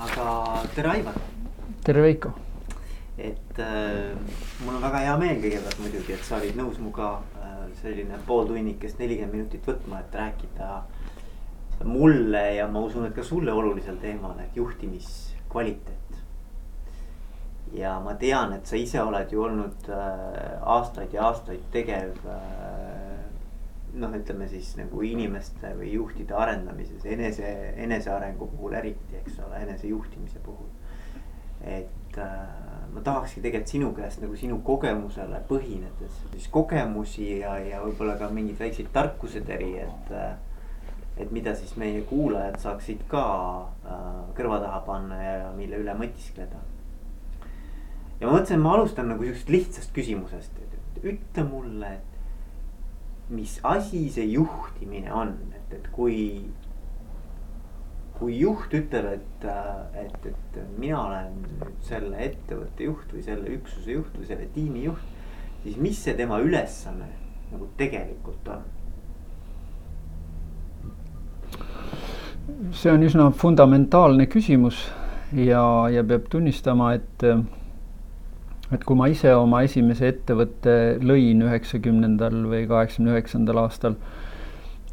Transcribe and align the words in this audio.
aga 0.00 0.62
tere, 0.74 0.88
Aivar. 0.88 1.14
tere, 1.84 2.02
Veiko. 2.02 2.32
et 3.18 3.58
äh, 3.58 4.16
mul 4.64 4.78
on 4.78 4.82
väga 4.82 5.02
hea 5.04 5.16
meel 5.20 5.40
kõigepealt 5.42 5.80
muidugi, 5.82 6.14
et 6.16 6.22
sa 6.24 6.38
olid 6.38 6.56
nõus 6.56 6.78
minuga 6.80 7.10
äh, 7.36 7.58
selline 7.82 8.20
pooltunnikest 8.26 9.00
nelikümmend 9.02 9.36
minutit 9.36 9.68
võtma, 9.68 10.00
et 10.00 10.16
rääkida 10.16 10.70
mulle 11.84 12.44
ja 12.56 12.68
ma 12.68 12.80
usun, 12.86 13.04
et 13.08 13.16
ka 13.16 13.24
sulle 13.24 13.52
olulisel 13.52 13.98
teemal, 14.00 14.38
et 14.40 14.56
juhtimiskvaliteet. 14.56 16.16
ja 17.76 17.98
ma 18.00 18.16
tean, 18.16 18.54
et 18.56 18.66
sa 18.66 18.80
ise 18.80 19.02
oled 19.04 19.32
ju 19.32 19.44
olnud 19.44 19.92
äh, 19.92 20.56
aastaid 20.78 21.12
ja 21.12 21.28
aastaid 21.28 21.68
tegev 21.76 22.16
äh, 22.24 22.89
noh, 23.94 24.12
ütleme 24.14 24.48
siis 24.50 24.74
nagu 24.78 25.02
inimeste 25.06 25.72
või 25.78 25.94
juhtide 25.94 26.34
arendamises, 26.38 27.04
enese, 27.06 27.48
enesearengu 27.84 28.46
puhul 28.52 28.76
eriti, 28.78 29.16
eks 29.20 29.40
ole, 29.46 29.62
enesejuhtimise 29.66 30.42
puhul. 30.44 30.68
et 31.60 32.16
äh, 32.18 32.36
ma 32.94 33.00
tahakski 33.04 33.42
tegelikult 33.44 33.68
sinu 33.68 33.90
käest 33.92 34.22
nagu 34.22 34.36
sinu 34.36 34.62
kogemusele 34.64 35.42
põhinedes 35.48 36.22
siis 36.32 36.46
kogemusi 36.48 37.26
ja, 37.42 37.58
ja 37.60 37.82
võib-olla 37.84 38.14
ka 38.16 38.30
mingeid 38.32 38.62
väikseid 38.62 38.88
tarkuseteri, 38.94 39.74
et 39.82 40.14
äh, 40.16 40.30
et 41.20 41.32
mida 41.36 41.52
siis 41.54 41.74
meie 41.76 42.00
kuulajad 42.08 42.56
saaksid 42.62 43.02
ka 43.10 43.24
äh, 43.84 44.04
kõrva 44.38 44.60
taha 44.62 44.80
panna 44.86 45.18
ja 45.20 45.50
mille 45.56 45.80
üle 45.82 45.94
mõtiskleda. 45.98 46.62
ja 48.20 48.26
ma 48.26 48.32
mõtlesin, 48.32 48.62
ma 48.62 48.74
alustan 48.78 49.10
nagu 49.12 49.26
sihukesest 49.26 49.52
lihtsast 49.52 49.92
küsimusest, 49.96 50.56
et 50.64 51.04
ütle 51.12 51.44
mulle, 51.44 51.92
et 51.98 52.09
mis 53.30 53.60
asi 53.62 54.08
see 54.10 54.26
juhtimine 54.32 55.12
on, 55.12 55.36
et, 55.54 55.78
et 55.78 55.92
kui. 55.94 56.16
kui 58.20 58.34
juht 58.36 58.74
ütleb, 58.76 59.06
et, 59.14 59.44
et, 59.96 60.26
et 60.28 60.56
mina 60.76 60.98
olen 61.06 61.38
nüüd 61.40 61.78
selle 61.86 62.18
ettevõtte 62.20 62.84
juht 62.84 63.14
või 63.14 63.22
selle 63.24 63.54
üksuse 63.54 63.94
juht 63.94 64.18
või 64.18 64.26
selle 64.28 64.48
tiimi 64.52 64.82
juht. 64.84 65.06
siis 65.62 65.78
mis 65.80 66.02
see 66.04 66.12
tema 66.18 66.36
ülesanne 66.44 67.08
nagu 67.50 67.68
tegelikult 67.80 68.50
on? 68.52 68.68
see 72.76 72.92
on 72.92 73.08
üsna 73.08 73.30
fundamentaalne 73.30 74.26
küsimus 74.28 74.82
ja, 75.32 75.64
ja 75.88 76.04
peab 76.04 76.28
tunnistama, 76.28 76.92
et 76.98 77.24
et 78.70 78.84
kui 78.86 78.98
ma 78.98 79.08
ise 79.10 79.32
oma 79.34 79.64
esimese 79.66 80.12
ettevõtte 80.12 80.74
lõin 81.02 81.42
üheksakümnendal 81.46 82.36
või 82.50 82.66
kaheksakümne 82.70 83.16
üheksandal 83.16 83.64
aastal, 83.64 83.96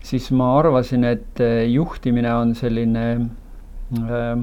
siis 0.01 0.31
ma 0.33 0.53
arvasin, 0.57 1.05
et 1.05 1.41
juhtimine 1.69 2.31
on 2.33 2.55
selline 2.57 3.05
äh, 4.01 4.41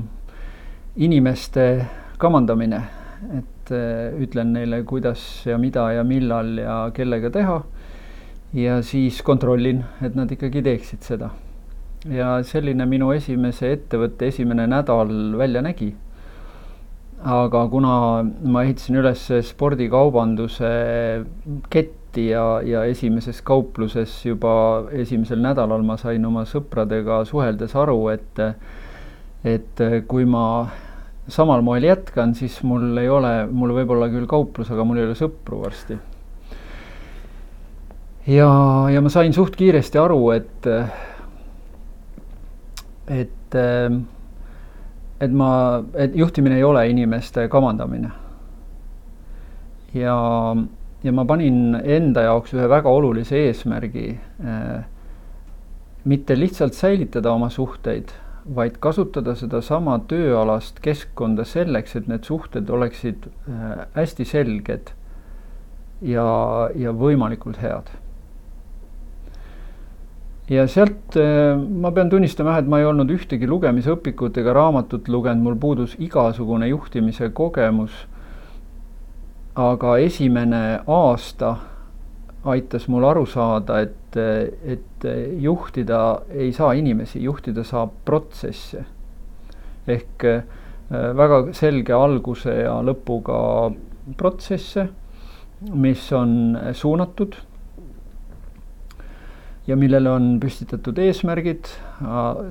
inimeste 0.96 1.66
kamandamine, 2.22 2.82
et 3.40 3.74
äh, 3.74 4.14
ütlen 4.22 4.54
neile, 4.54 4.84
kuidas 4.86 5.24
ja 5.48 5.58
mida 5.58 5.88
ja 5.96 6.04
millal 6.06 6.54
ja 6.60 6.78
kellega 6.94 7.32
teha. 7.34 7.62
ja 8.54 8.82
siis 8.86 9.18
kontrollin, 9.26 9.82
et 10.02 10.14
nad 10.14 10.30
ikkagi 10.30 10.62
teeksid 10.62 11.02
seda. 11.02 11.32
ja 12.06 12.36
selline 12.46 12.86
minu 12.86 13.10
esimese 13.10 13.72
ettevõtte 13.72 14.28
esimene 14.30 14.66
nädal 14.70 15.10
välja 15.38 15.62
nägi 15.64 15.94
aga 17.24 17.62
kuna 17.72 18.22
ma 18.22 18.62
ehitasin 18.66 18.98
üles 19.00 19.22
spordikaubanduse 19.48 20.70
ketti 21.72 22.28
ja, 22.28 22.60
ja 22.60 22.84
esimeses 22.84 23.40
kaupluses 23.46 24.12
juba 24.26 24.52
esimesel 24.92 25.40
nädalal 25.40 25.82
ma 25.88 25.96
sain 26.00 26.24
oma 26.28 26.44
sõpradega 26.48 27.22
suheldes 27.28 27.72
aru, 27.80 27.96
et, 28.12 28.42
et 29.48 29.84
kui 30.08 30.28
ma 30.28 30.44
samal 31.32 31.64
moel 31.64 31.88
jätkan, 31.88 32.34
siis 32.36 32.58
mul 32.62 32.92
ei 33.00 33.08
ole, 33.08 33.32
mul 33.48 33.72
võib 33.78 33.94
olla 33.96 34.10
küll 34.12 34.28
kauplus, 34.28 34.68
aga 34.70 34.84
mul 34.84 35.00
ei 35.00 35.08
ole 35.08 35.16
sõpru 35.16 35.62
varsti. 35.64 35.96
ja, 38.28 38.50
ja 38.92 39.00
ma 39.00 39.12
sain 39.12 39.32
suht 39.32 39.56
kiiresti 39.56 40.00
aru, 40.02 40.20
et, 40.36 40.68
et 43.08 43.56
et 45.20 45.32
ma, 45.32 45.84
et 45.94 46.16
juhtimine 46.16 46.56
ei 46.58 46.64
ole 46.64 46.88
inimeste 46.90 47.48
kamandamine. 47.48 48.10
ja, 49.94 50.16
ja 51.04 51.12
ma 51.12 51.24
panin 51.24 51.76
enda 51.84 52.26
jaoks 52.26 52.54
ühe 52.56 52.66
väga 52.70 52.90
olulise 52.90 53.38
eesmärgi 53.46 54.08
äh,. 54.44 54.84
mitte 56.04 56.36
lihtsalt 56.36 56.74
säilitada 56.74 57.32
oma 57.32 57.48
suhteid, 57.48 58.10
vaid 58.54 58.76
kasutada 58.80 59.34
sedasama 59.34 59.98
tööalast 60.08 60.82
keskkonda 60.84 61.46
selleks, 61.48 61.96
et 61.96 62.08
need 62.08 62.26
suhted 62.28 62.70
oleksid 62.70 63.30
äh, 63.48 63.86
hästi 63.94 64.26
selged 64.28 64.92
ja, 66.02 66.26
ja 66.76 66.92
võimalikult 66.92 67.62
head 67.62 67.94
ja 70.50 70.66
sealt 70.68 71.16
äh, 71.16 71.56
ma 71.56 71.92
pean 71.94 72.10
tunnistama 72.12 72.54
jah, 72.54 72.64
et 72.64 72.68
ma 72.68 72.80
ei 72.80 72.88
olnud 72.88 73.10
ühtegi 73.14 73.48
lugemisõpikut 73.48 74.40
ega 74.42 74.52
raamatut 74.56 75.08
lugenud, 75.08 75.44
mul 75.44 75.56
puudus 75.60 75.94
igasugune 75.98 76.68
juhtimise 76.68 77.30
kogemus. 77.32 77.94
aga 79.54 79.98
esimene 80.02 80.80
aasta 80.90 81.56
aitas 82.44 82.88
mul 82.88 83.04
aru 83.06 83.22
saada, 83.26 83.78
et, 83.80 84.16
et 84.66 85.06
juhtida 85.40 86.00
ei 86.34 86.52
saa 86.52 86.72
inimesi, 86.74 87.22
juhtida 87.22 87.64
saab 87.64 87.94
protsesse. 88.04 88.84
ehk 89.86 90.24
äh, 90.24 90.44
väga 90.90 91.52
selge 91.52 91.92
alguse 91.92 92.52
ja 92.52 92.76
lõpuga 92.84 93.72
protsesse, 94.16 94.88
mis 95.72 96.12
on 96.12 96.58
suunatud 96.72 97.36
ja 99.66 99.76
millele 99.80 100.10
on 100.12 100.26
püstitatud 100.42 100.98
eesmärgid, 101.00 101.70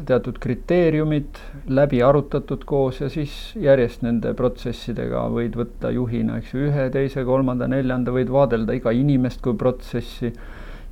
teatud 0.09 0.39
kriteeriumid 0.41 1.37
läbi 1.69 2.01
arutatud 2.05 2.65
koos 2.69 3.03
ja 3.03 3.09
siis 3.13 3.35
järjest 3.61 4.01
nende 4.05 4.33
protsessidega 4.37 5.27
võid 5.33 5.57
võtta 5.59 5.93
juhina, 5.93 6.39
eks 6.41 6.55
ju, 6.55 6.65
ühe, 6.71 6.87
teise, 6.93 7.25
kolmanda, 7.27 7.69
neljanda, 7.69 8.13
võid 8.15 8.33
vaadelda 8.33 8.77
iga 8.79 8.95
inimest 8.97 9.43
kui 9.45 9.53
protsessi. 9.57 10.33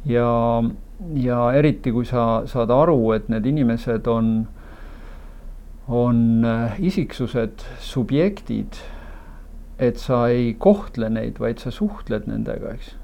ja, 0.06 0.30
ja 1.18 1.42
eriti, 1.58 1.92
kui 1.92 2.06
sa 2.06 2.44
saad 2.50 2.70
aru, 2.74 3.00
et 3.18 3.30
need 3.30 3.50
inimesed 3.50 4.08
on, 4.10 4.32
on 5.90 6.24
äh, 6.46 6.80
isiksused, 6.80 7.66
subjektid, 7.82 8.78
et 9.82 9.98
sa 9.98 10.28
ei 10.30 10.54
kohtle 10.54 11.10
neid, 11.10 11.42
vaid 11.42 11.62
sa 11.62 11.74
suhtled 11.74 12.30
nendega, 12.30 12.78
eks 12.78 13.01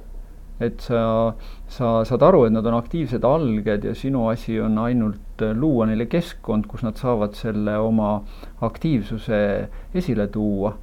et 0.60 0.82
sa, 0.82 1.36
sa 1.70 1.92
saad 2.08 2.24
aru, 2.26 2.46
et 2.48 2.54
nad 2.54 2.66
on 2.66 2.78
aktiivsed 2.80 3.26
alged 3.28 3.86
ja 3.86 3.94
sinu 3.98 4.28
asi 4.32 4.58
on 4.62 4.78
ainult 4.82 5.44
luua 5.54 5.86
neile 5.86 6.08
keskkond, 6.10 6.66
kus 6.70 6.84
nad 6.86 6.98
saavad 6.98 7.38
selle 7.38 7.78
oma 7.78 8.16
aktiivsuse 8.66 9.40
esile 9.94 10.28
tuua 10.34 10.74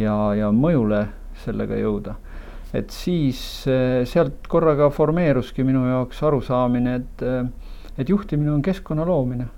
ja, 0.00 0.14
ja 0.38 0.48
mõjule 0.52 1.06
sellega 1.44 1.76
jõuda. 1.80 2.16
et 2.72 2.90
siis 2.90 3.66
eh, 3.68 4.06
sealt 4.08 4.46
korraga 4.48 4.88
formeeruski 4.90 5.64
minu 5.64 5.84
jaoks 5.90 6.22
arusaamine, 6.24 6.94
et, 7.02 7.24
eh, 7.26 7.98
et 7.98 8.08
juhtimine 8.08 8.52
on 8.52 8.62
keskkonna 8.62 9.04
loomine. 9.04 9.48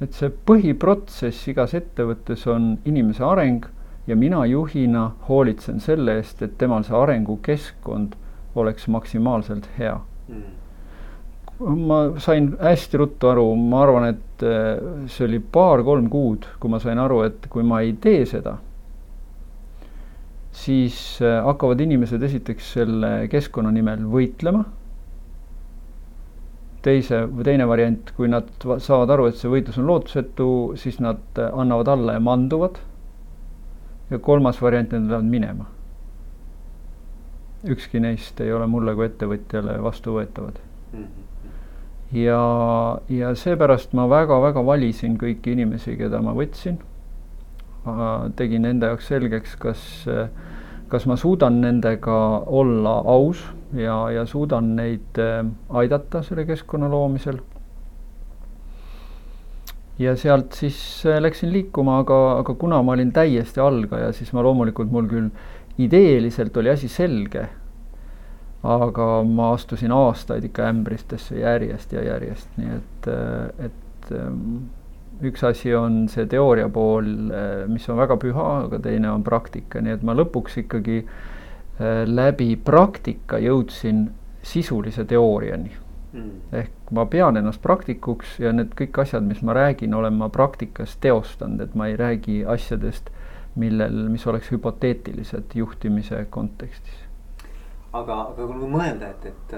et 0.00 0.12
see 0.12 0.28
põhiprotsess 0.28 1.48
igas 1.48 1.72
ettevõttes 1.74 2.44
on 2.52 2.76
inimese 2.84 3.24
areng 3.24 3.64
ja 4.06 4.16
mina 4.16 4.44
juhina 4.46 5.12
hoolitsen 5.28 5.80
selle 5.80 6.18
eest, 6.20 6.42
et 6.42 6.58
temal 6.58 6.84
see 6.84 6.96
arengukeskkond 6.96 8.14
oleks 8.56 8.88
maksimaalselt 8.88 9.68
hea 9.78 9.96
mm. 10.28 10.44
ma 11.88 11.98
sain 12.22 12.50
hästi 12.60 13.00
ruttu 13.00 13.30
aru, 13.30 13.48
ma 13.56 13.82
arvan, 13.84 14.08
et 14.12 14.44
äh, 14.44 14.80
see 15.12 15.26
oli 15.28 15.40
paar-kolm 15.40 16.08
kuud, 16.12 16.48
kui 16.60 16.72
ma 16.72 16.80
sain 16.82 17.00
aru, 17.00 17.22
et 17.28 17.46
kui 17.52 17.64
ma 17.66 17.82
ei 17.84 17.94
tee 18.02 18.24
seda, 18.28 18.56
siis 20.56 20.98
äh, 21.24 21.38
hakkavad 21.44 21.80
inimesed 21.84 22.22
esiteks 22.28 22.72
selle 22.78 23.12
keskkonna 23.32 23.72
nimel 23.74 24.08
võitlema. 24.12 24.64
teise 26.86 27.24
või 27.26 27.42
teine 27.42 27.64
variant, 27.66 28.12
kui 28.14 28.28
nad 28.30 28.46
saavad 28.62 29.10
aru, 29.10 29.24
et 29.26 29.40
see 29.40 29.50
võitlus 29.50 29.80
on 29.82 29.88
lootusetu, 29.88 30.50
siis 30.78 31.00
nad 31.02 31.40
äh, 31.40 31.50
annavad 31.50 31.88
alla 31.96 32.18
ja 32.18 32.22
manduvad. 32.22 32.78
ja 34.10 34.18
kolmas 34.18 34.60
variant, 34.62 34.92
nad 34.92 35.10
lähevad 35.10 35.32
minema 35.32 35.66
ükski 37.66 38.00
neist 38.00 38.40
ei 38.40 38.52
ole 38.52 38.66
mulle 38.70 38.94
kui 38.94 39.06
ettevõtjale 39.06 39.78
vastuvõetavad 39.82 40.58
mm. 40.92 41.04
-hmm. 41.04 42.18
ja, 42.22 42.40
ja 43.08 43.34
seepärast 43.34 43.92
ma 43.92 44.08
väga-väga 44.10 44.64
valisin 44.66 45.18
kõiki 45.18 45.56
inimesi, 45.56 45.96
keda 45.96 46.22
ma 46.22 46.34
võtsin. 46.34 46.78
tegin 48.36 48.64
enda 48.64 48.86
jaoks 48.86 49.06
selgeks, 49.06 49.56
kas, 49.56 50.06
kas 50.88 51.06
ma 51.06 51.16
suudan 51.16 51.60
nendega 51.60 52.42
olla 52.46 53.02
aus 53.04 53.44
ja, 53.74 53.96
ja 54.10 54.24
suudan 54.26 54.74
neid 54.76 55.18
äh, 55.18 55.44
aidata 55.68 56.22
selle 56.22 56.46
keskkonna 56.46 56.90
loomisel. 56.90 57.38
ja 59.98 60.16
sealt 60.16 60.52
siis 60.52 60.78
äh, 61.06 61.18
läksin 61.22 61.52
liikuma, 61.52 61.98
aga, 62.04 62.38
aga 62.38 62.54
kuna 62.54 62.82
ma 62.82 62.92
olin 62.92 63.12
täiesti 63.12 63.60
algaja, 63.60 64.12
siis 64.12 64.32
ma 64.36 64.44
loomulikult, 64.44 64.90
mul 64.92 65.08
küll 65.08 65.30
ideeliselt 65.78 66.56
oli 66.56 66.70
asi 66.72 66.88
selge, 66.88 67.46
aga 68.66 69.08
ma 69.28 69.52
astusin 69.54 69.92
aastaid 69.92 70.48
ikka 70.48 70.70
ämbristesse 70.70 71.38
järjest 71.38 71.92
ja 71.92 72.02
järjest, 72.06 72.50
nii 72.56 72.74
et, 72.78 73.08
äh, 73.12 73.68
et 73.68 74.12
ähm, 74.16 74.66
üks 75.22 75.44
asi 75.46 75.74
on 75.74 76.04
see 76.12 76.26
teooria 76.30 76.68
pool, 76.72 77.08
äh, 77.30 77.64
mis 77.70 77.88
on 77.92 78.00
väga 78.00 78.18
püha, 78.20 78.50
aga 78.66 78.80
teine 78.82 79.10
on 79.12 79.24
praktika, 79.26 79.80
nii 79.84 79.98
et 79.98 80.06
ma 80.06 80.16
lõpuks 80.16 80.62
ikkagi 80.64 81.02
läbi 82.08 82.54
praktika 82.56 83.36
jõudsin 83.36 84.06
sisulise 84.46 85.04
teooriani. 85.04 85.72
Mm.. 86.16 86.36
ehk 86.52 86.92
ma 86.96 87.02
pean 87.10 87.36
ennast 87.36 87.60
praktikuks 87.60 88.38
ja 88.40 88.52
need 88.54 88.70
kõik 88.78 89.02
asjad, 89.02 89.24
mis 89.26 89.42
ma 89.44 89.52
räägin, 89.56 89.92
olen 89.94 90.14
ma 90.16 90.30
praktikas 90.32 90.94
teostanud, 91.02 91.60
et 91.60 91.74
ma 91.76 91.90
ei 91.90 91.96
räägi 91.98 92.38
asjadest, 92.48 93.10
millel, 93.56 94.08
mis 94.12 94.26
oleks 94.26 94.50
hüpoteetilised 94.52 95.54
juhtimise 95.54 96.26
kontekstis. 96.30 97.04
aga, 97.92 98.20
aga 98.30 98.46
kui 98.46 98.68
mõelda, 98.70 99.10
et, 99.14 99.26
et, 99.26 99.54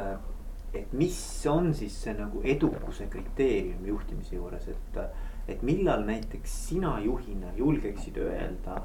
et 0.82 0.92
mis 0.94 1.18
on 1.50 1.72
siis 1.74 1.96
see 2.04 2.14
nagu 2.14 2.42
edukuse 2.44 3.08
kriteerium 3.10 3.86
juhtimise 3.86 4.36
juures, 4.36 4.68
et, 4.70 5.00
et 5.48 5.64
millal 5.66 6.04
näiteks 6.06 6.54
sina 6.68 6.98
juhina 7.02 7.50
julgeksid 7.56 8.20
öelda, 8.22 8.82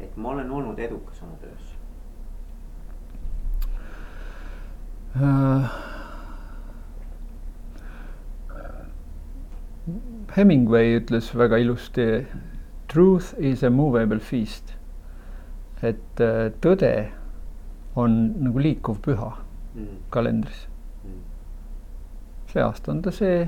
et 0.00 0.16
ma 0.16 0.32
olen 0.36 0.50
olnud 0.50 0.78
edukas 0.78 1.22
oma 1.26 1.36
töös 1.42 1.74
uh...? 5.18 5.78
Hemingway 10.36 10.98
ütles 10.98 11.30
väga 11.34 11.56
ilusti, 11.62 12.04
truth 12.88 13.34
is 13.38 13.62
a 13.62 13.70
movable 13.70 14.18
feast. 14.18 14.74
et 15.82 16.20
äh, 16.20 16.48
tõde 16.58 16.90
on 17.94 18.14
nagu 18.42 18.58
liikuv 18.58 18.96
püha 19.04 19.28
mm. 19.76 20.00
kalendris 20.10 20.64
mm.. 21.04 21.20
see 22.50 22.64
aasta 22.64 22.90
on 22.90 23.02
ta 23.04 23.12
see, 23.14 23.44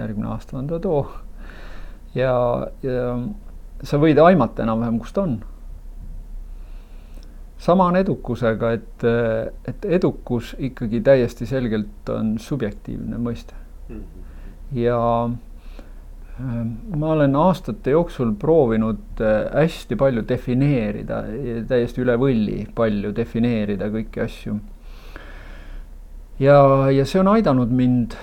järgmine 0.00 0.32
aasta 0.32 0.58
on 0.58 0.66
ta 0.66 0.80
too. 0.82 1.04
ja, 2.18 2.32
ja 2.82 3.04
sa 3.86 4.00
võid 4.02 4.18
aimata 4.18 4.66
enam-vähem, 4.66 4.98
kus 4.98 5.14
ta 5.14 5.22
on. 5.22 5.38
sama 7.62 7.86
on 7.92 8.00
edukusega, 8.02 8.72
et, 8.80 9.06
et 9.70 9.88
edukus 10.00 10.56
ikkagi 10.58 11.00
täiesti 11.06 11.46
selgelt 11.46 12.10
on 12.10 12.34
subjektiivne 12.42 13.22
mõiste 13.22 13.54
mm. 13.86 14.04
ja 14.82 14.98
Äh, 15.30 15.51
ma 16.38 17.12
olen 17.12 17.36
aastate 17.36 17.90
jooksul 17.92 18.32
proovinud 18.40 19.20
äh, 19.20 19.52
hästi 19.52 19.96
palju 20.00 20.22
defineerida, 20.28 21.22
täiesti 21.68 22.00
üle 22.02 22.16
võlli 22.20 22.62
palju 22.74 23.12
defineerida 23.16 23.90
kõiki 23.92 24.22
asju. 24.24 24.56
ja, 26.40 26.56
ja 26.90 27.04
see 27.04 27.20
on 27.20 27.28
aidanud 27.34 27.70
mind 27.76 28.16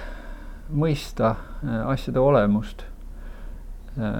mõista 0.73 1.35
äh, 1.35 1.85
asjade 1.94 2.19
olemust. 2.19 2.85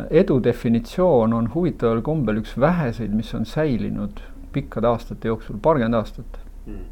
edu 0.10 0.40
definitsioon 0.44 1.34
on 1.34 1.46
huvitaval 1.54 2.02
kombel 2.04 2.42
üks 2.42 2.58
väheseid, 2.60 3.14
mis 3.16 3.34
on 3.38 3.46
säilinud 3.46 4.20
pikkade 4.52 4.88
aastate 4.90 5.28
jooksul, 5.30 5.58
paarkümmend 5.62 5.96
aastat 5.96 6.40
mm. 6.66 6.86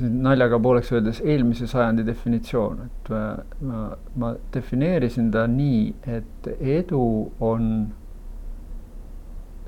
Naljaga 0.00 0.58
pooleks 0.60 0.90
öeldes 0.92 1.22
eelmise 1.24 1.66
sajandi 1.70 2.02
definitsioon, 2.04 2.80
et 2.84 3.06
ma, 3.08 3.20
ma, 3.64 3.84
ma 4.20 4.32
defineerisin 4.52 5.30
ta 5.32 5.46
nii, 5.48 5.94
et 6.18 6.48
edu 6.60 7.00
on 7.40 7.70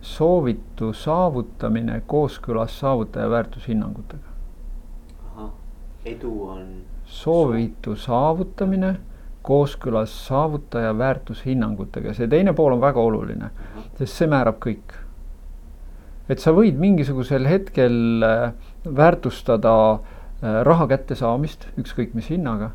soovitu 0.05 0.93
saavutamine 0.93 2.03
kooskõlas 2.07 2.77
saavutaja 2.81 3.31
väärtushinnangutega. 3.31 4.29
edu 6.05 6.35
on? 6.49 6.67
soovitu 7.05 7.97
saavutamine 7.97 8.97
kooskõlas 9.43 10.13
saavutaja 10.27 10.93
väärtushinnangutega, 10.99 12.13
see 12.15 12.29
teine 12.29 12.53
pool 12.53 12.77
on 12.77 12.85
väga 12.85 13.01
oluline, 13.01 13.51
sest 13.97 14.13
see 14.13 14.29
määrab 14.29 14.61
kõik. 14.61 14.93
et 16.29 16.39
sa 16.39 16.53
võid 16.53 16.77
mingisugusel 16.77 17.49
hetkel 17.49 18.23
äh, 18.23 18.53
väärtustada 18.85 19.75
äh, 19.93 19.99
Äh, 20.01 20.18
raha 20.43 20.87
kättesaamist, 20.91 21.67
ükskõik 21.81 22.15
mis 22.15 22.29
hinnaga. 22.31 22.73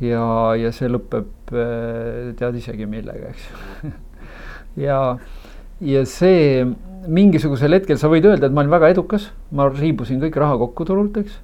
ja, 0.00 0.54
ja 0.56 0.72
see 0.76 0.90
lõpeb 0.92 1.52
äh, 1.52 2.34
tead 2.36 2.58
isegi 2.60 2.86
millega, 2.88 3.32
eks 3.32 3.92
ja, 4.86 4.98
ja 5.80 6.04
see 6.08 6.66
mingisugusel 7.06 7.78
hetkel 7.78 7.96
sa 8.00 8.10
võid 8.12 8.28
öelda, 8.28 8.48
et 8.48 8.56
ma 8.56 8.64
olin 8.64 8.74
väga 8.74 8.90
edukas, 8.92 9.30
ma 9.52 9.68
riibusin 9.72 10.20
kõik 10.20 10.36
raha 10.42 10.58
kokku 10.64 10.84
turult, 10.88 11.16
eks. 11.22 11.38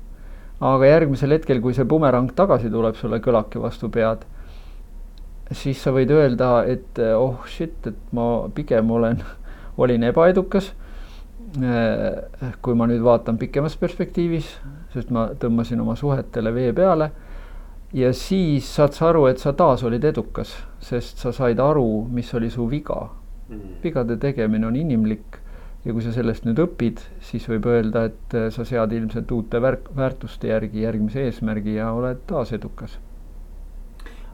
aga 0.60 0.90
järgmisel 0.90 1.32
hetkel, 1.36 1.62
kui 1.64 1.76
see 1.76 1.88
bumerang 1.88 2.32
tagasi 2.36 2.72
tuleb 2.72 2.96
sulle 3.00 3.22
kõlaki 3.24 3.62
vastu 3.62 3.88
pead, 3.92 4.26
siis 5.52 5.80
sa 5.80 5.92
võid 5.92 6.12
öelda, 6.12 6.62
et 6.68 7.00
oh 7.16 7.44
shit, 7.48 7.78
et 7.88 8.12
ma 8.16 8.48
pigem 8.52 8.90
olen, 8.92 9.20
olin 9.80 10.08
ebaedukas 10.08 10.72
Äh, 11.60 12.54
kui 12.64 12.72
ma 12.72 12.86
nüüd 12.88 13.02
vaatan 13.04 13.36
pikemas 13.36 13.74
perspektiivis, 13.76 14.46
sest 14.92 15.12
ma 15.14 15.28
tõmbasin 15.38 15.80
oma 15.82 15.96
suhetele 15.96 16.52
vee 16.54 16.72
peale. 16.76 17.10
ja 17.92 18.12
siis 18.16 18.68
saad 18.74 18.94
sa 18.96 19.10
aru, 19.10 19.26
et 19.28 19.38
sa 19.38 19.52
taas 19.52 19.82
olid 19.84 20.04
edukas, 20.04 20.54
sest 20.80 21.18
sa 21.18 21.32
said 21.32 21.60
aru, 21.60 22.06
mis 22.08 22.34
oli 22.34 22.50
su 22.50 22.66
viga 22.68 23.08
mm.. 23.48 23.78
vigade 23.84 24.16
tegemine 24.16 24.66
on 24.66 24.76
inimlik 24.76 25.38
ja 25.84 25.92
kui 25.92 26.02
sa 26.02 26.12
sellest 26.14 26.46
nüüd 26.46 26.60
õpid, 26.62 27.02
siis 27.20 27.48
võib 27.50 27.66
öelda, 27.66 28.06
et 28.08 28.36
äh, 28.38 28.50
sa 28.54 28.64
sead 28.64 28.92
ilmselt 28.92 29.32
uute 29.32 29.60
värk, 29.60 29.90
väärtuste 29.96 30.52
järgi 30.52 30.86
järgmise 30.86 31.26
eesmärgi 31.26 31.74
ja 31.80 31.90
oled 31.92 32.22
taas 32.26 32.52
edukas. 32.52 32.98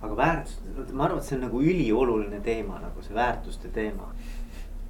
aga 0.03 0.15
väärtus, 0.17 0.61
ma 0.93 1.09
arvan, 1.09 1.19
et 1.19 1.25
see 1.25 1.39
on 1.39 1.43
nagu 1.49 1.63
ülioluline 1.63 2.39
teema, 2.45 2.79
nagu 2.85 3.03
see 3.03 3.17
väärtuste 3.17 3.73
teema. 3.75 4.13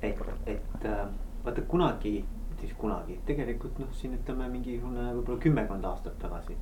et, 0.02 0.20
et 0.46 0.84
äh 0.84 1.08
vaata 1.48 1.62
kunagi, 1.62 2.24
siis 2.60 2.72
kunagi, 2.78 3.18
tegelikult 3.26 3.78
noh, 3.78 3.90
siin 3.94 4.16
ütleme 4.18 4.48
mingisugune 4.52 5.08
võib-olla 5.18 5.42
kümmekond 5.42 5.84
aastat 5.84 6.18
tagasi. 6.22 6.56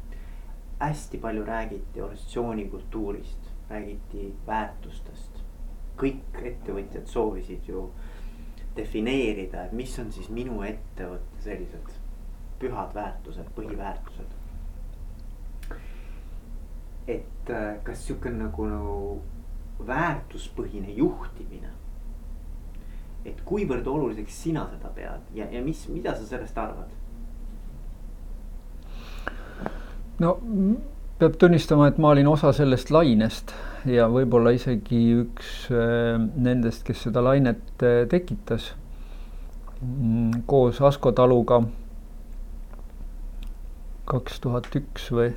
hästi 0.81 1.19
palju 1.19 1.45
räägiti 1.45 2.03
organisatsioonikultuurist, 2.03 3.51
räägiti 3.71 4.33
väärtustest. 4.47 5.43
kõik 5.97 6.43
ettevõtjad 6.43 7.07
soovisid 7.09 7.69
ju 7.69 7.91
defineerida, 8.77 9.65
et 9.65 9.73
mis 9.73 9.99
on 9.99 10.13
siis 10.13 10.29
minu 10.29 10.61
ettevõtte 10.63 11.41
sellised 11.41 11.95
pühad 12.61 12.93
väärtused, 12.95 13.49
põhiväärtused. 13.57 14.37
et 17.09 17.51
äh, 17.51 17.83
kas 17.83 18.07
sihuke 18.07 18.31
nagu, 18.31 18.67
nagu 18.67 19.23
väärtuspõhine 19.87 20.91
juhtimine 20.97 21.71
et 23.33 23.41
kuivõrd 23.45 23.87
oluliseks 23.87 24.43
sina 24.47 24.67
seda 24.71 24.93
pead 24.95 25.35
ja, 25.35 25.49
ja 25.51 25.63
mis, 25.65 25.87
mida 25.93 26.15
sa 26.17 26.27
sellest 26.27 26.59
arvad? 26.59 26.93
no 30.23 30.37
peab 31.21 31.39
tunnistama, 31.41 31.89
et 31.89 31.99
ma 31.99 32.13
olin 32.13 32.29
osa 32.29 32.53
sellest 32.57 32.91
lainest 32.93 33.55
ja 33.89 34.09
võib-olla 34.13 34.53
isegi 34.57 35.01
üks 35.23 35.71
äh, 35.73 36.17
nendest, 36.21 36.85
kes 36.87 37.07
seda 37.07 37.23
lainet 37.25 37.85
äh, 37.85 38.05
tekitas 38.11 38.73
mm, 39.81 40.45
koos 40.51 40.81
Asko 40.85 41.13
Taluga 41.17 41.63
kaks 44.07 44.41
tuhat 44.45 44.71
üks 44.79 45.11
või 45.15 45.33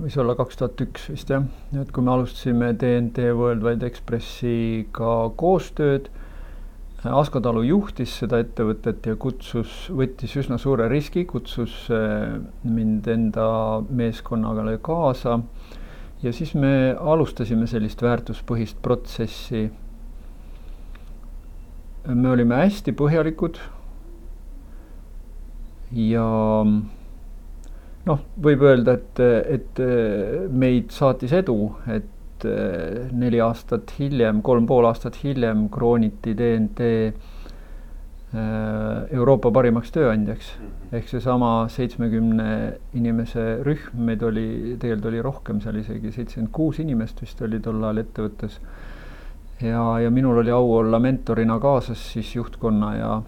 võis 0.00 0.16
olla 0.20 0.34
kaks 0.38 0.58
tuhat 0.60 0.80
üks 0.84 1.06
vist 1.12 1.30
jah, 1.32 1.44
et 1.76 1.90
kui 1.92 2.04
me 2.04 2.14
alustasime 2.14 2.72
DNT 2.78 3.30
Worldwide 3.36 3.86
Expressiga 3.88 5.14
koostööd 5.40 6.10
Asko 7.00 7.40
Talu 7.40 7.62
juhtis 7.64 8.12
seda 8.20 8.42
ettevõtet 8.42 9.06
ja 9.08 9.14
kutsus, 9.16 9.86
võttis 9.96 10.34
üsna 10.36 10.58
suure 10.60 10.84
riski, 10.92 11.22
kutsus 11.24 11.86
äh, 11.96 12.34
mind 12.68 13.08
enda 13.08 13.46
meeskonnaga 13.88 14.76
kaasa. 14.84 15.38
ja 16.22 16.32
siis 16.32 16.52
me 16.54 16.94
alustasime 17.00 17.66
sellist 17.66 18.02
väärtuspõhist 18.02 18.82
protsessi. 18.82 19.70
me 22.06 22.28
olime 22.28 22.54
hästi 22.60 22.92
põhjalikud. 22.92 23.56
ja 25.92 26.28
noh, 28.04 28.24
võib 28.36 28.62
öelda, 28.62 28.92
et, 29.00 29.20
et 29.56 29.84
meid 30.52 30.92
saatis 30.92 31.32
edu, 31.32 31.76
et 31.88 32.19
et 32.44 33.12
neli 33.12 33.40
aastat 33.40 33.92
hiljem, 33.98 34.42
kolm 34.42 34.66
pool 34.66 34.86
aastat 34.88 35.18
hiljem 35.24 35.68
krooniti 35.72 36.34
DNT 36.36 36.88
Euroopa 39.10 39.50
parimaks 39.50 39.90
tööandjaks. 39.90 40.52
-hmm. 40.56 40.96
ehk 40.96 41.08
seesama 41.08 41.68
seitsmekümne 41.68 42.76
inimese 42.94 43.58
rühm, 43.66 44.04
meid 44.06 44.22
oli, 44.22 44.76
tegelikult 44.78 45.08
oli 45.10 45.22
rohkem 45.22 45.60
seal 45.60 45.74
isegi, 45.74 46.12
seitsekümmend 46.12 46.52
kuus 46.52 46.78
inimest 46.78 47.20
vist 47.22 47.42
oli 47.42 47.60
tol 47.60 47.82
ajal 47.82 47.98
ettevõttes. 47.98 48.60
ja, 49.60 49.98
ja 50.00 50.10
minul 50.10 50.38
oli 50.38 50.50
au 50.50 50.72
olla 50.76 50.98
mentorina 50.98 51.58
kaasas 51.58 52.12
siis 52.12 52.36
juhtkonna 52.36 52.94
ja 52.96 53.22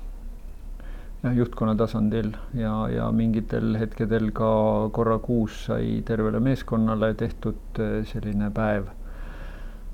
jah, 1.23 1.37
juhtkonna 1.37 1.75
tasandil 1.75 2.33
ja, 2.55 2.89
ja 2.89 3.11
mingitel 3.11 3.77
hetkedel 3.79 4.31
ka 4.31 4.89
korra 4.93 5.19
kuus 5.19 5.65
sai 5.67 6.03
tervele 6.07 6.41
meeskonnale 6.41 7.15
tehtud 7.15 7.79
eh, 7.79 8.03
selline 8.07 8.51
päev 8.55 8.91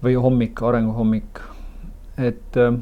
või 0.03 0.15
hommik, 0.21 0.63
arenguhommik, 0.63 1.41
et 2.19 2.59
äh, 2.59 2.79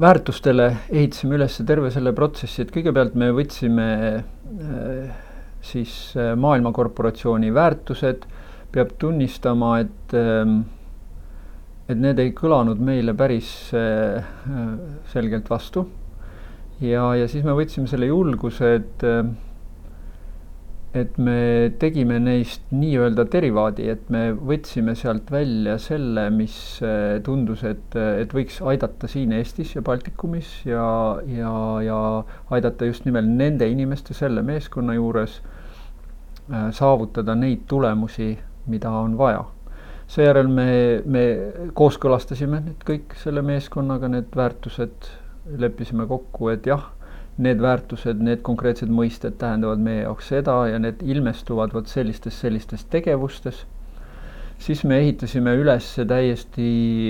väärtustele 0.00 0.68
ehitasime 0.90 1.38
üles 1.38 1.58
terve 1.66 1.90
selle 1.94 2.12
protsessi, 2.16 2.62
et 2.62 2.72
kõigepealt 2.74 3.16
me 3.18 3.30
võtsime 3.34 3.88
äh, 4.14 5.18
siis 5.64 6.14
äh, 6.16 6.34
maailmakorporatsiooni 6.36 7.52
väärtused, 7.54 8.26
peab 8.74 8.94
tunnistama, 8.98 9.78
et 9.84 10.16
äh, 10.18 10.56
et 11.84 12.00
need 12.00 12.20
ei 12.22 12.30
kõlanud 12.32 12.80
meile 12.80 13.12
päris 13.16 13.48
äh, 13.76 14.24
selgelt 15.12 15.50
vastu. 15.52 15.84
Ja, 16.80 17.10
ja 17.14 17.26
siis 17.30 17.44
me 17.44 17.52
võtsime 17.54 17.86
selle 17.86 18.08
julguse, 18.08 18.70
et 18.80 19.04
et 20.94 21.16
me 21.18 21.72
tegime 21.82 22.20
neist 22.22 22.68
nii-öelda 22.70 23.24
derivaadi, 23.32 23.88
et 23.90 24.10
me 24.14 24.28
võtsime 24.34 24.94
sealt 24.98 25.30
välja 25.34 25.74
selle, 25.82 26.28
mis 26.30 26.54
tundus, 27.26 27.64
et, 27.66 27.96
et 27.98 28.30
võiks 28.34 28.60
aidata 28.62 29.10
siin 29.10 29.34
Eestis 29.34 29.74
ja 29.74 29.82
Baltikumis 29.82 30.52
ja, 30.68 30.86
ja, 31.26 31.54
ja 31.82 31.98
aidata 32.54 32.86
just 32.86 33.08
nimelt 33.08 33.26
nende 33.26 33.66
inimeste 33.70 34.14
selle 34.14 34.44
meeskonna 34.46 34.94
juures 34.94 35.40
äh, 35.42 36.70
saavutada 36.70 37.34
neid 37.34 37.66
tulemusi, 37.66 38.30
mida 38.70 38.94
on 38.94 39.18
vaja. 39.18 39.42
seejärel 40.06 40.48
me, 40.52 40.70
me 41.10 41.26
kooskõlastasime 41.74 42.60
need 42.68 42.86
kõik 42.86 43.18
selle 43.18 43.42
meeskonnaga, 43.42 44.08
need 44.12 44.30
väärtused 44.36 45.10
leppisime 45.58 46.06
kokku, 46.06 46.52
et 46.52 46.66
jah, 46.70 46.92
need 47.42 47.62
väärtused, 47.62 48.20
need 48.22 48.42
konkreetsed 48.46 48.90
mõisted 48.92 49.38
tähendavad 49.40 49.82
meie 49.82 50.04
jaoks 50.04 50.28
seda 50.30 50.58
ja 50.70 50.78
need 50.78 51.02
ilmestuvad 51.02 51.74
vot 51.74 51.90
sellistes, 51.90 52.36
sellistes 52.40 52.84
tegevustes, 52.92 53.64
siis 54.62 54.84
me 54.86 55.00
ehitasime 55.02 55.56
üles 55.58 55.88
täiesti 56.08 56.68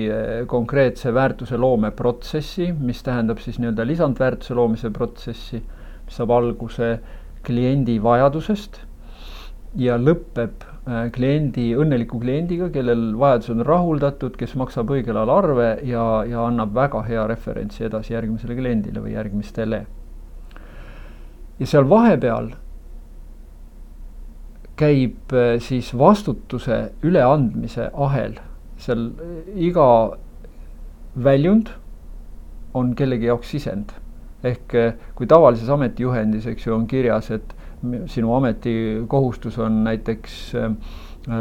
eh, 0.08 0.44
konkreetse 0.50 1.12
väärtuse 1.14 1.60
loome 1.60 1.92
protsessi, 1.96 2.70
mis 2.72 3.02
tähendab 3.04 3.42
siis 3.44 3.60
nii-öelda 3.60 3.86
lisandväärtuse 3.86 4.56
loomise 4.56 4.90
protsessi, 4.94 5.60
mis 6.06 6.20
saab 6.20 6.32
alguse 6.38 6.96
kliendi 7.44 7.98
vajadusest 8.02 8.80
ja 9.76 9.98
lõpeb 10.00 10.72
Äh, 10.84 11.06
kliendi, 11.08 11.70
õnneliku 11.80 12.18
kliendiga, 12.20 12.66
kellel 12.68 13.14
vajadused 13.16 13.54
on 13.54 13.64
rahuldatud, 13.64 14.34
kes 14.36 14.52
maksab 14.60 14.90
õigel 14.92 15.16
ajal 15.16 15.30
arve 15.32 15.68
ja, 15.88 16.02
ja 16.28 16.42
annab 16.44 16.74
väga 16.76 17.00
hea 17.06 17.22
referentsi 17.30 17.86
edasi 17.86 18.12
järgmisele 18.12 18.52
kliendile 18.58 19.00
või 19.00 19.14
järgmistele. 19.14 19.78
Ja 21.58 21.66
seal 21.66 21.88
vahepeal 21.90 22.52
käib 24.80 25.32
äh, 25.32 25.56
siis 25.62 25.92
vastutuse 25.98 26.92
üleandmise 27.02 27.90
ahel, 27.94 28.38
seal 28.76 29.10
äh, 29.12 29.36
iga 29.68 29.88
väljund 31.14 31.70
on 32.74 32.94
kellegi 32.98 33.30
jaoks 33.30 33.54
sisend. 33.54 33.94
ehk 34.44 34.74
kui 35.16 35.24
tavalises 35.24 35.70
ametijuhendis, 35.72 36.44
eks 36.50 36.66
ju, 36.66 36.74
on 36.74 36.82
kirjas, 36.86 37.30
et 37.32 37.54
sinu 38.06 38.34
ametikohustus 38.34 39.58
on 39.58 39.84
näiteks 39.84 40.54
äh, 40.54 40.72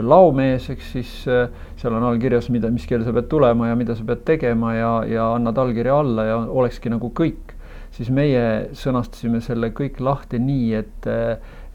laomees, 0.02 0.70
eks 0.70 0.92
siis 0.96 1.12
äh, 1.28 1.50
seal 1.80 1.96
on 1.98 2.06
all 2.08 2.20
kirjas, 2.22 2.50
mida, 2.54 2.72
mis 2.72 2.86
kell 2.88 3.04
sa 3.06 3.14
pead 3.16 3.30
tulema 3.32 3.70
ja 3.70 3.78
mida 3.80 3.96
sa 3.96 4.06
pead 4.08 4.24
tegema 4.28 4.74
ja, 4.76 4.92
ja 5.08 5.28
annad 5.36 5.60
allkirja 5.60 6.00
alla 6.00 6.28
ja 6.28 6.38
olekski 6.48 6.92
nagu 6.94 7.12
kõik. 7.16 7.53
Siis 7.94 8.10
meie 8.14 8.74
sõnastasime 8.78 9.42
selle 9.44 9.70
kõik 9.76 10.00
lahti 10.04 10.40
nii, 10.42 10.74
et, 10.80 11.08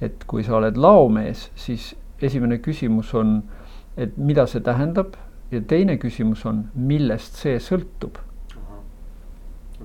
et 0.02 0.24
kui 0.30 0.44
sa 0.46 0.58
oled 0.58 0.78
laomees, 0.80 1.48
siis 1.58 1.92
esimene 2.22 2.58
küsimus 2.62 3.12
on, 3.14 3.42
et 3.96 4.16
mida 4.18 4.46
see 4.50 4.62
tähendab 4.64 5.14
ja 5.52 5.60
teine 5.60 5.96
küsimus 6.02 6.44
on, 6.46 6.64
millest 6.74 7.38
see 7.40 7.60
sõltub 7.62 8.18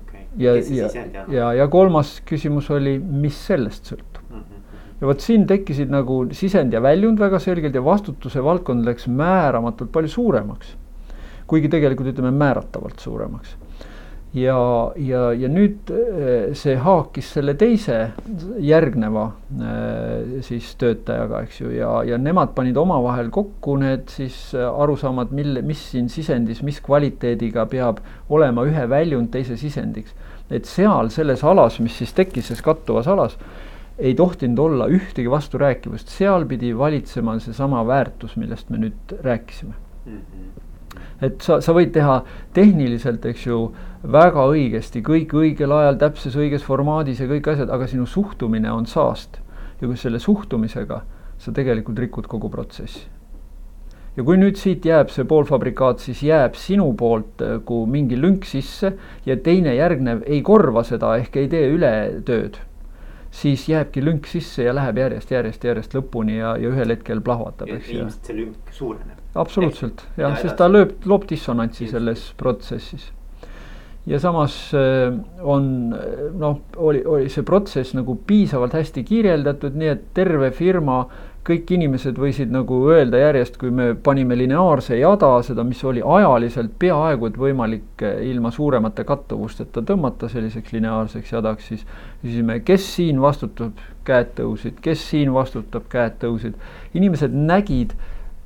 okay.. 0.00 0.26
ja, 0.36 0.56
ja, 0.58 0.90
ja, 1.30 1.52
ja 1.60 1.68
kolmas 1.70 2.18
küsimus 2.26 2.70
oli, 2.74 2.98
mis 2.98 3.38
sellest 3.46 3.94
sõltub 3.94 4.26
mm. 4.28 4.42
-hmm 4.42 4.64
ja 5.00 5.08
vot 5.10 5.20
siin 5.20 5.42
tekkisid 5.48 5.90
nagu 5.92 6.22
sisend 6.32 6.72
ja 6.72 6.80
väljund 6.82 7.20
väga 7.20 7.36
selgelt 7.42 7.74
ja 7.76 7.82
vastutuse 7.84 8.42
valdkond 8.44 8.86
läks 8.88 9.08
määramatult 9.10 9.92
palju 9.92 10.08
suuremaks. 10.08 10.76
kuigi 11.46 11.68
tegelikult 11.68 12.08
ütleme 12.08 12.30
määratavalt 12.32 12.98
suuremaks. 12.98 13.56
Ja, 14.34 14.58
ja, 14.98 15.22
ja 15.38 15.48
nüüd 15.50 15.90
eh, 15.94 16.54
see 16.58 16.74
haakis 16.82 17.30
selle 17.36 17.54
teise 17.58 17.98
järgneva 18.62 19.28
eh, 19.54 20.38
siis 20.46 20.72
töötajaga, 20.80 21.44
eks 21.46 21.60
ju, 21.62 21.70
ja, 21.76 21.90
ja 22.08 22.18
nemad 22.20 22.54
panid 22.56 22.78
omavahel 22.80 23.30
kokku 23.34 23.76
need 23.82 24.08
siis 24.12 24.38
arusaamad, 24.58 25.34
mille, 25.34 25.62
mis 25.66 25.84
siin 25.92 26.10
sisendis, 26.12 26.64
mis 26.66 26.82
kvaliteediga 26.84 27.68
peab 27.70 28.02
olema 28.28 28.66
ühe 28.66 28.88
väljund 28.90 29.30
teise 29.34 29.58
sisendiks. 29.60 30.14
et 30.50 30.66
seal 30.68 31.08
selles 31.10 31.40
alas, 31.44 31.78
mis 31.80 31.94
siis 31.98 32.12
tekkis, 32.12 32.50
selles 32.50 32.62
kattuvas 32.62 33.08
alas 33.08 33.38
ei 33.98 34.14
tohtinud 34.18 34.58
olla 34.58 34.88
ühtegi 34.90 35.30
vasturääkivust, 35.30 36.10
seal 36.10 36.44
pidi 36.50 36.72
valitsema 36.78 37.38
seesama 37.38 37.86
väärtus, 37.86 38.36
millest 38.36 38.70
me 38.70 38.82
nüüd 38.82 39.16
rääkisime 39.22 39.74
mm. 40.06 40.18
-hmm. 40.18 40.63
Et 41.22 41.40
sa, 41.42 41.60
sa 41.64 41.74
võid 41.76 41.92
teha 41.94 42.20
tehniliselt, 42.56 43.24
eks 43.26 43.46
ju, 43.46 43.60
väga 44.12 44.44
õigesti, 44.52 45.02
kõik 45.04 45.32
õigel 45.38 45.72
ajal, 45.72 45.98
täpses 46.00 46.36
õiges 46.36 46.66
formaadis 46.66 47.22
ja 47.22 47.28
kõik 47.30 47.48
asjad, 47.54 47.72
aga 47.72 47.88
sinu 47.90 48.06
suhtumine 48.06 48.72
on 48.72 48.86
saast. 48.86 49.40
ja 49.80 49.88
kui 49.88 49.96
selle 49.98 50.18
suhtumisega 50.22 51.02
sa 51.38 51.52
tegelikult 51.52 51.98
rikud 51.98 52.26
kogu 52.30 52.48
protsessi. 52.48 53.06
ja 54.16 54.22
kui 54.22 54.36
nüüd 54.38 54.56
siit 54.56 54.84
jääb 54.86 55.10
see 55.10 55.24
poolfabrikaat, 55.24 55.98
siis 55.98 56.22
jääb 56.22 56.54
sinu 56.54 56.92
poolt 56.94 57.40
nagu 57.42 57.86
mingi 57.86 58.20
lünk 58.20 58.44
sisse 58.44 58.92
ja 59.26 59.36
teine 59.36 59.74
järgnev 59.74 60.22
ei 60.26 60.42
korva 60.42 60.84
seda 60.84 61.16
ehk 61.18 61.36
ei 61.36 61.48
tee 61.48 61.66
ületööd 61.74 62.60
siis 63.34 63.68
jääbki 63.68 64.04
lünk 64.04 64.26
sisse 64.30 64.62
ja 64.62 64.74
läheb 64.74 64.98
järjest, 64.98 65.30
järjest, 65.30 65.64
järjest 65.64 65.94
lõpuni 65.98 66.38
ja, 66.38 66.54
ja 66.60 66.70
ühel 66.70 66.94
hetkel 66.94 67.22
plahvatab, 67.24 67.72
eks 67.74 67.90
ju. 67.90 68.00
ilmselt 68.00 68.30
see 68.30 68.36
lünk 68.38 68.74
suureneb. 68.76 69.23
Absoluutselt 69.34 70.06
jah 70.16 70.34
ja, 70.34 70.40
sest 70.40 70.56
ta 70.60 70.70
lööb, 70.70 70.96
loob 71.08 71.28
dissonantsi 71.30 71.88
selles 71.90 72.30
protsessis. 72.40 73.10
ja 74.06 74.20
samas 74.20 74.56
äh, 74.76 75.12
on 75.42 75.68
noh, 76.38 76.58
oli, 76.76 77.04
oli 77.04 77.28
see 77.32 77.46
protsess 77.46 77.94
nagu 77.96 78.18
piisavalt 78.26 78.76
hästi 78.76 79.04
kirjeldatud, 79.04 79.78
nii 79.78 79.94
et 79.94 80.10
terve 80.16 80.50
firma 80.54 81.04
kõik 81.44 81.68
inimesed 81.76 82.16
võisid 82.16 82.52
nagu 82.52 82.78
öelda 82.88 83.20
järjest, 83.20 83.58
kui 83.60 83.72
me 83.74 83.90
panime 84.06 84.36
lineaarse 84.38 84.96
jada, 84.96 85.28
seda, 85.44 85.64
mis 85.66 85.82
oli 85.84 86.00
ajaliselt 86.00 86.72
peaaegu 86.80 87.28
et 87.28 87.36
võimalik 87.40 88.04
eh, 88.04 88.22
ilma 88.30 88.52
suuremate 88.54 89.04
kattuvusteta 89.08 89.84
tõmmata 89.84 90.30
selliseks 90.32 90.72
lineaarseks 90.72 91.34
jadaks, 91.34 91.68
siis 91.68 91.84
küsisime, 92.22 92.58
kes 92.64 92.88
siin 92.96 93.20
vastutab, 93.20 93.82
käed 94.08 94.32
tõusid, 94.38 94.80
kes 94.84 95.04
siin 95.10 95.34
vastutab, 95.36 95.84
käed 95.92 96.16
tõusid. 96.24 96.56
inimesed 96.96 97.36
nägid, 97.36 97.92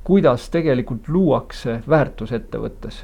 kuidas 0.09 0.49
tegelikult 0.49 1.05
luuakse 1.13 1.83
väärtus 1.89 2.31
ettevõttes 2.33 3.03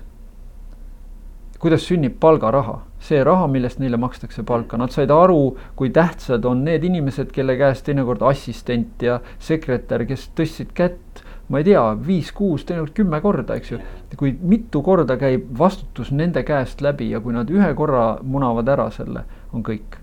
kuidas 1.66 1.86
sünnib 1.88 2.20
palgaraha, 2.22 2.76
see 3.02 3.24
raha, 3.26 3.48
millest 3.50 3.80
neile 3.82 3.98
makstakse 3.98 4.44
palka, 4.46 4.78
nad 4.78 4.94
said 4.94 5.10
aru, 5.10 5.56
kui 5.80 5.90
tähtsad 5.94 6.46
on 6.46 6.62
need 6.68 6.84
inimesed, 6.86 7.32
kelle 7.34 7.56
käest 7.58 7.88
teinekord 7.88 8.22
assistent 8.28 9.02
ja 9.02 9.16
sekretär, 9.42 10.04
kes 10.06 10.28
tõstsid 10.38 10.76
kätt, 10.78 11.24
ma 11.50 11.62
ei 11.62 11.66
tea, 11.72 11.82
viis-kuus, 12.06 12.68
teinekord 12.70 12.94
kümme 12.98 13.22
korda, 13.24 13.58
eks 13.58 13.74
ju. 13.74 13.82
kui 14.20 14.36
mitu 14.42 14.84
korda 14.86 15.18
käib 15.18 15.50
vastutus 15.58 16.12
nende 16.14 16.46
käest 16.46 16.86
läbi 16.86 17.10
ja 17.10 17.20
kui 17.20 17.34
nad 17.34 17.50
ühe 17.50 17.74
korra 17.74 18.06
munavad 18.22 18.70
ära 18.70 18.92
selle, 18.94 19.26
on 19.54 19.66
kõik. 19.66 19.98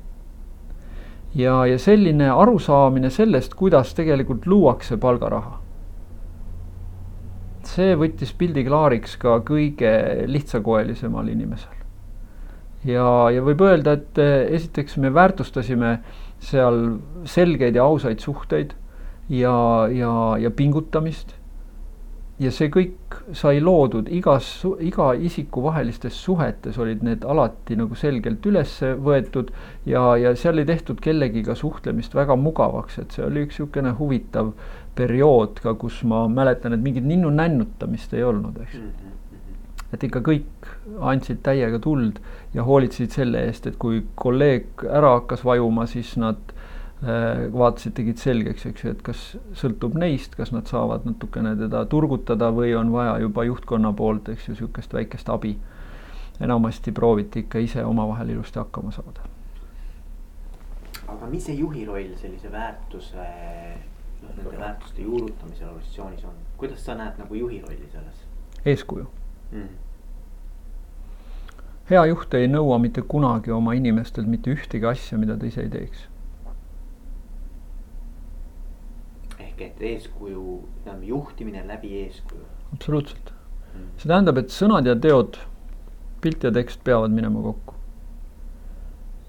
ja, 1.38 1.62
ja 1.66 1.78
selline 1.78 2.30
arusaamine 2.30 3.10
sellest, 3.10 3.54
kuidas 3.54 3.94
tegelikult 3.94 4.50
luuakse 4.50 4.96
palgaraha 4.96 5.61
see 7.72 7.94
võttis 7.98 8.34
pildi 8.36 8.64
klaariks 8.66 9.16
ka 9.20 9.38
kõige 9.46 9.92
lihtsakoelisemal 10.28 11.28
inimesel. 11.32 11.78
ja, 12.84 13.06
ja 13.32 13.44
võib 13.44 13.64
öelda, 13.64 13.96
et 13.98 14.18
eh, 14.20 14.54
esiteks 14.58 14.98
me 15.02 15.12
väärtustasime 15.14 15.98
seal 16.42 16.98
selgeid 17.28 17.78
ja 17.78 17.86
ausaid 17.86 18.20
suhteid 18.20 18.74
ja, 19.28 19.54
ja, 19.92 20.12
ja 20.38 20.50
pingutamist. 20.50 21.36
ja 22.42 22.50
see 22.50 22.72
kõik 22.72 23.18
sai 23.38 23.60
loodud 23.62 24.08
igas, 24.10 24.46
iga 24.82 25.12
isiku 25.14 25.62
vahelistes 25.62 26.16
suhetes 26.24 26.78
olid 26.80 27.04
need 27.06 27.26
alati 27.28 27.76
nagu 27.78 27.94
selgelt 27.94 28.46
üles 28.50 28.72
võetud 29.04 29.52
ja, 29.86 30.16
ja 30.18 30.32
seal 30.34 30.58
ei 30.58 30.66
tehtud 30.66 30.98
kellegiga 31.04 31.54
suhtlemist 31.54 32.16
väga 32.18 32.34
mugavaks, 32.40 32.98
et 32.98 33.14
see 33.14 33.22
oli 33.28 33.44
üks 33.46 33.60
niisugune 33.60 33.94
huvitav 34.00 34.50
periood 34.94 35.60
ka, 35.64 35.74
kus 35.74 36.02
ma 36.04 36.26
mäletan, 36.28 36.76
et 36.76 36.82
mingit 36.84 37.04
ninnu-nännutamist 37.08 38.14
ei 38.14 38.24
olnud, 38.24 38.60
eks 38.66 38.78
mm. 38.78 38.86
-hmm 38.88 39.18
et 39.92 40.04
ikka 40.06 40.22
kõik 40.24 40.68
andsid 41.04 41.42
täiega 41.44 41.76
tuld 41.84 42.16
ja 42.54 42.62
hoolitsesid 42.64 43.12
selle 43.12 43.42
eest, 43.44 43.66
et 43.68 43.74
kui 43.76 43.98
kolleeg 44.16 44.86
ära 44.88 45.10
hakkas 45.18 45.44
vajuma, 45.44 45.84
siis 45.86 46.14
nad 46.16 46.54
Äh, 47.02 47.48
vaatasid, 47.50 47.96
tegid 47.98 48.20
selgeks, 48.22 48.62
eks 48.68 48.84
ju, 48.84 48.90
et 48.94 49.00
kas 49.02 49.20
sõltub 49.58 49.96
neist, 49.98 50.36
kas 50.38 50.52
nad 50.54 50.68
saavad 50.70 51.02
natukene 51.02 51.56
teda 51.58 51.80
turgutada 51.90 52.52
või 52.54 52.76
on 52.78 52.92
vaja 52.94 53.16
juba 53.24 53.42
juhtkonna 53.48 53.90
poolt, 53.98 54.28
eks 54.30 54.46
ju, 54.46 54.54
niisugust 54.54 54.94
väikest 54.94 55.32
abi. 55.34 55.56
enamasti 56.42 56.92
prooviti 56.92 57.42
ikka 57.42 57.58
ise 57.58 57.82
omavahel 57.84 58.30
ilusti 58.30 58.58
hakkama 58.58 58.92
saada. 58.94 59.26
aga 61.08 61.26
mis 61.26 61.44
see 61.44 61.58
juhi 61.58 61.84
roll 61.84 62.14
sellise 62.16 62.52
väärtuse, 62.52 63.26
nende 64.28 64.58
väärtuste 64.58 65.02
juurutamisel 65.02 65.68
organisatsioonis 65.68 66.24
on, 66.24 66.36
kuidas 66.56 66.84
sa 66.84 66.94
näed 66.98 67.18
nagu 67.18 67.34
juhi 67.34 67.60
rolli 67.60 67.88
selles? 67.92 68.22
eeskuju 68.64 69.06
mm. 69.52 69.68
hea 71.90 72.06
juht 72.06 72.34
ei 72.34 72.48
nõua 72.48 72.78
mitte 72.78 73.02
kunagi 73.02 73.50
oma 73.50 73.74
inimestelt 73.74 74.28
mitte 74.28 74.54
ühtegi 74.54 74.86
asja, 74.88 75.18
mida 75.18 75.36
ta 75.36 75.46
ise 75.46 75.66
ei 75.66 75.70
teeks 75.72 76.08
ehk 79.42 79.62
et 79.68 79.86
eeskuju, 79.92 80.62
tähendab 80.84 81.08
juhtimine 81.08 81.64
läbi 81.68 81.94
eeskuju. 82.04 82.44
absoluutselt 82.72 83.32
mm., 83.74 83.88
see 83.96 84.08
tähendab, 84.08 84.38
et 84.38 84.54
sõnad 84.54 84.86
ja 84.86 84.94
teod, 84.96 85.38
pilt 86.22 86.44
ja 86.44 86.52
tekst 86.54 86.84
peavad 86.84 87.12
minema 87.12 87.42
kokku. 87.42 87.74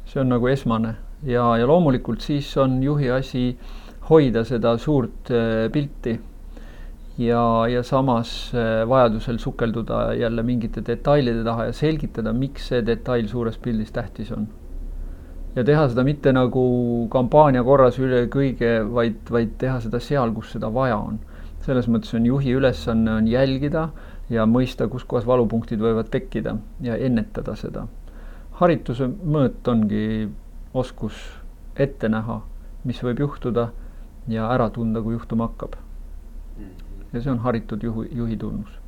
see 0.05 0.21
on 0.21 0.29
nagu 0.29 0.47
esmane 0.47 0.95
ja, 1.25 1.45
ja 1.57 1.67
loomulikult 1.67 2.21
siis 2.21 2.51
on 2.57 2.83
juhi 2.83 3.09
asi 3.11 3.57
hoida 4.09 4.43
seda 4.47 4.77
suurt 4.77 5.31
äh, 5.31 5.69
pilti 5.71 6.17
ja, 7.17 7.43
ja 7.69 7.83
samas 7.83 8.51
äh, 8.55 8.83
vajadusel 8.89 9.39
sukelduda 9.39 10.13
jälle 10.19 10.43
mingite 10.43 10.83
detailide 10.85 11.43
taha 11.43 11.69
ja 11.69 11.77
selgitada, 11.77 12.33
miks 12.33 12.67
see 12.71 12.83
detail 12.85 13.27
suures 13.27 13.57
pildis 13.57 13.93
tähtis 13.95 14.31
on 14.31 14.47
ja 15.55 15.63
teha 15.63 15.85
seda 15.89 16.03
mitte 16.05 16.33
nagu 16.33 16.63
kampaania 17.13 17.63
korras 17.65 17.99
üle 18.01 18.25
kõige, 18.33 18.79
vaid, 18.89 19.19
vaid 19.29 19.53
teha 19.61 19.79
seda 19.83 20.01
seal, 20.01 20.33
kus 20.33 20.53
seda 20.55 20.71
vaja 20.73 20.97
on. 20.97 21.19
selles 21.63 21.87
mõttes 21.87 22.11
on 22.17 22.25
juhi 22.27 22.51
ülesanne 22.51 23.11
on 23.11 23.27
jälgida 23.27 23.89
ja 24.29 24.43
mõista, 24.45 24.89
kus 24.91 25.05
kohas 25.07 25.27
valupunktid 25.27 25.79
võivad 25.79 26.09
tekkida 26.11 26.57
ja 26.81 26.97
ennetada 26.97 27.55
seda. 27.55 27.87
harituse 28.59 29.07
mõõt 29.07 29.67
ongi 29.67 30.29
oskus 30.73 31.13
ette 31.75 32.09
näha, 32.09 32.41
mis 32.83 32.99
võib 33.03 33.19
juhtuda 33.19 33.69
ja 34.27 34.47
ära 34.53 34.69
tunda, 34.69 35.01
kui 35.01 35.13
juhtuma 35.13 35.47
hakkab. 35.47 35.75
ja 37.13 37.21
see 37.21 37.31
on 37.31 37.39
haritud 37.39 37.83
juhi, 37.83 38.07
juhi 38.11 38.37
tunnus. 38.37 38.79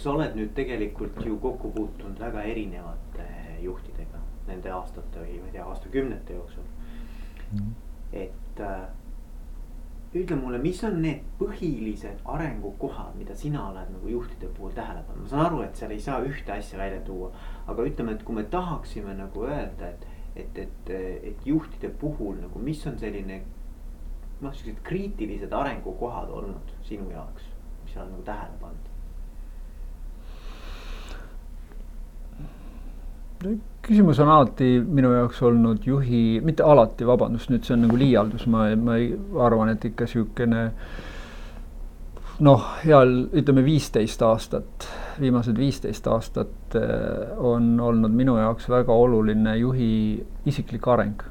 Sa 0.00 0.14
oled 0.14 0.32
nüüd 0.32 0.54
tegelikult 0.56 1.18
ju 1.26 1.34
kokku 1.36 1.68
puutunud 1.74 2.20
väga 2.20 2.42
erinevate 2.48 3.26
juhtidega 3.60 4.20
nende 4.46 4.70
aastate 4.72 5.20
või 5.20 5.40
ma 5.42 5.50
ei 5.50 5.52
tea, 5.52 5.64
aastakümnete 5.68 6.36
jooksul. 6.38 6.64
Mm.. 7.52 7.74
et 8.12 8.60
äh, 8.64 8.86
ütle 10.14 10.36
mulle, 10.38 10.60
mis 10.62 10.78
on 10.86 11.00
need 11.02 11.24
põhilised 11.40 12.22
arengukohad, 12.30 13.16
mida 13.18 13.34
sina 13.38 13.64
oled 13.70 13.90
nagu 13.96 14.12
juhtide 14.12 14.50
puhul 14.56 14.74
tähele 14.76 15.02
pannud, 15.08 15.24
ma 15.24 15.32
saan 15.32 15.46
aru, 15.48 15.62
et 15.66 15.80
seal 15.80 15.94
ei 15.94 16.00
saa 16.00 16.20
ühte 16.22 16.54
asja 16.54 16.78
välja 16.78 17.00
tuua. 17.06 17.32
aga 17.66 17.88
ütleme, 17.90 18.14
et 18.14 18.22
kui 18.22 18.36
me 18.38 18.44
tahaksime 18.50 19.16
nagu 19.18 19.46
öelda, 19.48 19.90
et, 19.90 20.06
et, 20.36 20.58
et, 20.58 20.94
et 21.32 21.46
juhtide 21.46 21.90
puhul 22.00 22.38
nagu, 22.40 22.58
mis 22.58 22.86
on 22.86 22.98
selline. 22.98 23.42
noh, 24.40 24.54
siuksed 24.54 24.82
kriitilised 24.86 25.52
arengukohad 25.52 26.30
olnud 26.30 26.74
sinu 26.84 27.10
jaoks, 27.10 27.46
mis 27.84 27.94
sa 27.94 28.02
oled 28.02 28.16
nagu 28.16 28.26
tähele 28.26 28.58
pannud 28.60 28.93
küsimus 33.84 34.20
on 34.22 34.30
alati 34.32 34.76
minu 34.80 35.12
jaoks 35.12 35.42
olnud 35.44 35.84
juhi, 35.86 36.40
mitte 36.44 36.64
alati, 36.66 37.06
vabandust, 37.06 37.50
nüüd 37.52 37.66
see 37.66 37.76
on 37.76 37.84
nagu 37.86 37.98
liialdus, 38.00 38.46
ma, 38.50 38.68
ma 38.80 38.96
ei, 39.00 39.10
arvan, 39.44 39.74
et 39.74 39.84
ikka 39.90 40.08
niisugune 40.08 40.62
noh, 42.44 42.64
heal, 42.82 43.12
ütleme 43.36 43.62
viisteist 43.66 44.22
aastat, 44.26 44.88
viimased 45.20 45.58
viisteist 45.58 46.08
aastat 46.10 46.78
eh, 46.80 47.36
on 47.38 47.74
olnud 47.80 48.14
minu 48.14 48.38
jaoks 48.40 48.66
väga 48.72 48.96
oluline 49.04 49.56
juhi 49.60 49.92
isiklik 50.50 50.88
areng. 50.88 51.30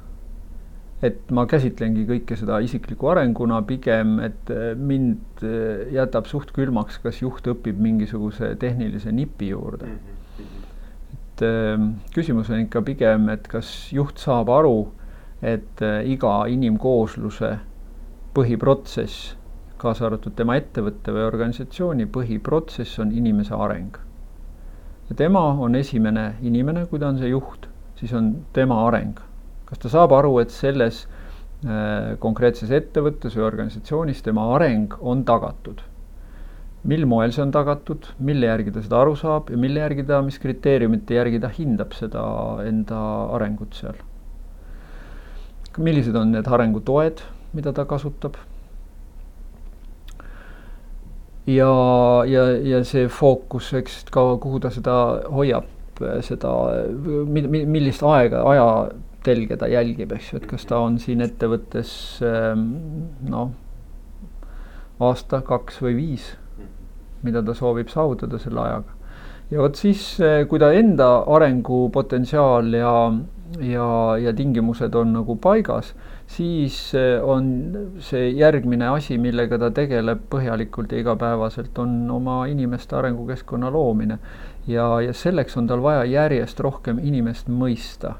et 1.03 1.31
ma 1.35 1.43
käsitlengi 1.51 2.05
kõike 2.07 2.37
seda 2.39 2.61
isikliku 2.63 3.09
arenguna 3.11 3.57
pigem, 3.67 4.21
et 4.23 4.51
eh, 4.53 4.71
mind 4.79 5.43
eh, 5.43 5.89
jätab 5.97 6.29
suht 6.31 6.53
külmaks, 6.55 7.01
kas 7.03 7.19
juht 7.19 7.49
õpib 7.51 7.81
mingisuguse 7.83 8.53
tehnilise 8.59 9.11
nipi 9.11 9.51
juurde 9.51 9.89
mm. 9.89 9.97
-hmm 9.97 10.22
et 11.33 11.41
ehm, 11.41 11.93
küsimus 12.13 12.49
on 12.53 12.61
ikka 12.61 12.83
pigem, 12.85 13.29
et 13.33 13.47
kas 13.49 13.89
juht 13.93 14.21
saab 14.21 14.51
aru, 14.53 14.91
et 15.41 15.81
eh, 15.81 16.03
iga 16.13 16.43
inimkoosluse 16.49 17.49
põhiprotsess, 18.37 19.33
kaasa 19.81 20.05
arvatud 20.07 20.35
tema 20.37 20.55
ettevõtte 20.59 21.13
või 21.13 21.25
organisatsiooni 21.25 22.05
põhiprotsess 22.13 23.01
on 23.01 23.11
inimese 23.11 23.55
areng. 23.57 23.97
ja 25.09 25.15
tema 25.15 25.41
on 25.59 25.75
esimene 25.75 26.35
inimene, 26.41 26.85
kui 26.85 26.99
ta 26.99 27.09
on 27.09 27.17
see 27.17 27.33
juht, 27.33 27.67
siis 27.99 28.13
on 28.13 28.45
tema 28.53 28.85
areng. 28.87 29.19
kas 29.65 29.79
ta 29.79 29.89
saab 29.89 30.13
aru, 30.13 30.37
et 30.39 30.51
selles 30.51 31.07
äh, 31.65 32.13
konkreetses 32.19 32.71
ettevõttes 32.71 33.35
või 33.35 33.49
organisatsioonis 33.49 34.21
tema 34.21 34.53
areng 34.55 34.93
on 35.01 35.25
tagatud 35.25 35.81
mil 36.83 37.05
moel 37.07 37.31
see 37.31 37.43
on 37.43 37.51
tagatud, 37.55 38.09
mille 38.19 38.49
järgi 38.49 38.73
ta 38.75 38.81
seda 38.83 38.99
aru 39.03 39.15
saab 39.19 39.51
ja 39.53 39.59
mille 39.59 39.79
järgi 39.79 40.03
ta, 40.07 40.19
mis 40.25 40.39
kriteeriumite 40.43 41.15
järgi 41.15 41.39
ta 41.43 41.51
hindab 41.55 41.95
seda 41.95 42.23
enda 42.67 43.03
arengut 43.37 43.77
seal. 43.79 44.01
millised 45.77 46.15
on 46.15 46.35
need 46.35 46.47
arengutoed, 46.47 47.23
mida 47.53 47.71
ta 47.73 47.85
kasutab? 47.89 48.35
ja, 51.47 51.71
ja, 52.27 52.43
ja 52.73 52.83
see 52.87 53.07
fookus, 53.07 53.71
eks 53.79 54.03
ka, 54.11 54.27
kuhu 54.43 54.59
ta 54.63 54.71
seda 54.71 54.97
hoiab, 55.31 55.71
seda, 56.27 56.51
millist 57.39 58.03
aega, 58.03 58.43
ajatelge 58.51 59.57
ta 59.59 59.71
jälgib, 59.71 60.13
eks 60.15 60.31
ju, 60.33 60.43
et 60.43 60.47
kas 60.51 60.67
ta 60.67 60.83
on 60.83 60.99
siin 60.99 61.23
ettevõttes 61.23 61.97
noh, 62.23 63.51
aasta, 64.99 65.43
kaks 65.47 65.79
või 65.83 65.99
viis 65.99 66.31
mida 67.23 67.43
ta 67.43 67.55
soovib 67.57 67.91
saavutada 67.91 68.39
selle 68.39 68.61
ajaga. 68.63 68.99
ja 69.51 69.61
vot 69.61 69.77
siis, 69.77 70.01
eh, 70.23 70.45
kui 70.49 70.59
ta 70.59 70.71
enda 70.73 71.07
arengupotentsiaal 71.35 72.73
ja, 72.73 72.95
ja, 73.59 73.87
ja 74.17 74.33
tingimused 74.33 74.95
on 74.95 75.13
nagu 75.13 75.35
paigas, 75.41 75.93
siis 76.27 76.77
eh, 76.97 77.21
on 77.21 77.47
see 78.01 78.31
järgmine 78.39 78.87
asi, 78.95 79.17
millega 79.21 79.59
ta 79.61 79.69
tegeleb 79.71 80.25
põhjalikult 80.31 80.91
ja 80.95 81.03
igapäevaselt, 81.03 81.77
on 81.79 82.11
oma 82.11 82.43
inimeste 82.49 82.95
arengukeskkonna 82.97 83.71
loomine. 83.71 84.19
ja, 84.67 85.01
ja 85.01 85.13
selleks 85.13 85.57
on 85.57 85.67
tal 85.67 85.83
vaja 85.83 86.05
järjest 86.07 86.59
rohkem 86.63 86.99
inimest 87.03 87.49
mõista 87.51 88.15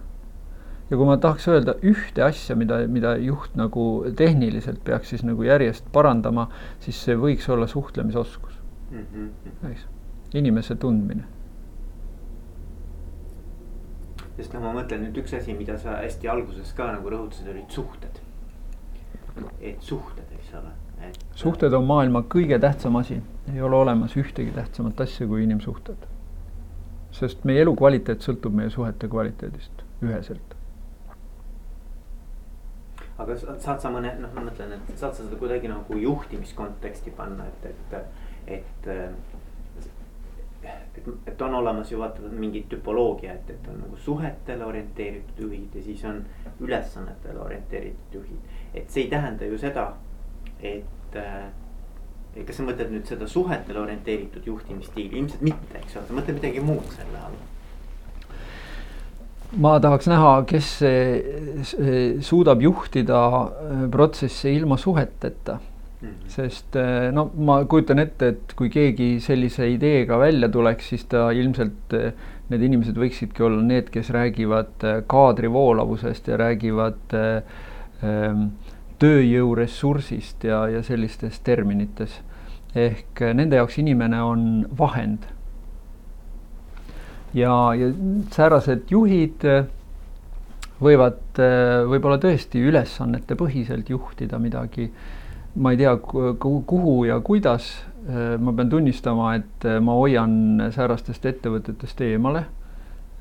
ja 0.89 0.97
kui 0.97 1.07
ma 1.07 1.15
tahaks 1.17 1.47
öelda 1.49 1.73
ühte 1.81 2.21
asja, 2.25 2.55
mida, 2.59 2.81
mida 2.91 3.15
juht 3.17 3.55
nagu 3.57 3.85
tehniliselt 4.17 4.83
peaks 4.85 5.13
siis 5.13 5.23
nagu 5.25 5.45
järjest 5.47 5.87
parandama, 5.95 6.49
siis 6.83 6.99
see 7.07 7.15
võiks 7.17 7.47
olla 7.49 7.65
suhtlemisoskus 7.71 8.52
mm. 8.93 9.05
-hmm. 9.63 9.77
inimese 10.33 10.75
tundmine. 10.75 11.23
sest 14.37 14.53
noh, 14.53 14.63
ma 14.63 14.71
mõtlen 14.73 15.03
nüüd 15.05 15.17
üks 15.21 15.35
asi, 15.37 15.53
mida 15.53 15.75
sa 15.77 15.99
hästi 16.01 16.29
alguses 16.29 16.71
ka 16.73 16.87
nagu 16.91 17.09
rõhutasid, 17.09 17.49
olid 17.51 17.69
suhted. 17.69 18.21
et 19.61 19.81
suhted, 19.81 20.31
eks 20.39 20.53
ole, 20.53 20.71
et. 21.01 21.19
suhted 21.35 21.73
on 21.73 21.85
maailma 21.85 22.23
kõige 22.35 22.59
tähtsam 22.59 22.95
asi, 22.95 23.21
ei 23.53 23.61
ole 23.61 23.75
olemas 23.75 24.17
ühtegi 24.17 24.51
tähtsamat 24.51 25.01
asja 25.01 25.27
kui 25.27 25.43
inimsuhted. 25.43 26.09
sest 27.11 27.43
meie 27.45 27.61
elukvaliteet 27.61 28.21
sõltub 28.21 28.53
meie 28.53 28.69
suhete 28.69 29.07
kvaliteedist 29.07 29.85
üheselt 30.01 30.55
aga 33.17 33.35
saad 33.37 33.81
sa 33.81 33.91
mõne, 33.93 34.13
noh, 34.19 34.31
ma 34.35 34.41
mõtlen, 34.47 34.73
et 34.73 34.97
saad 34.97 35.13
sa 35.13 35.23
seda 35.23 35.37
kuidagi 35.39 35.69
nagu 35.69 35.97
juhtimiskonteksti 35.97 37.13
panna, 37.17 37.45
et, 37.47 37.65
et, 37.69 37.97
et, 38.47 38.87
et 38.87 39.33
et, 41.27 41.41
on 41.41 41.55
olemas 41.55 41.91
ju 41.91 41.99
vaata 41.99 42.21
mingi 42.31 42.65
tüpoloogia, 42.69 43.33
et, 43.33 43.49
et 43.49 43.67
on 43.67 43.79
nagu 43.81 43.97
suhetele 43.97 44.65
orienteeritud 44.65 45.39
juhid 45.45 45.75
ja 45.75 45.83
siis 45.83 46.05
on 46.05 46.21
ülesannetele 46.59 47.39
orienteeritud 47.39 48.19
juhid. 48.19 48.53
et 48.73 48.89
see 48.89 49.03
ei 49.03 49.09
tähenda 49.09 49.45
ju 49.45 49.57
seda, 49.57 49.87
et 50.59 51.17
äh, 51.19 51.49
kas 52.45 52.57
sa 52.57 52.67
mõtled 52.67 52.93
nüüd 52.93 53.09
seda 53.09 53.27
suhetele 53.27 53.79
orienteeritud 53.79 54.45
juhtimisstiili, 54.45 55.19
ilmselt 55.19 55.41
mitte, 55.41 55.81
eks 55.81 55.97
ole, 55.97 56.07
sa 56.07 56.19
mõtled 56.19 56.39
midagi 56.39 56.63
muud 56.63 56.87
selle 56.95 57.25
all 57.25 57.41
ma 59.53 59.75
tahaks 59.79 60.07
näha, 60.09 60.31
kes 60.49 60.69
suudab 62.25 62.61
juhtida 62.61 63.19
äh, 63.27 63.83
protsessi 63.91 64.55
ilma 64.55 64.79
suheteta. 64.81 65.59
Sest 66.31 66.75
äh, 66.79 67.09
no 67.13 67.27
ma 67.35 67.59
kujutan 67.69 68.01
ette, 68.03 68.31
et 68.33 68.53
kui 68.57 68.71
keegi 68.73 69.17
sellise 69.23 69.67
ideega 69.71 70.17
välja 70.21 70.49
tuleks, 70.51 70.89
siis 70.93 71.05
ta 71.11 71.27
ilmselt, 71.35 71.95
äh, 71.97 72.11
need 72.51 72.65
inimesed 72.67 72.97
võiksidki 72.99 73.45
olla 73.45 73.61
need, 73.63 73.89
kes 73.93 74.11
räägivad 74.13 74.83
kaadri 75.09 75.49
voolavusest 75.51 76.27
ja 76.27 76.37
räägivad 76.41 77.15
ähm, 77.17 78.49
tööjõuressursist 78.99 80.43
ja, 80.47 80.65
ja 80.69 80.83
sellistes 80.83 81.39
terminites. 81.43 82.19
ehk 82.75 83.21
nende 83.37 83.55
jaoks 83.55 83.77
inimene 83.77 84.19
on 84.25 84.45
vahend 84.77 85.27
ja, 87.37 87.53
ja 87.77 87.89
säärased 88.33 88.89
juhid 88.89 89.45
võivad 90.81 91.41
võib-olla 91.89 92.17
tõesti 92.21 92.63
ülesannete 92.65 93.37
põhiselt 93.39 93.89
juhtida 93.93 94.39
midagi. 94.41 94.89
Ma 95.55 95.71
ei 95.73 95.77
tea, 95.77 95.95
kuhu 95.99 97.03
ja 97.05 97.19
kuidas. 97.21 97.71
Äh, 98.03 98.35
ma 98.39 98.51
pean 98.53 98.69
tunnistama, 98.69 99.35
et 99.39 99.65
ma 99.81 99.95
hoian 99.95 100.67
säärastest 100.75 101.25
ettevõtetest 101.25 102.01
eemale. 102.03 102.45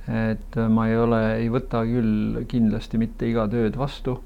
et 0.03 0.57
ma 0.68 0.88
ei 0.90 0.97
ole, 0.99 1.18
ei 1.38 1.47
võta 1.47 1.85
küll 1.87 2.40
kindlasti 2.51 2.99
mitte 2.99 3.29
iga 3.29 3.45
tööd 3.47 3.77
vastu. 3.79 4.16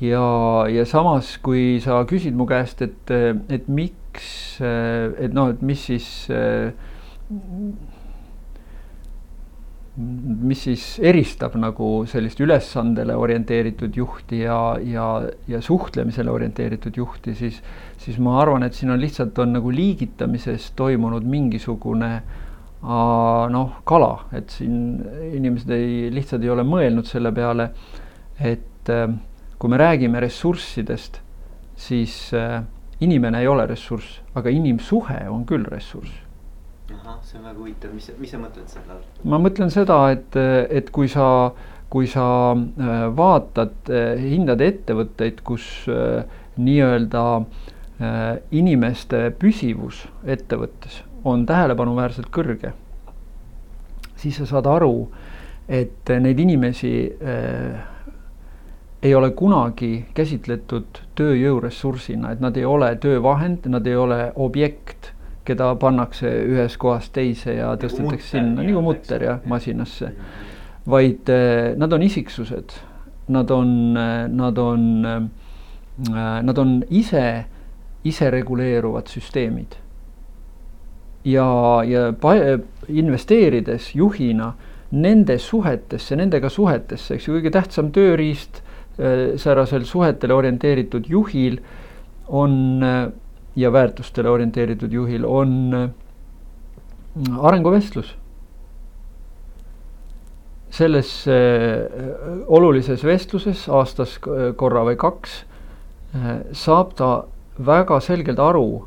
ja, 0.00 0.20
ja 0.68 0.84
samas, 0.84 1.38
kui 1.38 1.80
sa 1.80 2.02
küsid 2.04 2.36
mu 2.36 2.44
käest, 2.46 2.82
et, 2.82 3.10
et 3.48 3.68
miks, 3.68 4.60
et 4.60 5.32
noh, 5.32 5.48
et 5.54 5.62
mis 5.62 5.86
siis 5.88 6.28
mis 9.98 10.60
siis 10.62 10.82
eristab 11.02 11.56
nagu 11.58 12.04
sellist 12.06 12.38
ülesandele 12.42 13.16
orienteeritud 13.18 13.96
juhti 13.98 14.44
ja, 14.44 14.58
ja, 14.84 15.06
ja 15.50 15.60
suhtlemisele 15.64 16.30
orienteeritud 16.30 16.96
juhti, 16.96 17.34
siis, 17.34 17.58
siis 17.98 18.20
ma 18.22 18.36
arvan, 18.42 18.62
et 18.62 18.78
siin 18.78 18.92
on 18.94 19.00
lihtsalt 19.02 19.38
on 19.42 19.56
nagu 19.56 19.72
liigitamises 19.74 20.70
toimunud 20.78 21.26
mingisugune 21.26 22.12
noh, 22.78 23.80
kala, 23.88 24.12
et 24.38 24.54
siin 24.54 25.00
inimesed 25.32 25.74
ei, 25.74 26.12
lihtsalt 26.14 26.46
ei 26.46 26.54
ole 26.54 26.62
mõelnud 26.62 27.08
selle 27.10 27.34
peale, 27.34 27.72
et 28.38 28.92
äh, 28.94 29.08
kui 29.58 29.72
me 29.72 29.82
räägime 29.82 30.22
ressurssidest, 30.22 31.18
siis 31.74 32.20
äh, 32.38 32.60
inimene 33.02 33.42
ei 33.42 33.50
ole 33.50 33.66
ressurss, 33.66 34.20
aga 34.38 34.54
inimsuhe 34.54 35.24
on 35.26 35.42
küll 35.48 35.66
ressurss 35.66 36.27
ahah, 36.94 37.18
see 37.22 37.38
on 37.38 37.48
väga 37.48 37.58
huvitav, 37.58 37.94
mis, 37.94 38.10
mis 38.18 38.32
sa 38.32 38.40
mõtled 38.40 38.70
selle 38.72 38.96
all? 38.96 39.06
ma 39.28 39.40
mõtlen 39.42 39.72
seda, 39.72 39.98
et, 40.14 40.38
et 40.80 40.90
kui 40.94 41.10
sa, 41.12 41.28
kui 41.92 42.08
sa 42.10 42.26
äh, 42.54 43.08
vaatad, 43.16 43.74
äh, 43.92 44.20
hindad 44.22 44.62
ettevõtteid, 44.64 45.42
kus 45.46 45.66
äh, 45.92 46.22
nii-öelda 46.58 47.24
inimeste 48.54 49.32
püsivus 49.42 50.04
ettevõttes 50.22 51.00
on 51.26 51.42
tähelepanuväärselt 51.46 52.28
kõrge, 52.30 52.70
siis 54.18 54.38
sa 54.38 54.46
saad 54.46 54.68
aru, 54.70 55.08
et 55.68 56.10
neid 56.22 56.38
inimesi 56.40 56.92
äh, 57.20 57.80
ei 59.02 59.14
ole 59.14 59.30
kunagi 59.36 60.08
käsitletud 60.14 61.02
tööjõuressursina, 61.18 62.32
et 62.32 62.40
nad 62.42 62.56
ei 62.58 62.64
ole 62.66 62.90
töövahend, 62.98 63.68
nad 63.70 63.86
ei 63.86 63.94
ole 63.96 64.32
objekt 64.34 64.97
keda 65.48 65.72
pannakse 65.80 66.30
ühest 66.48 66.78
kohast 66.80 67.12
teise 67.16 67.56
ja 67.56 67.72
nagu 67.72 67.82
tõstetakse 67.84 68.36
sinna 68.36 68.64
nagu 68.64 68.82
mutter 68.84 69.24
jah, 69.24 69.40
masinasse. 69.48 70.12
vaid 70.88 71.28
eh, 71.28 71.74
nad 71.76 71.92
on 71.92 72.02
isiksused, 72.02 72.72
nad 73.34 73.50
on, 73.52 73.72
eh, 73.96 74.24
nad 74.32 74.58
on, 74.58 74.86
eh, 75.04 76.22
nad 76.48 76.58
on 76.58 76.78
ise, 76.88 77.44
isereguleeruvad 78.04 79.10
süsteemid. 79.12 79.76
ja, 81.24 81.82
ja 81.84 82.12
investeerides 82.88 83.94
juhina 83.94 84.52
nende 84.90 85.38
suhetesse, 85.38 86.16
nendega 86.16 86.48
suhetesse, 86.48 87.14
eks 87.14 87.26
ju, 87.28 87.34
kõige 87.36 87.50
tähtsam 87.52 87.90
tööriist 87.92 88.62
säärasel 89.38 89.84
suhetele 89.86 90.34
orienteeritud 90.34 91.04
juhil 91.06 91.58
on 92.26 92.80
ja 93.56 93.72
väärtustele 93.72 94.30
orienteeritud 94.30 94.92
juhil 94.92 95.24
on 95.24 95.74
äh, 95.74 95.90
arenguvestlus. 97.38 98.16
selles 100.70 101.24
äh, 101.28 101.34
olulises 102.46 103.04
vestluses 103.04 103.68
aastas 103.68 104.18
korra 104.56 104.84
või 104.84 104.96
kaks 105.00 105.38
äh, 106.14 106.36
saab 106.52 106.92
ta 106.94 107.24
väga 107.66 108.00
selgelt 108.00 108.38
aru, 108.38 108.86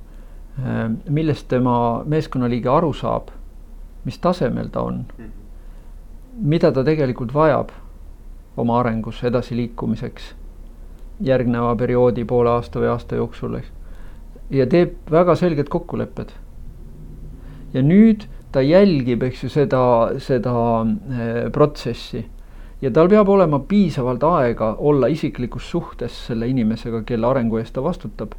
millest 1.09 1.47
tema 1.51 2.03
meeskonnaliige 2.07 2.69
aru 2.69 2.93
saab, 2.93 3.31
mis 4.05 4.19
tasemel 4.19 4.69
ta 4.71 4.81
on, 4.87 5.01
mida 6.39 6.71
ta 6.71 6.83
tegelikult 6.83 7.33
vajab 7.33 7.73
oma 8.57 8.79
arengus 8.79 9.23
edasiliikumiseks 9.27 10.33
järgneva 11.19 11.75
perioodi, 11.75 12.23
poole 12.25 12.49
aasta 12.49 12.79
või 12.79 12.91
aasta 12.93 13.19
jooksul, 13.19 13.59
eks 13.59 13.80
ja 14.51 14.67
teeb 14.67 15.11
väga 15.11 15.35
selged 15.39 15.69
kokkulepped. 15.71 16.31
ja 17.73 17.81
nüüd 17.81 18.27
ta 18.51 18.61
jälgib, 18.61 19.23
eks 19.23 19.43
ju, 19.45 19.49
seda, 19.49 19.81
seda 20.19 20.53
äh, 20.83 21.51
protsessi 21.55 22.25
ja 22.81 22.91
tal 22.91 23.09
peab 23.09 23.29
olema 23.29 23.61
piisavalt 23.67 24.23
aega 24.27 24.75
olla 24.79 25.07
isiklikus 25.07 25.69
suhtes 25.71 26.17
selle 26.27 26.49
inimesega, 26.51 27.03
kelle 27.07 27.27
arengu 27.27 27.61
eest 27.61 27.73
ta 27.73 27.83
vastutab. 27.83 28.33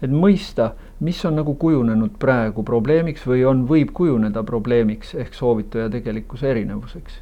et 0.00 0.10
mõista, 0.10 0.70
mis 1.04 1.18
on 1.28 1.34
nagu 1.36 1.54
kujunenud 1.60 2.14
praegu 2.18 2.62
probleemiks 2.64 3.26
või 3.28 3.42
on, 3.44 3.66
võib 3.68 3.90
kujuneda 3.92 4.42
probleemiks 4.48 5.12
ehk 5.14 5.34
soovitu 5.36 5.78
ja 5.78 5.90
tegelikkuse 5.90 6.50
erinevuseks. 6.50 7.20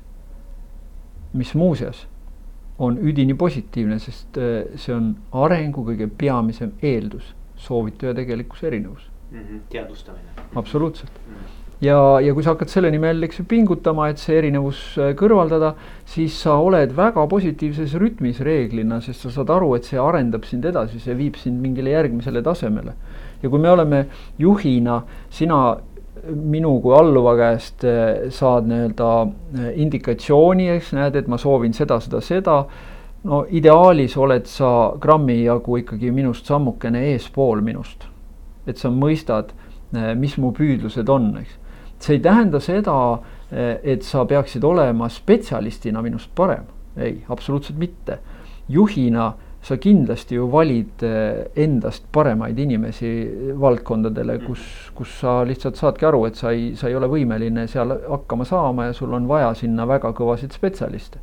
mis 1.33 1.55
muuseas 1.55 2.07
on 2.79 2.98
üdini 2.98 3.35
positiivne, 3.35 3.98
sest 3.98 4.38
äh, 4.38 4.70
see 4.77 4.94
on 4.94 5.16
arengu 5.33 5.83
kõige 5.85 6.07
peamisem 6.18 6.72
eeldus 6.83 7.35
soovitu 7.59 8.07
ja 8.07 8.14
tegelikkuse 8.14 8.66
erinevus 8.66 9.11
mm. 9.31 9.38
-hmm. 9.38 9.61
teadvustamine. 9.68 10.29
absoluutselt 10.55 11.12
mm. 11.27 11.35
-hmm 11.35 11.59
ja, 11.81 12.21
ja 12.23 12.35
kui 12.35 12.42
sa 12.42 12.55
hakkad 12.55 12.71
selle 12.73 12.90
nimel, 12.90 13.23
eks 13.27 13.40
ju, 13.40 13.44
pingutama, 13.49 14.09
et 14.11 14.23
see 14.23 14.38
erinevus 14.40 14.81
äh, 14.99 15.12
kõrvaldada, 15.18 15.75
siis 16.09 16.37
sa 16.42 16.59
oled 16.62 16.94
väga 16.97 17.27
positiivses 17.31 17.94
rütmis 18.01 18.40
reeglina, 18.44 19.01
sest 19.05 19.27
sa 19.27 19.35
saad 19.38 19.53
aru, 19.55 19.75
et 19.79 19.87
see 19.88 20.01
arendab 20.03 20.47
sind 20.49 20.66
edasi, 20.68 21.01
see 21.03 21.16
viib 21.18 21.38
sind 21.40 21.62
mingile 21.62 21.94
järgmisele 21.94 22.42
tasemele. 22.42 22.97
ja 23.42 23.49
kui 23.49 23.61
me 23.62 23.71
oleme 23.71 24.07
juhina, 24.38 25.03
sina 25.31 25.79
minu 26.35 26.81
kui 26.83 26.94
alluva 26.99 27.37
käest 27.38 27.85
äh, 27.87 28.29
saad 28.35 28.66
nii-öelda 28.66 29.11
äh, 29.23 29.73
indikatsiooni, 29.85 30.68
eks 30.75 30.92
näed, 30.99 31.16
et 31.16 31.29
ma 31.31 31.38
soovin 31.38 31.73
seda, 31.73 32.01
seda, 32.03 32.21
seda 32.21 32.64
no 33.29 33.45
ideaalis 33.51 34.17
oled 34.17 34.47
sa 34.49 34.71
grammi 35.01 35.43
jagu 35.43 35.79
ikkagi 35.83 36.12
minust 36.14 36.49
sammukene 36.49 37.05
eespool 37.12 37.62
minust. 37.64 38.07
et 38.69 38.77
sa 38.77 38.91
mõistad, 38.93 39.55
eh, 39.97 40.12
mis 40.14 40.35
mu 40.37 40.51
püüdlused 40.53 41.09
on, 41.09 41.31
eks. 41.41 41.55
see 42.05 42.19
ei 42.19 42.21
tähenda 42.21 42.61
seda, 42.61 42.97
eh, 43.51 43.79
et 43.83 44.03
sa 44.03 44.25
peaksid 44.29 44.64
olema 44.64 45.09
spetsialistina 45.09 46.03
minust 46.03 46.31
parem, 46.35 46.64
ei, 46.97 47.25
absoluutselt 47.29 47.79
mitte. 47.79 48.19
juhina 48.69 49.35
sa 49.62 49.77
kindlasti 49.77 50.35
ju 50.35 50.47
valid 50.53 51.03
eh, 51.03 51.47
endast 51.57 52.05
paremaid 52.12 52.59
inimesi 52.59 53.11
valdkondadele, 53.61 54.38
mm. 54.38 54.47
kus, 54.47 54.61
kus 54.95 55.21
sa 55.21 55.43
lihtsalt 55.45 55.77
saadki 55.77 56.07
aru, 56.07 56.27
et 56.27 56.37
sa 56.37 56.53
ei, 56.53 56.77
sa 56.77 56.88
ei 56.88 56.95
ole 56.95 57.09
võimeline 57.09 57.67
seal 57.69 57.97
hakkama 58.09 58.45
saama 58.45 58.88
ja 58.88 58.93
sul 58.93 59.12
on 59.12 59.29
vaja 59.29 59.55
sinna 59.55 59.88
väga 59.88 60.12
kõvasid 60.12 60.53
spetsialiste 60.53 61.19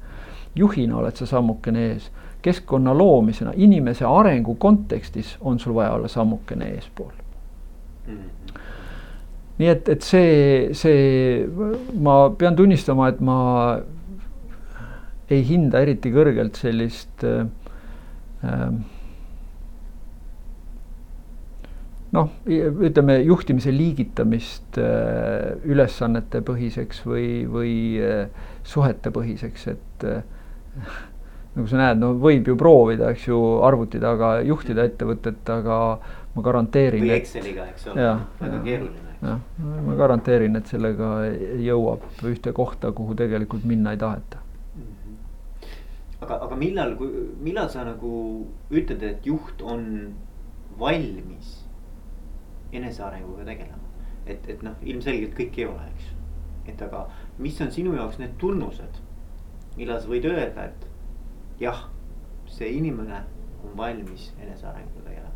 juhina 0.55 0.97
oled 0.97 1.17
sa 1.17 1.27
sammukene 1.29 1.87
ees, 1.91 2.09
keskkonna 2.45 2.93
loomisena, 2.97 3.53
inimese 3.55 4.05
arengu 4.05 4.55
kontekstis 4.61 5.35
on 5.41 5.59
sul 5.59 5.75
vaja 5.75 5.91
olla 5.97 6.07
sammukene 6.07 6.69
eespool 6.75 7.11
mm. 8.07 8.17
-hmm. 8.17 8.59
nii 9.57 9.67
et, 9.67 9.89
et 9.89 10.01
see, 10.01 10.69
see, 10.73 11.47
ma 11.99 12.29
pean 12.37 12.55
tunnistama, 12.55 13.07
et 13.07 13.19
ma 13.19 13.37
ei 15.29 15.47
hinda 15.47 15.81
eriti 15.81 16.11
kõrgelt 16.13 16.55
sellist 16.61 17.23
äh, 17.23 17.47
noh, 22.15 22.31
ütleme 22.45 23.17
juhtimise 23.25 23.73
liigitamist 23.73 24.79
äh, 24.81 25.55
ülesannete 25.67 26.41
põhiseks 26.45 27.03
või, 27.07 27.27
või 27.51 27.73
äh, 28.03 28.29
suhete 28.67 29.11
põhiseks, 29.15 29.67
et 29.73 30.07
äh, 30.07 30.23
nagu 31.55 31.67
sa 31.71 31.79
näed, 31.79 31.99
no 32.01 32.11
võib 32.19 32.49
ju 32.51 32.57
proovida, 32.59 33.09
eks 33.15 33.27
ju, 33.29 33.39
arvuti 33.65 34.01
taga 34.03 34.37
juhtida 34.43 34.85
ettevõtet, 34.89 35.41
aga 35.49 35.79
ma 36.35 36.43
garanteerin. 36.43 37.05
või 37.05 37.15
Exceliga, 37.15 37.67
eks 37.71 37.87
ole, 37.91 38.07
väga 38.41 38.61
keeruline. 38.65 39.13
jah, 39.21 39.39
ma 39.87 39.95
garanteerin, 39.95 40.55
et 40.59 40.67
sellega 40.71 41.11
jõuab 41.63 42.03
ühte 42.27 42.51
kohta, 42.53 42.91
kuhu 42.91 43.15
tegelikult 43.15 43.63
minna 43.65 43.95
ei 43.95 44.01
taheta 44.01 44.41
mhm. 44.75 45.15
aga, 46.21 46.41
aga 46.47 46.59
millal, 46.59 46.97
millal 47.39 47.71
sa 47.71 47.87
nagu 47.87 48.11
ütled, 48.71 49.03
et 49.03 49.25
juht 49.25 49.63
on 49.63 49.87
valmis 50.79 51.61
enesearenguga 52.75 53.47
tegelema. 53.47 53.79
et, 54.25 54.43
et 54.49 54.61
noh, 54.65 54.75
ilmselgelt 54.83 55.35
kõik 55.37 55.57
ei 55.61 55.67
ole, 55.69 55.87
eks. 55.95 56.11
et 56.73 56.81
aga 56.81 57.05
mis 57.39 57.59
on 57.61 57.71
sinu 57.71 57.95
jaoks 57.95 58.19
need 58.19 58.35
tunnused, 58.41 59.04
millal 59.77 60.01
sa 60.01 60.11
võid 60.11 60.27
öelda, 60.29 60.69
et 60.69 61.61
jah, 61.61 61.85
see 62.51 62.75
inimene 62.77 63.23
on 63.63 63.77
valmis 63.77 64.31
enesearenguga 64.41 65.09
tegelema? 65.09 65.31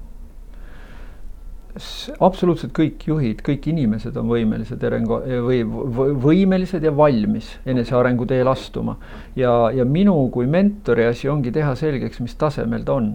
absoluutselt 2.25 2.73
kõik 2.73 3.03
juhid, 3.07 3.43
kõik 3.45 3.67
inimesed 3.69 4.15
on 4.17 4.29
võimelised 4.31 4.81
arengu 4.83 5.19
või, 5.45 5.61
või 5.63 6.15
võimelised 6.23 6.83
ja 6.83 6.91
valmis 6.95 7.51
enesearengu 7.69 8.25
teel 8.25 8.49
astuma. 8.49 8.97
ja, 9.35 9.69
ja 9.75 9.85
minu 9.85 10.15
kui 10.33 10.47
mentori 10.49 11.05
asi 11.05 11.29
ongi 11.29 11.53
teha 11.53 11.75
selgeks, 11.77 12.19
mis 12.25 12.35
tasemel 12.35 12.83
ta 12.83 12.97
on 12.97 13.13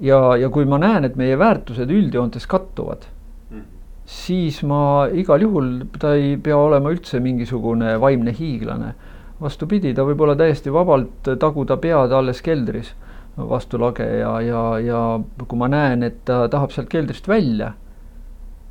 ja, 0.00 0.20
ja 0.40 0.48
kui 0.52 0.66
ma 0.68 0.78
näen, 0.80 1.06
et 1.06 1.16
meie 1.20 1.38
väärtused 1.38 1.90
üldjoontes 1.92 2.46
kattuvad 2.50 3.06
mm., 3.50 3.64
siis 4.08 4.62
ma 4.66 5.08
igal 5.12 5.44
juhul, 5.44 5.72
ta 6.00 6.14
ei 6.18 6.36
pea 6.40 6.58
olema 6.58 6.92
üldse 6.94 7.20
mingisugune 7.22 7.96
vaimne 8.00 8.34
hiiglane. 8.34 8.94
Vastupidi, 9.40 9.94
ta 9.94 10.04
võib 10.04 10.20
olla 10.20 10.36
täiesti 10.36 10.72
vabalt 10.72 11.30
taguda 11.40 11.76
pead 11.80 12.12
alles 12.12 12.42
keldris 12.42 12.94
vastu 13.36 13.78
lage 13.78 14.04
ja, 14.04 14.40
ja, 14.40 14.62
ja 14.82 15.44
kui 15.46 15.58
ma 15.58 15.68
näen, 15.70 16.02
et 16.06 16.20
ta 16.28 16.44
tahab 16.50 16.74
sealt 16.74 16.90
keldrist 16.92 17.28
välja, 17.30 17.72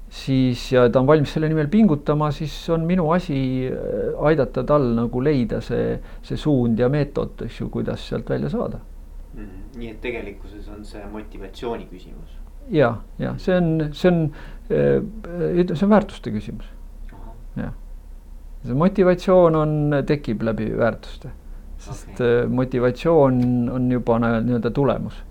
siis 0.09 0.71
ja 0.73 0.87
ta 0.89 1.01
on 1.01 1.07
valmis 1.09 1.33
selle 1.33 1.49
nimel 1.49 1.69
pingutama, 1.71 2.31
siis 2.35 2.53
on 2.73 2.85
minu 2.89 3.09
asi 3.13 3.39
äh, 3.69 4.13
aidata 4.29 4.63
tal 4.67 4.91
nagu 4.97 5.23
leida 5.23 5.61
see, 5.61 5.99
see 6.25 6.37
suund 6.37 6.79
ja 6.81 6.89
meetod, 6.89 7.45
eks 7.45 7.61
ju, 7.61 7.69
kuidas 7.73 8.07
sealt 8.09 8.29
välja 8.29 8.49
saada 8.53 8.81
mm. 9.33 9.51
nii 9.77 9.91
et 9.93 10.01
tegelikkuses 10.01 10.69
on 10.73 10.85
see 10.85 11.03
motivatsiooni 11.11 11.87
küsimus. 11.91 12.39
ja, 12.73 12.95
ja 13.21 13.35
see 13.37 13.57
on, 13.57 13.69
see 13.93 14.11
on, 14.11 14.25
äh, 14.73 14.97
see 15.73 15.85
on 15.85 15.93
väärtuste 15.93 16.33
küsimus. 16.33 16.73
jah, 17.55 17.73
see 18.65 18.75
motivatsioon 18.75 19.55
on, 19.55 19.73
tekib 20.07 20.43
läbi 20.43 20.69
väärtuste, 20.77 21.31
sest 21.79 22.13
okay. 22.13 22.43
Äh, 22.43 22.51
motivatsioon 22.51 23.41
on 23.73 23.91
juba 23.91 24.19
nii-öelda 24.19 24.71
tulemus, 24.75 25.23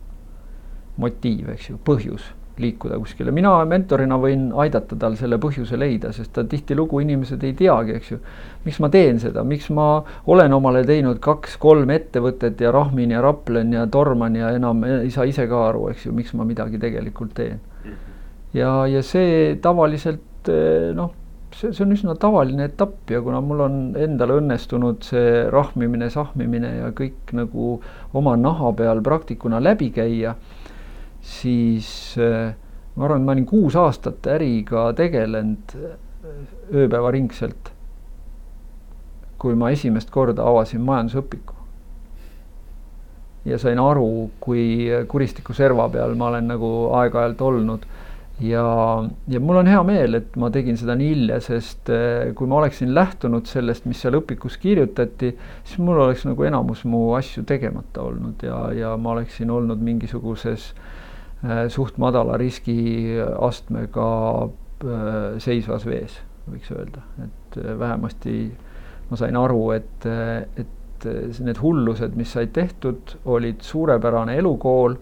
motiiv, 0.96 1.52
eks 1.54 1.70
ju, 1.70 1.80
põhjus 1.84 2.32
liikuda 2.58 2.98
kuskile, 2.98 3.32
mina 3.34 3.52
mentorina 3.68 4.18
võin 4.20 4.48
aidata 4.58 4.96
tal 4.98 5.14
selle 5.18 5.38
põhjuse 5.40 5.78
leida, 5.78 6.10
sest 6.14 6.32
ta 6.34 6.44
tihtilugu 6.48 7.00
inimesed 7.04 7.44
ei 7.46 7.54
teagi, 7.58 7.94
eks 7.98 8.10
ju. 8.10 8.18
miks 8.64 8.80
ma 8.82 8.90
teen 8.92 9.20
seda, 9.22 9.44
miks 9.46 9.68
ma 9.74 9.86
olen 10.26 10.56
omale 10.56 10.82
teinud 10.86 11.20
kaks-kolm 11.22 11.90
ettevõtet 11.94 12.60
ja 12.60 12.72
rahmin 12.74 13.14
ja 13.14 13.22
raplen 13.24 13.72
ja 13.76 13.86
torman 13.86 14.36
ja 14.36 14.50
enam 14.56 14.82
ei 14.88 15.10
saa 15.14 15.28
ise 15.28 15.46
ka 15.50 15.68
aru, 15.68 15.88
eks 15.92 16.08
ju, 16.08 16.14
miks 16.16 16.34
ma 16.34 16.46
midagi 16.48 16.80
tegelikult 16.82 17.34
teen. 17.38 17.60
ja, 18.54 18.72
ja 18.90 19.02
see 19.06 19.54
tavaliselt 19.62 20.50
eh, 20.50 20.90
noh, 20.96 21.14
see, 21.54 21.72
see 21.72 21.84
on 21.84 21.94
üsna 21.96 22.14
tavaline 22.20 22.68
etapp 22.68 23.10
ja 23.10 23.20
kuna 23.24 23.40
mul 23.44 23.64
on 23.64 23.76
endal 23.96 24.36
õnnestunud 24.38 25.02
see 25.06 25.44
rahmimine, 25.52 26.10
sahmimine 26.10 26.72
ja 26.78 26.92
kõik 26.96 27.34
nagu 27.36 27.78
oma 28.16 28.36
naha 28.36 28.72
peal 28.76 29.02
praktikuna 29.04 29.60
läbi 29.62 29.90
käia 29.94 30.34
siis 31.20 32.16
äh, 32.18 32.54
ma 32.94 33.04
arvan, 33.04 33.22
et 33.22 33.26
ma 33.26 33.34
olin 33.34 33.46
kuus 33.46 33.76
aastat 33.78 34.26
äriga 34.30 34.88
tegelenud 34.96 35.74
äh, 35.76 35.98
ööpäevaringselt. 36.74 37.74
kui 39.38 39.54
ma 39.54 39.68
esimest 39.70 40.10
korda 40.10 40.42
avasin 40.50 40.80
majandusõpiku. 40.82 41.54
ja 43.44 43.58
sain 43.58 43.78
aru, 43.78 44.30
kui 44.40 44.88
kuristiku 45.08 45.54
serva 45.54 45.88
peal 45.88 46.14
ma 46.18 46.32
olen 46.32 46.50
nagu 46.50 46.70
aeg-ajalt 46.98 47.40
olnud 47.40 47.86
ja, 48.40 48.66
ja 49.28 49.40
mul 49.40 49.60
on 49.62 49.70
hea 49.70 49.80
meel, 49.86 50.20
et 50.20 50.36
ma 50.38 50.50
tegin 50.54 50.78
seda 50.78 50.94
nii 50.98 51.14
hilja, 51.14 51.40
sest 51.44 51.90
äh, 51.94 52.30
kui 52.38 52.50
ma 52.50 52.60
oleksin 52.62 52.94
lähtunud 52.94 53.50
sellest, 53.50 53.88
mis 53.90 54.02
seal 54.04 54.18
õpikus 54.20 54.60
kirjutati, 54.62 55.34
siis 55.64 55.82
mul 55.82 56.04
oleks 56.04 56.26
nagu 56.28 56.46
enamus 56.48 56.84
mu 56.88 57.10
asju 57.18 57.46
tegemata 57.48 58.06
olnud 58.06 58.46
ja, 58.46 58.62
ja 58.76 58.96
ma 59.00 59.16
oleksin 59.16 59.50
olnud 59.54 59.82
mingisuguses 59.82 60.72
Äh, 61.44 61.68
suht 61.70 62.00
madala 62.02 62.34
riskiastmega 62.40 64.06
äh, 64.42 65.36
seisvas 65.38 65.84
vees, 65.86 66.16
võiks 66.50 66.72
öelda, 66.74 67.04
et 67.22 67.58
äh, 67.60 67.76
vähemasti 67.78 68.32
ma 69.08 69.18
sain 69.20 69.38
aru, 69.38 69.60
et, 69.76 70.06
et 70.58 71.06
need 71.06 71.60
hullused, 71.62 72.16
mis 72.18 72.32
said 72.34 72.50
tehtud, 72.56 73.14
olid 73.24 73.62
suurepärane 73.62 74.34
elukool. 74.40 74.98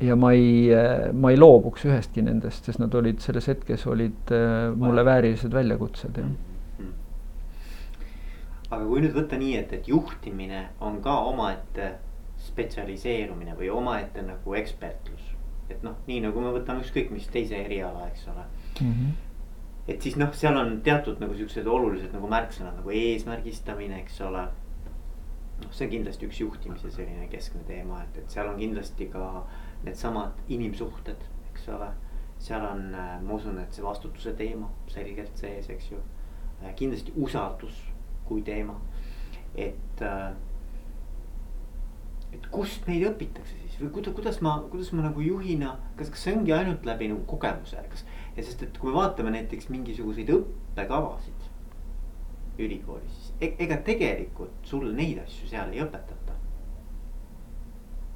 Ja 0.00 0.16
ma 0.16 0.32
ei, 0.32 0.68
ma 1.12 1.30
ei 1.30 1.38
loobuks 1.38 1.84
ühestki 1.88 2.22
nendest, 2.22 2.64
sest 2.68 2.78
nad 2.78 2.94
olid 2.94 3.18
selles 3.24 3.48
hetkes 3.50 3.86
olid 3.90 4.30
mulle 4.76 5.04
väärilised 5.04 5.54
väljakutsed, 5.54 6.20
jah 6.20 6.28
mm-hmm. 6.28 6.92
aga 8.70 8.84
kui 8.84 9.00
nüüd 9.02 9.16
võtta 9.16 9.40
nii, 9.40 9.56
et, 9.58 9.72
et 9.74 9.88
juhtimine 9.90 10.68
on 10.86 11.00
ka 11.02 11.16
omaette 11.32 11.96
spetsialiseerumine 12.38 13.56
või 13.58 13.70
omaette 13.70 14.22
nagu 14.22 14.54
ekspertlus. 14.58 15.34
et 15.68 15.82
noh, 15.84 15.98
nii 16.06 16.22
nagu 16.24 16.40
me 16.40 16.50
võtame 16.54 16.80
ükskõik 16.80 17.10
mis 17.12 17.26
teise 17.28 17.58
eriala, 17.60 18.06
eks 18.08 18.28
ole 18.32 18.44
mm. 18.80 18.92
-hmm. 18.92 19.10
et 19.94 20.02
siis 20.02 20.16
noh, 20.16 20.32
seal 20.34 20.56
on 20.56 20.80
teatud 20.82 21.20
nagu 21.20 21.34
siuksed 21.34 21.66
olulised 21.66 22.12
nagu 22.12 22.28
märksõnad 22.28 22.78
nagu 22.80 22.90
eesmärgistamine, 22.90 24.00
eks 24.00 24.20
ole. 24.20 24.46
noh, 25.64 25.72
see 25.72 25.86
on 25.86 25.92
kindlasti 25.96 26.26
üks 26.26 26.40
juhtimise 26.40 26.90
selline 26.90 27.28
keskne 27.28 27.64
teema, 27.66 28.02
et, 28.02 28.22
et 28.22 28.30
seal 28.30 28.48
on 28.48 28.56
kindlasti 28.58 29.10
ka 29.12 29.26
needsamad 29.84 30.38
inimsuhted, 30.48 31.24
eks 31.50 31.68
ole. 31.74 31.90
seal 32.38 32.62
on, 32.62 32.94
äh, 32.94 33.20
ma 33.22 33.34
usun, 33.34 33.58
et 33.58 33.74
see 33.74 33.82
vastutuse 33.82 34.32
teema 34.38 34.68
selgelt 34.86 35.40
sees, 35.40 35.66
eks 35.74 35.90
ju. 35.90 35.98
Äh, 36.62 36.74
kindlasti 36.78 37.12
usaldus 37.16 37.80
kui 38.28 38.42
teema, 38.46 38.76
et 39.56 40.02
äh, 40.02 40.30
et 42.32 42.46
kust 42.52 42.86
meid 42.88 43.04
õpitakse 43.08 43.56
siis 43.56 43.78
või 43.80 43.90
kuidas, 43.96 44.14
kuidas 44.16 44.40
ma, 44.44 44.58
kuidas 44.70 44.90
ma 44.92 45.06
nagu 45.06 45.22
juhina, 45.24 45.74
kas, 45.96 46.10
kas 46.12 46.26
see 46.26 46.34
ongi 46.36 46.52
ainult 46.54 46.84
läbi 46.86 47.08
nagu 47.12 47.24
kogemuse, 47.30 47.80
kas. 47.90 48.04
ja 48.36 48.44
sest, 48.44 48.62
et 48.66 48.78
kui 48.78 48.90
me 48.90 48.98
vaatame 48.98 49.32
näiteks 49.34 49.70
mingisuguseid 49.72 50.30
õppekavasid 50.34 51.46
ülikoolis, 52.58 53.14
siis 53.16 53.32
e 53.40 53.52
ega 53.64 53.78
tegelikult 53.86 54.66
sulle 54.66 54.92
neid 54.96 55.22
asju 55.22 55.48
seal 55.48 55.72
ei 55.72 55.82
õpetata. 55.84 56.36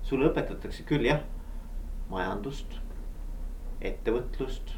sulle 0.02 0.28
õpetatakse 0.28 0.84
küll 0.84 1.06
jah, 1.08 1.22
majandust, 2.12 2.78
ettevõtlust, 3.80 4.74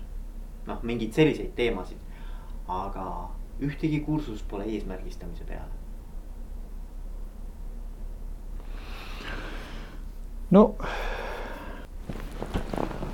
noh, 0.69 0.83
mingeid 0.83 1.13
selliseid 1.17 1.55
teemasid, 1.59 2.01
aga 2.71 3.07
ühtegi 3.63 4.01
kursust 4.07 4.47
pole 4.49 4.65
eesmärgistamise 4.71 5.45
peale 5.49 5.85
no 10.55 10.77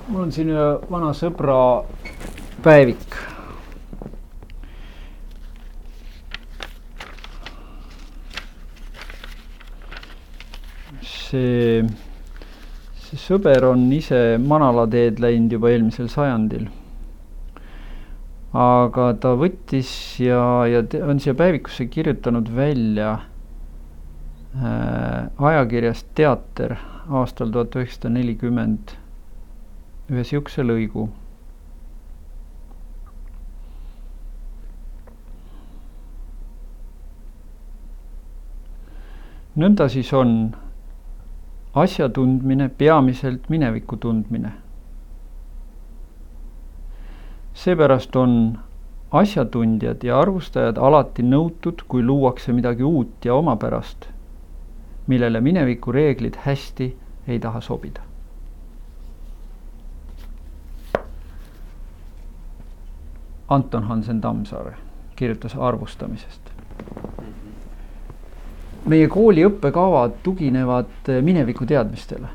mul 0.07 0.21
on 0.27 0.31
siin 0.35 0.51
vana 0.91 1.13
sõbra 1.17 1.57
päevik. 2.63 3.19
see, 11.31 11.83
see 13.11 13.19
sõber 13.19 13.65
on 13.67 13.89
ise 13.91 14.37
manalateed 14.39 15.17
läinud 15.19 15.51
juba 15.51 15.67
eelmisel 15.73 16.07
sajandil. 16.07 16.69
aga 18.55 19.09
ta 19.23 19.33
võttis 19.39 19.91
ja, 20.23 20.39
ja 20.67 20.79
on 21.03 21.19
siia 21.19 21.35
päevikusse 21.35 21.89
kirjutanud 21.91 22.47
välja 22.55 23.11
äh, 24.55 25.27
ajakirjast 25.51 26.07
Teater 26.15 26.77
aastal 27.11 27.51
tuhat 27.51 27.75
üheksasada 27.75 28.13
nelikümmend 28.15 28.95
ühe 30.11 30.23
sihukese 30.27 30.63
lõigu. 30.63 31.09
nõnda 39.59 39.89
siis 39.91 40.07
on, 40.15 40.53
asja 41.73 42.09
tundmine, 42.09 42.69
peamiselt 42.69 43.49
mineviku 43.49 43.97
tundmine. 43.97 44.51
seepärast 47.53 48.15
on 48.15 48.59
asjatundjad 49.11 50.03
ja 50.03 50.19
arvustajad 50.19 50.77
alati 50.77 51.23
nõutud, 51.23 51.83
kui 51.87 52.03
luuakse 52.03 52.53
midagi 52.53 52.83
uut 52.83 53.25
ja 53.25 53.35
omapärast, 53.35 54.07
millele 55.07 55.41
mineviku 55.41 55.91
reeglid 55.91 56.39
hästi 56.45 56.87
ei 57.27 57.39
taha 57.39 57.61
sobida. 57.61 58.01
Anton 63.49 63.83
Hansen 63.83 64.21
Tammsaare 64.21 64.77
kirjutas 65.15 65.55
arvustamisest. 65.55 66.51
Meie 68.85 69.07
kooli 69.07 69.45
õppekavad 69.45 70.21
tuginevad 70.23 71.09
mineviku 71.21 71.65
teadmistele 71.65 72.27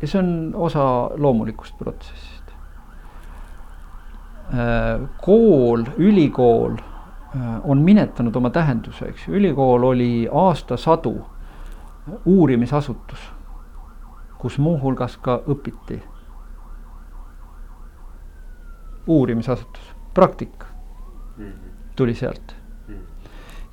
ja 0.00 0.08
see 0.08 0.18
on 0.18 0.52
osa 0.54 0.84
loomulikust 1.16 1.78
protsessist. 1.78 2.34
kool, 5.20 5.84
ülikool 5.96 6.78
on 7.64 7.78
minetanud 7.84 8.36
oma 8.36 8.50
tähenduse, 8.50 9.08
eks 9.08 9.26
ju, 9.26 9.34
ülikool 9.34 9.82
oli 9.84 10.28
aastasadu 10.32 11.12
uurimisasutus, 12.24 13.26
kus 14.38 14.58
muuhulgas 14.58 15.16
ka 15.16 15.42
õpiti. 15.46 16.00
uurimisasutus, 19.06 19.94
praktika 20.14 20.66
tuli 21.96 22.14
sealt. 22.14 22.57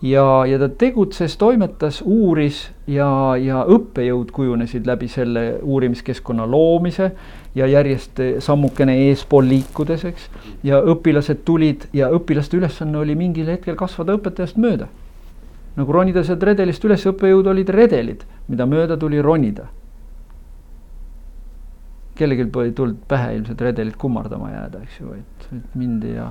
Ja, 0.05 0.45
ja 0.45 0.59
ta 0.59 0.69
tegutses, 0.69 1.37
toimetas, 1.37 2.01
uuris 2.05 2.65
ja, 2.87 3.07
ja 3.41 3.63
õppejõud 3.71 4.31
kujunesid 4.35 4.87
läbi 4.87 5.07
selle 5.11 5.45
uurimiskeskkonna 5.63 6.45
loomise 6.49 7.11
ja 7.55 7.67
järjest 7.71 8.21
sammukene 8.43 8.97
eespool 9.07 9.47
liikudes, 9.49 10.05
eks. 10.05 10.27
ja 10.63 10.81
õpilased 10.93 11.41
tulid 11.47 11.87
ja 11.93 12.11
õpilaste 12.13 12.59
ülesanne 12.59 12.99
oli 13.01 13.15
mingil 13.15 13.49
hetkel 13.49 13.77
kasvada 13.79 14.17
õpetajast 14.19 14.59
mööda. 14.61 14.87
nagu 15.75 15.91
ronida 15.91 16.23
sealt 16.23 16.43
redelist 16.43 16.85
üles, 16.85 17.03
õppejõud 17.05 17.47
olid 17.51 17.69
redelid, 17.69 18.21
mida 18.47 18.65
mööda 18.65 18.97
tuli 18.97 19.21
ronida 19.21 19.67
kellelgi 22.15 22.45
pole 22.47 22.71
tulnud 22.71 23.01
pähe 23.07 23.33
ilmselt 23.35 23.61
redelit 23.61 23.97
kummardama 23.99 24.51
jääda, 24.51 24.81
eks 24.85 24.99
ju, 25.01 25.13
et, 25.17 25.47
et 25.57 25.73
mindi 25.75 26.13
ja 26.13 26.29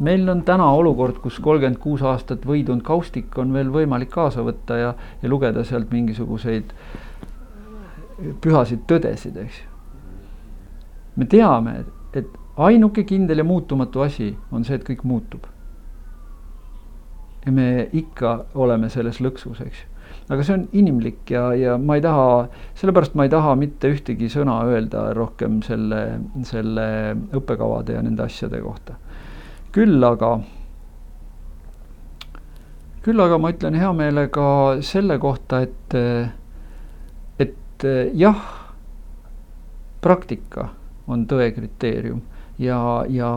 meil 0.00 0.28
on 0.28 0.42
täna 0.44 0.66
olukord, 0.76 1.18
kus 1.24 1.38
kolmkümmend 1.40 1.80
kuus 1.80 2.02
aastat 2.04 2.44
võidunud 2.46 2.84
kaustik 2.84 3.36
on 3.38 3.52
veel 3.56 3.72
võimalik 3.72 4.10
kaasa 4.12 4.44
võtta 4.44 4.76
ja, 4.80 4.94
ja 5.22 5.28
lugeda 5.28 5.64
sealt 5.64 5.92
mingisuguseid 5.92 6.72
pühasid 8.44 8.84
tõdesid, 8.88 9.36
eks 9.40 9.58
ju. 9.62 9.72
me 11.16 11.28
teame, 11.32 11.78
et 12.16 12.28
ainuke 12.56 13.04
kindel 13.04 13.42
ja 13.42 13.44
muutumatu 13.44 14.00
asi 14.04 14.30
on 14.52 14.64
see, 14.64 14.78
et 14.78 14.86
kõik 14.86 15.04
muutub. 15.04 15.44
ja 17.46 17.52
me 17.52 17.88
ikka 17.92 18.38
oleme 18.54 18.88
selles 18.90 19.20
lõksus, 19.20 19.60
eks 19.64 19.82
ju. 19.82 19.90
aga 20.32 20.44
see 20.44 20.56
on 20.56 20.68
inimlik 20.72 21.30
ja, 21.30 21.50
ja 21.54 21.76
ma 21.78 21.96
ei 21.96 22.04
taha, 22.04 22.48
sellepärast 22.74 23.14
ma 23.14 23.28
ei 23.28 23.32
taha 23.32 23.54
mitte 23.56 23.92
ühtegi 23.92 24.28
sõna 24.32 24.62
öelda 24.68 25.10
rohkem 25.14 25.60
selle, 25.62 26.20
selle 26.48 26.88
õppekavade 27.36 27.96
ja 27.96 28.04
nende 28.04 28.24
asjade 28.26 28.60
kohta 28.64 28.96
küll 29.76 30.04
aga, 30.08 30.30
küll 33.04 33.20
aga 33.20 33.36
ma 33.36 33.50
ütlen 33.52 33.76
hea 33.76 33.90
meelega 33.92 34.46
selle 34.80 35.18
kohta, 35.20 35.60
et, 35.66 35.96
et 37.44 37.86
jah, 38.16 38.40
praktika 40.00 40.70
on 41.12 41.26
tõe 41.28 41.50
kriteerium 41.52 42.22
ja, 42.62 42.80
ja 43.12 43.30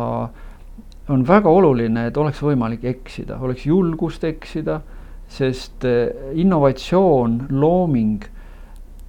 on 1.12 1.28
väga 1.28 1.52
oluline, 1.52 2.08
et 2.08 2.18
oleks 2.18 2.40
võimalik 2.46 2.88
eksida, 2.88 3.42
oleks 3.44 3.68
julgust 3.68 4.24
eksida, 4.24 4.80
sest 5.30 5.84
innovatsioon, 6.40 7.50
looming 7.52 8.24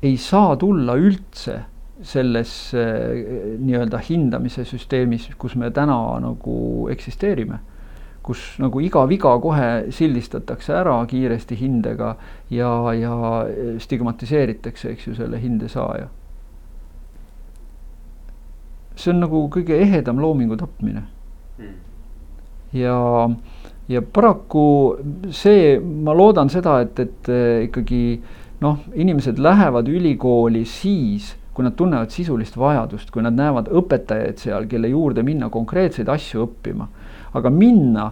ei 0.03 0.17
saa 0.19 0.57
tulla 0.59 0.99
üldse 0.99 1.61
selles 2.03 2.75
eh, 2.75 3.57
nii-öelda 3.61 4.01
hindamise 4.09 4.65
süsteemis, 4.65 5.29
kus 5.39 5.57
me 5.57 5.71
täna 5.71 5.99
nagu 6.23 6.89
eksisteerime. 6.93 7.61
kus 8.23 8.59
nagu 8.61 8.83
iga 8.85 9.01
viga 9.09 9.31
kohe 9.41 9.91
sildistatakse 9.97 10.75
ära 10.77 10.99
kiiresti 11.09 11.57
hindega 11.57 12.11
ja, 12.53 12.93
ja 12.93 13.15
stigmatiseeritakse, 13.81 14.91
eks 14.93 15.07
ju, 15.07 15.15
selle 15.17 15.41
hinde 15.41 15.69
saaja. 15.69 16.09
see 18.95 19.13
on 19.15 19.25
nagu 19.25 19.47
kõige 19.49 19.79
ehedam 19.81 20.21
loomingu 20.21 20.57
tapmine 20.61 21.03
mm.. 21.59 21.75
ja, 22.77 23.31
ja 23.89 24.03
paraku 24.03 24.67
see, 25.33 25.79
ma 25.81 26.13
loodan 26.13 26.53
seda, 26.53 26.81
et, 26.85 27.01
et 27.01 27.33
ikkagi 27.65 28.21
noh, 28.61 28.79
inimesed 28.95 29.41
lähevad 29.41 29.89
ülikooli 29.89 30.65
siis 30.69 31.35
kui 31.61 31.69
nad 31.69 31.77
tunnevad 31.77 32.09
sisulist 32.15 32.57
vajadust, 32.57 33.11
kui 33.13 33.21
nad 33.21 33.37
näevad 33.37 33.69
õpetajaid 33.77 34.41
seal, 34.41 34.65
kelle 34.71 34.89
juurde 34.89 35.21
minna 35.27 35.51
konkreetseid 35.53 36.09
asju 36.09 36.47
õppima. 36.47 36.89
aga 37.37 37.51
minna, 37.53 38.07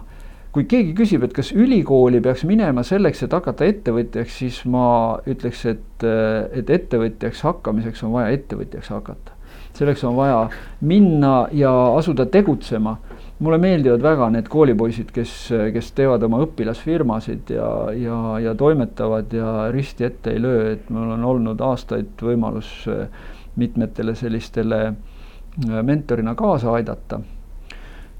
kui 0.53 0.67
keegi 0.69 0.93
küsib, 0.95 1.25
et 1.25 1.33
kas 1.33 1.49
ülikooli 1.51 2.21
peaks 2.21 2.45
minema 2.47 2.85
selleks, 2.87 3.23
et 3.25 3.33
hakata 3.33 3.65
ettevõtjaks, 3.65 4.37
siis 4.37 4.61
ma 4.69 5.17
ütleks, 5.27 5.65
et, 5.65 6.05
et 6.53 6.69
ettevõtjaks 6.69 7.41
hakkamiseks 7.43 8.05
on 8.05 8.13
vaja 8.13 8.37
ettevõtjaks 8.37 8.93
hakata. 8.93 9.33
selleks 9.73 10.03
on 10.03 10.15
vaja 10.15 10.49
minna 10.81 11.47
ja 11.51 11.73
asuda 11.97 12.25
tegutsema 12.25 12.97
mulle 13.39 13.57
meeldivad 13.57 14.03
väga 14.03 14.29
need 14.35 14.47
koolipoisid, 14.51 15.11
kes, 15.15 15.33
kes 15.73 15.91
teevad 15.95 16.23
oma 16.27 16.41
õpilasfirmasid 16.43 17.53
ja, 17.55 17.69
ja, 17.95 18.17
ja 18.43 18.55
toimetavad 18.59 19.33
ja 19.33 19.53
risti 19.71 20.07
ette 20.09 20.33
ei 20.35 20.41
löö, 20.43 20.73
et 20.73 20.89
mul 20.93 21.13
on 21.15 21.23
olnud 21.33 21.61
aastaid 21.63 22.19
võimalus 22.23 22.71
äh, 22.91 23.29
mitmetele 23.55 24.15
sellistele 24.15 24.85
äh, 24.87 25.81
mentorina 25.83 26.35
kaasa 26.35 26.71
aidata. 26.73 27.19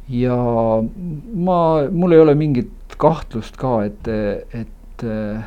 ja 0.09 0.35
ma, 1.33 1.59
mul 1.91 2.11
ei 2.11 2.19
ole 2.19 2.35
mingit 2.35 2.97
kahtlust 2.97 3.57
ka, 3.57 3.83
et, 3.85 4.07
et 4.53 5.03
äh, 5.03 5.43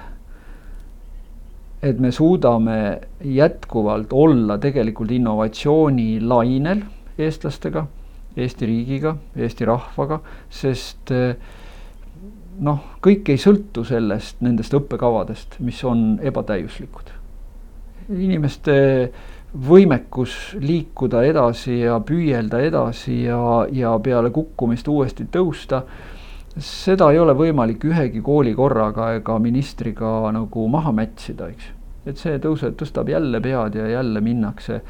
et 1.83 1.99
me 1.99 2.13
suudame 2.15 3.01
jätkuvalt 3.25 4.13
olla 4.13 4.59
tegelikult 4.59 5.11
innovatsioonilainel 5.11 6.85
eestlastega 7.19 7.87
Eesti 8.37 8.67
riigiga, 8.67 9.17
Eesti 9.37 9.67
rahvaga, 9.69 10.23
sest 10.49 11.11
eh, 11.13 11.35
noh, 12.65 12.79
kõik 13.05 13.29
ei 13.29 13.41
sõltu 13.41 13.85
sellest, 13.85 14.39
nendest 14.41 14.73
õppekavadest, 14.79 15.59
mis 15.61 15.83
on 15.85 16.17
ebatäiuslikud. 16.23 17.13
inimeste 18.13 19.13
võimekus 19.53 20.57
liikuda 20.61 21.23
edasi 21.29 21.83
ja 21.83 21.99
püüelda 22.01 22.63
edasi 22.65 23.23
ja, 23.27 23.39
ja 23.73 23.93
peale 24.01 24.31
kukkumist 24.33 24.89
uuesti 24.89 25.27
tõusta, 25.33 25.83
seda 26.57 27.11
ei 27.13 27.21
ole 27.21 27.35
võimalik 27.37 27.85
ühegi 27.89 28.23
kooli 28.25 28.55
korraga 28.57 29.13
ega 29.19 29.39
ministriga 29.41 30.33
nagu 30.33 30.67
maha 30.73 30.93
mätsida, 30.97 31.51
eks. 31.53 31.71
et 32.09 32.21
see 32.21 32.39
tõuseb, 32.43 32.77
tõstab 32.81 33.13
jälle 33.13 33.41
pead 33.45 33.77
ja 33.77 33.89
jälle 33.93 34.21
minnakse 34.25 34.81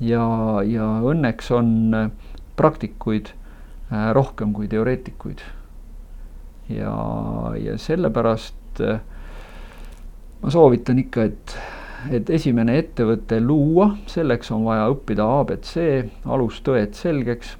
ja, 0.00 0.24
ja 0.66 0.86
õnneks 1.02 1.50
on 1.54 1.74
praktikuid 2.56 3.32
äh, 3.32 4.10
rohkem 4.14 4.52
kui 4.54 4.68
teoreetikuid. 4.70 5.42
ja, 6.70 6.94
ja 7.58 7.78
sellepärast 7.78 8.82
äh, 8.86 9.00
ma 10.42 10.50
soovitan 10.50 10.98
ikka, 11.02 11.26
et, 11.30 11.56
et 12.10 12.30
esimene 12.30 12.78
ettevõte 12.80 13.40
luua, 13.40 13.92
selleks 14.10 14.50
on 14.54 14.64
vaja 14.66 14.88
õppida 14.92 15.26
abc, 15.40 15.74
alustõed 16.24 16.94
selgeks. 16.98 17.56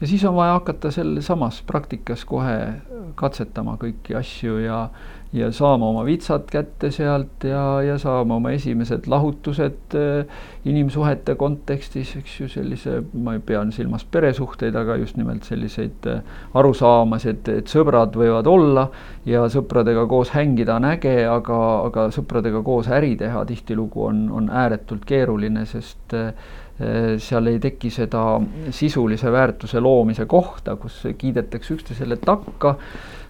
ja 0.00 0.06
siis 0.06 0.24
on 0.24 0.34
vaja 0.34 0.58
hakata 0.58 0.90
sellesamas 0.90 1.62
praktikas 1.62 2.24
kohe 2.24 2.56
katsetama 3.14 3.76
kõiki 3.80 4.16
asju 4.18 4.58
ja, 4.64 4.88
ja 5.34 5.50
saama 5.52 5.88
oma 5.90 6.04
vitsad 6.06 6.46
kätte 6.50 6.90
sealt 6.94 7.44
ja, 7.44 7.82
ja 7.82 7.96
saama 7.98 8.36
oma 8.38 8.52
esimesed 8.54 9.08
lahutused 9.10 9.96
äh, 9.98 10.26
inimsuhete 10.64 11.34
kontekstis, 11.34 12.12
eks 12.20 12.36
ju, 12.40 12.48
sellise, 12.52 13.00
ma 13.18 13.34
pean 13.46 13.72
silmas 13.74 14.06
peresuhteid, 14.06 14.76
aga 14.78 14.96
just 15.02 15.18
nimelt 15.18 15.46
selliseid 15.48 16.06
äh, 16.10 16.20
arusaamasid, 16.54 17.50
et, 17.50 17.72
sõbrad 17.72 18.14
võivad 18.18 18.46
olla 18.50 18.86
ja 19.26 19.48
sõpradega 19.50 20.06
koos 20.10 20.30
hängida 20.36 20.78
on 20.78 20.86
äge, 20.92 21.16
aga, 21.26 21.62
aga 21.88 22.06
sõpradega 22.14 22.62
koos 22.62 22.92
äri 22.94 23.16
teha 23.18 23.42
tihtilugu 23.48 24.06
on, 24.06 24.28
on 24.38 24.52
ääretult 24.54 25.02
keeruline, 25.08 25.66
sest 25.66 26.14
äh, 26.14 26.30
seal 27.22 27.46
ei 27.46 27.58
teki 27.62 27.90
seda 27.94 28.22
sisulise 28.74 29.30
väärtuse 29.30 29.82
loomise 29.82 30.26
kohta, 30.26 30.74
kus 30.78 31.04
kiidetakse 31.18 31.74
üksteisele 31.74 32.18
takka 32.22 32.74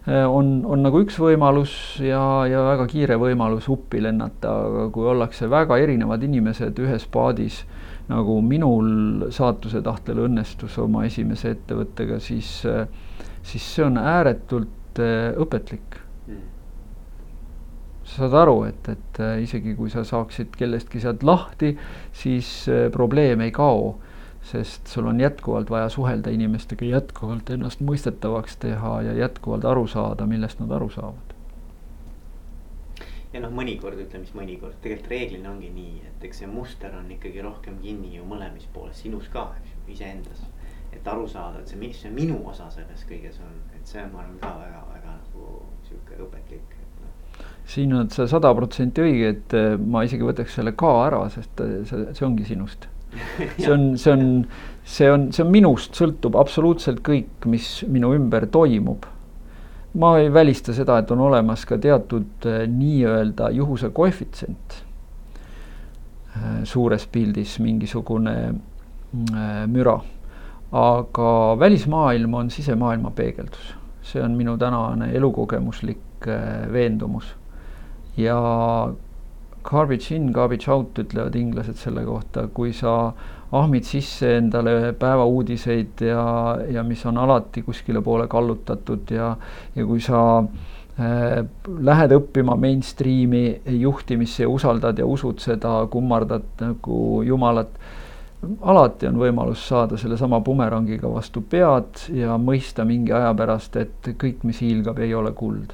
on, 0.05 0.51
on 0.69 0.83
nagu 0.85 1.01
üks 1.01 1.17
võimalus 1.17 1.73
ja, 2.05 2.21
ja 2.51 2.61
väga 2.67 2.85
kiire 2.91 3.17
võimalus 3.21 3.71
uppi 3.73 4.03
lennata, 4.05 4.53
aga 4.69 4.87
kui 4.93 5.09
ollakse 5.09 5.49
väga 5.49 5.79
erinevad 5.81 6.23
inimesed 6.27 6.79
ühes 6.85 7.07
paadis, 7.09 7.63
nagu 8.11 8.37
minul 8.45 9.31
saatuse 9.33 9.81
tahtel 9.85 10.27
õnnestus 10.27 10.77
oma 10.83 11.07
esimese 11.09 11.55
ettevõttega, 11.57 12.21
siis, 12.21 12.59
siis 13.41 13.69
see 13.77 13.87
on 13.87 13.97
ääretult 14.03 15.01
õpetlik. 15.41 16.05
Sa 18.05 18.27
saad 18.27 18.35
aru, 18.37 18.59
et, 18.69 18.89
et 18.93 19.21
äh, 19.25 19.39
isegi 19.43 19.73
kui 19.79 19.89
sa 19.91 20.05
saaksid 20.05 20.53
kellestki 20.59 21.01
sealt 21.01 21.25
lahti, 21.25 21.73
siis 22.13 22.51
äh, 22.69 22.91
probleem 22.93 23.41
ei 23.47 23.53
kao, 23.55 23.95
sest 24.45 24.87
sul 24.87 25.07
on 25.07 25.21
jätkuvalt 25.21 25.71
vaja 25.71 25.89
suhelda 25.89 26.31
inimestega, 26.31 26.85
jätkuvalt 26.85 27.51
ennast 27.51 27.81
mõistetavaks 27.81 28.59
teha 28.61 28.97
ja 29.07 29.15
jätkuvalt 29.17 29.65
aru 29.65 29.87
saada, 29.89 30.27
millest 30.27 30.61
nad 30.61 30.75
aru 30.77 30.91
saavad. 30.93 31.33
ja 33.33 33.41
noh, 33.43 33.51
mõnikord 33.51 33.99
ütleme 33.99 34.29
siis 34.29 34.37
mõnikord, 34.37 34.77
tegelikult 34.83 35.11
reeglina 35.11 35.51
ongi 35.51 35.71
nii, 35.75 36.03
et 36.11 36.27
eks 36.29 36.45
see 36.45 36.51
muster 36.51 36.93
on 36.95 37.09
ikkagi 37.11 37.43
rohkem 37.43 37.81
kinni 37.83 38.13
ju 38.15 38.27
mõlemis 38.31 38.69
pooles, 38.75 39.01
sinus 39.03 39.27
ka, 39.33 39.49
eks 39.59 39.73
ju, 39.73 39.81
iseendas. 39.97 40.45
et 40.93 41.09
aru 41.11 41.27
saada, 41.29 41.59
et 41.59 41.69
see, 41.69 41.81
mis 41.81 41.99
see 41.99 42.13
minu 42.15 42.39
osa 42.47 42.71
selles 42.71 43.03
kõiges 43.09 43.41
on, 43.43 43.59
et 43.75 43.91
see 43.91 44.03
on, 44.05 44.13
ma 44.13 44.23
arvan 44.23 44.39
ka 44.39 44.55
väga-väga 44.61 45.17
nagu 45.19 45.49
sihuke 45.89 46.21
õpetlik 46.23 46.79
siin 47.67 47.95
oled 47.97 48.13
sa 48.15 48.27
sada 48.31 48.53
protsenti 48.55 49.03
õige, 49.05 49.31
et 49.35 49.55
äh, 49.57 49.77
ma 49.81 50.05
isegi 50.07 50.27
võtaks 50.27 50.59
selle 50.59 50.75
ka 50.79 50.93
ära, 51.07 51.25
sest 51.33 51.63
äh, 51.65 51.81
see, 51.89 52.11
see 52.13 52.27
ongi 52.27 52.47
sinust. 52.49 52.89
see 53.59 53.73
on, 53.73 53.91
see 53.99 54.13
on, 54.13 54.25
see 54.85 55.11
on, 55.11 55.29
see 55.33 55.45
on 55.45 55.53
minust, 55.53 55.95
sõltub 55.99 56.39
absoluutselt 56.41 57.03
kõik, 57.07 57.47
mis 57.51 57.83
minu 57.89 58.15
ümber 58.17 58.47
toimub. 58.53 59.07
ma 59.95 60.17
ei 60.19 60.33
välista 60.33 60.75
seda, 60.75 60.99
et 60.99 61.11
on 61.15 61.21
olemas 61.23 61.65
ka 61.69 61.79
teatud 61.79 62.49
äh, 62.51 62.65
nii-öelda 62.67 63.51
juhuse 63.55 63.93
koefitsient 63.95 64.83
suures 66.67 67.07
pildis 67.07 67.59
mingisugune 67.63 68.35
müra. 69.71 70.01
aga 70.75 71.31
välismaailm 71.59 72.35
on 72.35 72.49
sisemaailma 72.51 73.13
peegeldus, 73.15 73.75
see 74.03 74.23
on 74.23 74.33
minu 74.35 74.57
tänane 74.59 75.13
elukogemuslik 75.15 76.27
veendumus 76.73 77.29
ja 78.17 78.39
garbage 79.65 80.15
in, 80.15 80.29
garbage 80.33 80.71
out 80.71 80.99
ütlevad 81.01 81.35
inglased 81.39 81.79
selle 81.81 82.05
kohta, 82.05 82.49
kui 82.53 82.73
sa 82.77 83.15
ahmid 83.55 83.87
sisse 83.87 84.37
endale 84.39 84.93
päevauudiseid 84.99 86.05
ja, 86.09 86.25
ja 86.71 86.85
mis 86.87 87.05
on 87.07 87.19
alati 87.23 87.63
kuskile 87.63 88.03
poole 88.05 88.27
kallutatud 88.29 89.11
ja, 89.15 89.31
ja 89.77 89.87
kui 89.87 90.03
sa 90.05 90.21
äh, 90.41 91.45
lähed 91.91 92.15
õppima 92.17 92.57
mainstream'i 92.61 93.45
juhtimisse 93.81 94.45
ja 94.45 94.51
usaldad 94.51 94.99
ja 94.99 95.07
usud 95.07 95.43
seda, 95.43 95.77
kummardad 95.91 96.49
nagu 96.61 97.23
jumalat, 97.27 97.79
alati 98.61 99.09
on 99.09 99.21
võimalus 99.23 99.63
saada 99.69 99.97
sellesama 100.01 100.43
bumerangiga 100.45 101.09
vastu 101.09 101.41
pead 101.41 102.09
ja 102.13 102.37
mõista 102.41 102.85
mingi 102.85 103.15
aja 103.17 103.33
pärast, 103.39 103.79
et 103.81 104.13
kõik, 104.21 104.43
mis 104.45 104.61
hiilgab, 104.61 104.99
ei 105.01 105.15
ole 105.17 105.33
kuld. 105.37 105.73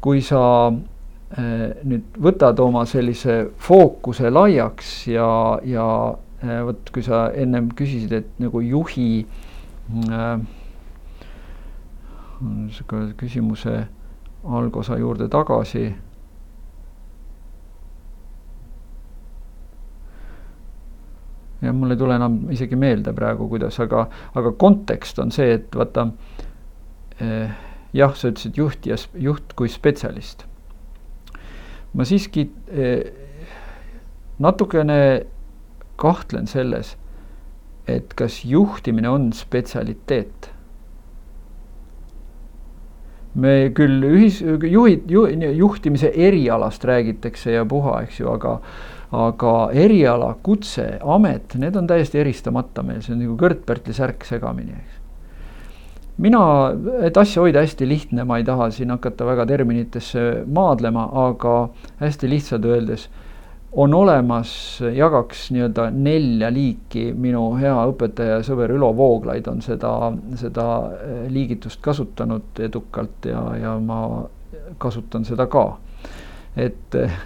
Kui 0.00 0.22
sa 0.22 0.70
nüüd 1.36 2.14
võtad 2.24 2.60
oma 2.64 2.86
sellise 2.88 3.50
fookuse 3.60 4.30
laiaks 4.32 4.92
ja, 5.12 5.28
ja 5.66 5.84
äh, 6.40 6.62
vot 6.64 6.88
kui 6.94 7.04
sa 7.04 7.26
ennem 7.36 7.68
küsisid, 7.76 8.14
et 8.16 8.30
nagu 8.40 8.62
juhi 8.64 9.26
äh, 10.08 10.40
küsimuse 13.20 13.86
algosa 14.44 14.96
juurde 14.96 15.28
tagasi. 15.28 15.94
jah, 21.60 21.74
mul 21.74 21.90
ei 21.90 21.98
tule 21.98 22.14
enam 22.14 22.36
isegi 22.54 22.76
meelde 22.78 23.12
praegu, 23.12 23.48
kuidas, 23.50 23.80
aga, 23.82 24.04
aga 24.38 24.52
kontekst 24.54 25.18
on 25.18 25.32
see, 25.34 25.56
et 25.58 25.74
vaata 25.74 26.04
eh, 27.18 27.50
jah, 27.92 28.14
sa 28.14 28.30
ütlesid 28.30 28.60
juht 28.60 28.86
ja 28.86 28.98
juht 29.18 29.56
kui 29.58 29.70
spetsialist. 29.72 30.46
Ma 31.94 32.04
siiski 32.08 32.48
eh, 32.68 33.10
natukene 34.38 35.00
kahtlen 35.98 36.46
selles, 36.46 36.94
et 37.88 38.12
kas 38.14 38.42
juhtimine 38.44 39.08
on 39.08 39.32
spetsialiteet. 39.32 40.52
me 43.38 43.70
küll 43.70 44.02
ühis, 44.02 44.40
juhid 44.42 45.10
ju,, 45.12 45.20
juhtimise 45.54 46.08
erialast 46.10 46.82
räägitakse 46.84 47.52
ja 47.52 47.64
puha, 47.68 48.00
eks 48.02 48.16
ju, 48.20 48.30
aga 48.32 48.56
aga 49.14 49.52
eriala, 49.72 50.32
kutse, 50.42 50.98
amet, 51.00 51.54
need 51.60 51.76
on 51.76 51.86
täiesti 51.88 52.18
eristamata 52.20 52.82
meil, 52.82 53.00
see 53.04 53.14
on 53.14 53.22
nagu 53.22 53.36
Kört-Pärtli 53.40 53.94
särk 53.96 54.26
segamini, 54.26 54.74
eks 54.74 54.97
mina, 56.18 56.42
et 57.06 57.16
asja 57.16 57.42
hoida 57.42 57.62
hästi 57.62 57.88
lihtne, 57.88 58.24
ma 58.26 58.40
ei 58.40 58.44
taha 58.46 58.70
siin 58.74 58.90
hakata 58.90 59.26
väga 59.26 59.46
terminitesse 59.46 60.44
maadlema, 60.46 61.08
aga 61.28 61.56
hästi 62.02 62.30
lihtsalt 62.30 62.66
öeldes 62.66 63.08
on 63.72 63.94
olemas, 63.94 64.50
jagaks 64.94 65.50
nii-öelda 65.52 65.90
nelja 65.92 66.48
liiki, 66.52 67.10
minu 67.12 67.50
hea 67.60 67.76
õpetaja 67.90 68.38
ja 68.38 68.46
sõber 68.46 68.72
Ülo 68.72 68.88
Vooglaid 68.96 69.46
on 69.50 69.60
seda, 69.62 69.92
seda 70.40 70.66
eh, 70.96 71.26
liigitust 71.32 71.82
kasutanud 71.84 72.62
edukalt 72.64 73.28
ja, 73.28 73.42
ja 73.60 73.76
ma 73.80 74.24
kasutan 74.80 75.28
seda 75.28 75.46
ka. 75.46 75.66
et 76.56 76.94
eh, 76.96 77.18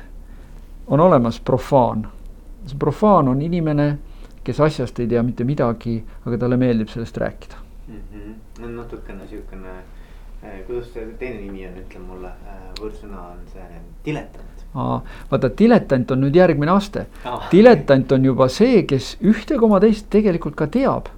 on 0.86 1.00
olemas 1.00 1.40
profaan. 1.40 2.08
see 2.66 2.78
profaan 2.78 3.28
on 3.28 3.42
inimene, 3.42 3.98
kes 4.44 4.60
asjast 4.60 4.98
ei 5.00 5.06
tea 5.06 5.22
mitte 5.22 5.44
midagi, 5.44 6.02
aga 6.26 6.38
talle 6.38 6.56
meeldib 6.56 6.90
sellest 6.90 7.16
rääkida 7.16 7.71
mm. 7.92 8.00
-hmm 8.12 8.72
natukene 8.76 9.26
siukene, 9.28 9.68
eh, 10.42 10.64
kuidas 10.66 10.92
see 10.92 11.06
teine 11.18 11.40
nimi 11.40 11.66
on, 11.66 11.78
ütle 11.84 12.02
mulle, 12.02 12.28
eh, 12.46 12.68
võõrsõna 12.80 13.24
on 13.32 13.40
see 13.52 13.80
diletant. 14.04 14.66
vaata, 15.30 15.50
diletant 15.58 16.10
on 16.10 16.22
nüüd 16.24 16.36
järgmine 16.36 16.72
aste 16.72 17.06
ah.. 17.24 17.48
diletant 17.50 18.12
on 18.12 18.24
juba 18.24 18.48
see, 18.48 18.86
kes 18.88 19.16
ühte 19.20 19.58
koma 19.60 19.80
teist 19.80 20.08
tegelikult 20.10 20.54
ka 20.56 20.66
teab. 20.66 21.10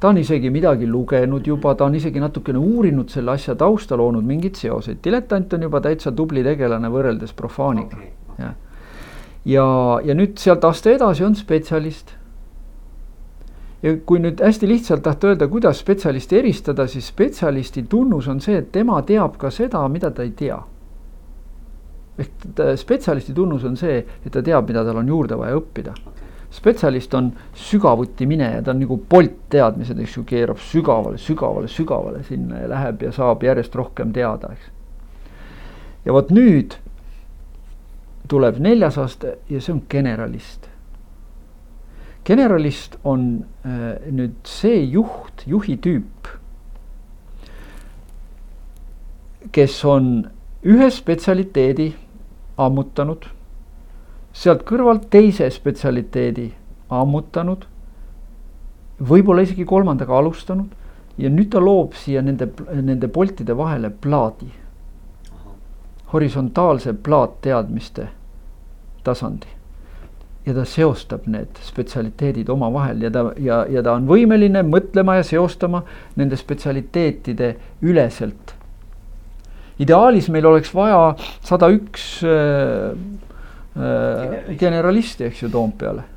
ta 0.00 0.08
on 0.08 0.18
isegi 0.18 0.50
midagi 0.50 0.86
lugenud 0.86 1.46
juba, 1.46 1.74
ta 1.74 1.84
on 1.84 1.94
isegi 1.94 2.20
natukene 2.20 2.58
uurinud 2.58 3.10
selle 3.10 3.30
asja 3.30 3.54
tausta, 3.54 3.96
loonud 3.96 4.24
mingeid 4.24 4.54
seoseid. 4.54 4.98
diletant 5.04 5.52
on 5.52 5.62
juba 5.62 5.80
täitsa 5.80 6.12
tubli 6.12 6.42
tegelane 6.42 6.88
võrreldes 6.88 7.32
profaaniga. 7.32 7.96
Okay. 7.96 8.10
ja, 8.38 8.54
ja, 9.44 9.66
ja 10.04 10.14
nüüd 10.14 10.36
sealt 10.38 10.64
aste 10.64 10.94
edasi 10.94 11.24
on 11.24 11.34
spetsialist 11.34 12.16
ja 13.82 13.96
kui 14.06 14.20
nüüd 14.22 14.40
hästi 14.42 14.68
lihtsalt 14.68 15.02
tahta 15.02 15.32
öelda, 15.32 15.48
kuidas 15.50 15.80
spetsialisti 15.82 16.38
eristada, 16.38 16.86
siis 16.86 17.08
spetsialisti 17.10 17.82
tunnus 17.90 18.28
on 18.28 18.40
see, 18.40 18.60
et 18.62 18.70
tema 18.72 19.00
teab 19.06 19.36
ka 19.40 19.50
seda, 19.50 19.82
mida 19.90 20.10
ta 20.10 20.22
ei 20.22 20.30
tea. 20.38 20.60
ehk 22.18 22.60
spetsialisti 22.76 23.32
tunnus 23.34 23.64
on 23.64 23.76
see, 23.76 23.96
et 23.98 24.32
ta 24.32 24.42
teab, 24.42 24.68
mida 24.68 24.84
tal 24.84 25.00
on 25.00 25.08
juurde 25.08 25.38
vaja 25.38 25.56
õppida. 25.58 25.94
spetsialist 26.52 27.14
on 27.14 27.32
sügavuti 27.54 28.26
mineja, 28.26 28.62
ta 28.62 28.70
on 28.70 28.80
nagu 28.84 28.96
Bolt 29.10 29.48
teadmised, 29.50 29.98
eks 29.98 30.16
ju, 30.16 30.24
keerab 30.24 30.58
sügavale, 30.60 31.18
sügavale, 31.18 31.68
sügavale 31.68 32.22
sinna 32.22 32.60
ja 32.60 32.68
läheb 32.68 33.02
ja 33.02 33.12
saab 33.12 33.42
järjest 33.42 33.74
rohkem 33.74 34.12
teada, 34.12 34.52
eks. 34.52 34.70
ja 36.04 36.12
vot 36.12 36.30
nüüd 36.30 36.76
tuleb 38.28 38.58
neljas 38.58 38.98
aste 38.98 39.38
ja 39.50 39.60
see 39.60 39.72
on 39.74 39.82
generalist 39.90 40.61
generalist 42.24 42.98
on 43.04 43.44
äh, 43.64 43.98
nüüd 44.10 44.38
see 44.46 44.84
juht, 44.92 45.44
juhi 45.46 45.76
tüüp, 45.82 46.28
kes 49.52 49.80
on 49.84 50.12
ühe 50.62 50.88
spetsialiteedi 50.94 51.88
ammutanud, 52.62 53.26
sealt 54.32 54.62
kõrvalt 54.68 55.08
teise 55.12 55.48
spetsialiteedi 55.50 56.46
ammutanud, 56.92 57.66
võib-olla 59.02 59.42
isegi 59.42 59.66
kolmandaga 59.66 60.14
alustanud 60.20 60.70
ja 61.18 61.30
nüüd 61.32 61.50
ta 61.52 61.60
loob 61.60 61.96
siia 61.98 62.22
nende, 62.22 62.48
nende 62.70 63.10
poltide 63.10 63.56
vahele 63.58 63.90
plaadi. 63.90 64.50
horisontaalse 66.12 66.92
plaatteadmiste 66.92 68.04
tasandi 69.02 69.61
ja 70.46 70.54
ta 70.54 70.64
seostab 70.66 71.26
need 71.30 71.58
spetsialiteedid 71.62 72.48
omavahel 72.50 73.04
ja 73.04 73.10
ta 73.14 73.28
ja, 73.38 73.62
ja 73.70 73.82
ta 73.84 73.94
on 73.98 74.08
võimeline 74.10 74.64
mõtlema 74.66 75.20
ja 75.20 75.26
seostama 75.26 75.84
nende 76.18 76.38
spetsialiteetide 76.38 77.54
üleselt. 77.82 78.54
ideaalis 79.78 80.28
meil 80.30 80.46
oleks 80.46 80.74
vaja 80.74 81.14
sada 81.42 81.70
üks 81.70 82.24
äh, 82.26 82.90
äh, 83.78 84.56
generalisti, 84.58 85.28
eks 85.30 85.44
ju, 85.44 85.50
Toompeale. 85.50 86.08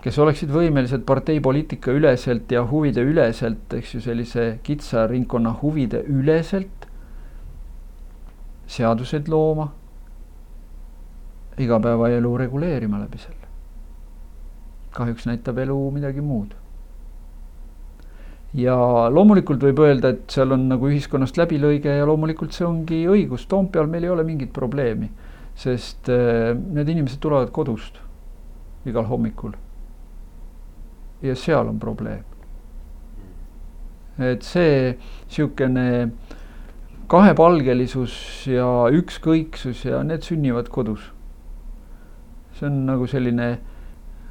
kes 0.00 0.18
oleksid 0.18 0.52
võimelised 0.52 1.02
parteipoliitika 1.08 1.92
üleselt 1.92 2.52
ja 2.52 2.62
huvide 2.64 3.02
üleselt, 3.04 3.72
eks 3.76 3.94
ju, 3.94 4.04
sellise 4.04 4.46
kitsa 4.62 5.06
ringkonna 5.08 5.56
huvide 5.62 6.04
üleselt 6.08 6.88
seaduseid 8.70 9.28
looma, 9.28 9.72
igapäevaelu 11.60 12.32
reguleerima 12.38 13.00
läbi 13.02 13.18
selle. 13.18 13.46
kahjuks 14.90 15.26
näitab 15.26 15.58
elu 15.58 15.78
midagi 15.94 16.20
muud. 16.20 16.54
ja 18.54 18.76
loomulikult 19.10 19.62
võib 19.62 19.78
öelda, 19.86 20.10
et 20.10 20.30
seal 20.30 20.52
on 20.52 20.68
nagu 20.68 20.88
ühiskonnast 20.90 21.38
läbilõige 21.38 21.96
ja 22.00 22.06
loomulikult 22.06 22.52
see 22.52 22.66
ongi 22.66 23.04
õigus, 23.08 23.46
Toompeal 23.48 23.86
meil 23.86 24.04
ei 24.04 24.10
ole 24.10 24.24
mingit 24.26 24.52
probleemi, 24.52 25.10
sest 25.54 26.08
äh, 26.10 26.54
need 26.54 26.88
inimesed 26.88 27.20
tulevad 27.22 27.50
kodust 27.54 28.00
igal 28.86 29.06
hommikul 29.06 29.52
ja 31.22 31.36
seal 31.36 31.68
on 31.68 31.78
probleem. 31.78 32.24
et 34.20 34.42
see 34.44 34.96
niisugune 35.28 36.10
kahepalgelisus 37.08 38.14
ja 38.52 38.66
ükskõiksus 38.92 39.86
ja 39.86 40.02
need 40.04 40.26
sünnivad 40.26 40.68
kodus. 40.68 41.06
See 42.60 42.68
on 42.68 42.82
nagu 42.86 43.08
selline 43.10 43.50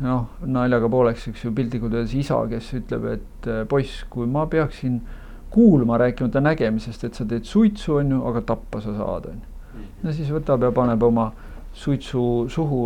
noh, 0.05 0.27
naljaga 0.45 0.89
pooleks, 0.91 1.27
eks 1.31 1.43
ju, 1.45 1.53
piltlikult 1.55 1.95
öeldes 1.97 2.15
isa, 2.15 2.39
kes 2.51 2.71
ütleb, 2.79 3.07
et 3.17 3.49
äh, 3.49 3.63
poiss, 3.69 4.03
kui 4.11 4.29
ma 4.29 4.45
peaksin 4.49 5.01
kuulma, 5.51 5.97
rääkimata 5.99 6.41
nägemisest, 6.45 7.03
et 7.07 7.17
sa 7.17 7.25
teed 7.27 7.47
suitsu, 7.49 7.97
on 7.99 8.13
ju, 8.15 8.23
aga 8.29 8.45
tappa 8.53 8.81
sa 8.85 8.93
saad, 8.95 9.31
on 9.31 9.39
ju. 9.41 9.87
no 10.03 10.13
siis 10.15 10.29
võtab 10.33 10.63
ja 10.63 10.71
paneb 10.75 11.03
oma 11.03 11.31
suitsu 11.79 12.21
suhu, 12.51 12.83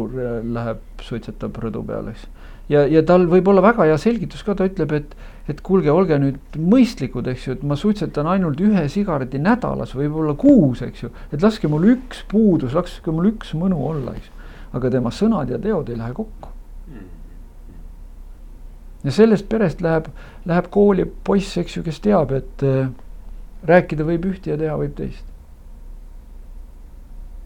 läheb, 0.53 0.81
suitsetab 1.03 1.59
rõdu 1.63 1.83
peal, 1.87 2.09
eks 2.13 2.25
ja, 2.71 2.83
ja 2.87 3.03
tal 3.05 3.25
võib 3.31 3.47
olla 3.51 3.63
väga 3.63 3.87
hea 3.89 3.97
selgitus 4.01 4.43
ka, 4.45 4.55
ta 4.57 4.67
ütleb, 4.69 4.93
et, 4.95 5.15
et 5.51 5.59
kuulge, 5.65 5.91
olge 5.91 6.17
nüüd 6.21 6.57
mõistlikud, 6.59 7.27
eks 7.31 7.47
ju, 7.47 7.57
et 7.57 7.65
ma 7.67 7.77
suitsetan 7.79 8.29
ainult 8.31 8.61
ühe 8.63 8.85
sigareti 8.91 9.41
nädalas, 9.41 9.95
võib-olla 9.97 10.35
kuus, 10.39 10.83
eks 10.85 11.05
ju. 11.05 11.11
et 11.31 11.43
laske 11.43 11.71
mul 11.71 11.89
üks 11.95 12.23
puudus, 12.31 12.75
laske 12.77 13.11
mul 13.11 13.33
üks 13.33 13.53
mõnu 13.59 13.79
olla, 13.91 14.15
eks 14.17 14.29
ju. 14.29 14.39
Aga 14.74 14.89
tema 14.89 15.11
sõnad 15.13 15.51
ja 15.53 15.59
teod 15.61 15.89
ei 15.89 15.97
lähe 15.97 16.13
kokku. 16.13 16.49
ja 19.03 19.11
sellest 19.11 19.49
perest 19.49 19.82
läheb, 19.82 20.07
läheb 20.45 20.69
kooli 20.71 21.05
poiss, 21.05 21.57
eks 21.57 21.78
ju, 21.78 21.84
kes 21.84 21.99
teab, 21.99 22.32
et 22.32 22.63
äh, 22.63 22.88
rääkida 23.67 24.05
võib 24.07 24.26
ühte 24.30 24.53
ja 24.53 24.57
teha 24.57 24.78
võib 24.80 24.95
teist. 24.97 25.26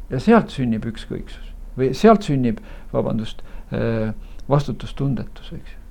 ja 0.09 0.19
sealt 0.19 0.53
sünnib 0.53 0.85
ükskõiksus 0.85 1.53
või 1.77 1.93
sealt 1.93 2.25
sünnib, 2.25 2.61
vabandust 2.93 3.43
äh,, 3.73 4.13
vastutustundetus, 4.49 5.51
eks 5.53 5.73
ju. 5.73 5.81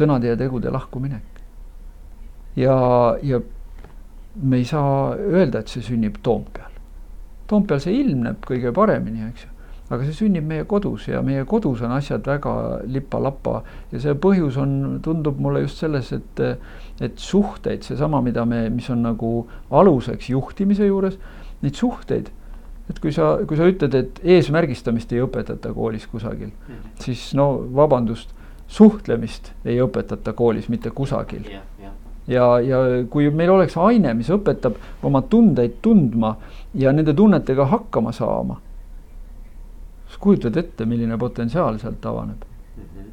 sõnade 0.00 0.28
ja 0.28 0.36
tegude 0.36 0.70
lahkuminek. 0.70 1.40
ja, 2.56 2.76
ja 3.22 3.40
me 4.34 4.56
ei 4.56 4.64
saa 4.64 5.14
öelda, 5.16 5.60
et 5.60 5.68
see 5.68 5.82
sünnib 5.82 6.20
Toompeal. 6.22 6.70
Toompeal 7.50 7.80
see 7.82 7.96
ilmneb 7.98 8.44
kõige 8.46 8.72
paremini, 8.74 9.24
eks 9.30 9.46
ju, 9.46 9.49
aga 9.90 10.06
see 10.06 10.14
sünnib 10.14 10.46
meie 10.46 10.64
kodus 10.70 11.08
ja 11.08 11.22
meie 11.26 11.44
kodus 11.50 11.82
on 11.82 11.92
asjad 11.96 12.26
väga 12.26 12.52
lipa-lapa 12.86 13.62
ja 13.92 14.02
see 14.02 14.14
põhjus 14.14 14.58
on, 14.62 14.74
tundub 15.02 15.40
mulle 15.42 15.64
just 15.64 15.82
selles, 15.82 16.12
et, 16.14 16.42
et 17.02 17.18
suhteid, 17.18 17.82
seesama, 17.82 18.22
mida 18.22 18.44
me, 18.46 18.68
mis 18.70 18.90
on 18.90 19.02
nagu 19.02 19.32
aluseks 19.70 20.30
juhtimise 20.30 20.86
juures, 20.86 21.18
neid 21.64 21.74
suhteid 21.74 22.30
et 22.90 22.98
kui 22.98 23.12
sa, 23.14 23.32
kui 23.46 23.58
sa 23.58 23.68
ütled, 23.70 23.94
et 23.94 24.20
eesmärgistamist 24.36 25.12
ei 25.14 25.22
õpetata 25.22 25.72
koolis 25.74 26.06
kusagil 26.10 26.48
mm, 26.50 26.74
-hmm. 26.74 27.02
siis 27.04 27.30
no 27.38 27.50
vabandust, 27.74 28.34
suhtlemist 28.70 29.52
ei 29.64 29.80
õpetata 29.82 30.32
koolis 30.34 30.68
mitte 30.68 30.90
kusagil 30.90 31.46
yeah,. 31.46 31.62
Yeah. 31.80 31.92
ja, 32.26 32.46
ja 32.60 33.04
kui 33.10 33.30
meil 33.30 33.50
oleks 33.50 33.76
aine, 33.76 34.14
mis 34.14 34.30
õpetab 34.30 34.78
oma 35.02 35.22
tundeid 35.22 35.78
tundma 35.82 36.36
ja 36.74 36.92
nende 36.92 37.14
tunnetega 37.14 37.66
hakkama 37.66 38.12
saama, 38.12 38.60
siis 40.10 40.18
kujutad 40.22 40.56
ette, 40.58 40.86
milline 40.90 41.18
potentsiaal 41.18 41.78
sealt 41.78 42.06
avaneb 42.10 42.42
mm. 42.42 42.88
-hmm. 42.88 43.12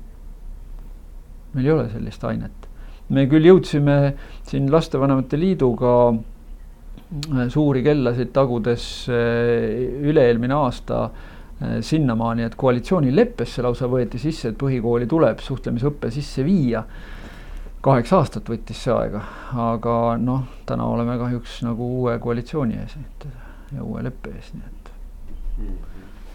meil 1.54 1.66
ei 1.66 1.72
ole 1.72 1.90
sellist 1.94 2.24
ainet. 2.24 2.68
me 3.10 3.28
küll 3.32 3.46
jõudsime 3.46 4.16
siin 4.44 4.72
Lastevanemate 4.72 5.40
Liiduga 5.40 5.94
suuri 7.50 7.84
kellasid 7.84 8.34
tagudes 8.36 9.08
eh, 9.10 10.02
üle-eelmine 10.10 10.56
aasta 10.58 11.06
eh, 11.08 11.78
sinnamaani, 11.82 12.44
et 12.44 12.56
koalitsioonileppesse 12.60 13.64
lausa 13.64 13.88
võeti 13.88 14.20
sisse, 14.20 14.52
et 14.52 14.60
põhikooli 14.60 15.08
tuleb 15.08 15.40
suhtlemisõpe 15.40 16.12
sisse 16.12 16.44
viia. 16.44 16.84
kaheksa 17.82 18.18
aastat 18.18 18.50
võttis 18.50 18.82
see 18.84 18.92
aega, 18.92 19.22
aga 19.64 20.18
noh, 20.20 20.44
täna 20.66 20.90
oleme 20.92 21.16
kahjuks 21.18 21.62
nagu 21.64 21.88
uue 22.02 22.18
koalitsiooni 22.20 22.82
ees, 22.82 22.98
et 23.00 23.28
ja 23.76 23.84
uue 23.84 24.04
leppe 24.04 24.34
ees, 24.36 24.52
nii 24.54 24.66
et 24.68 24.92
mm-hmm. 24.92 25.87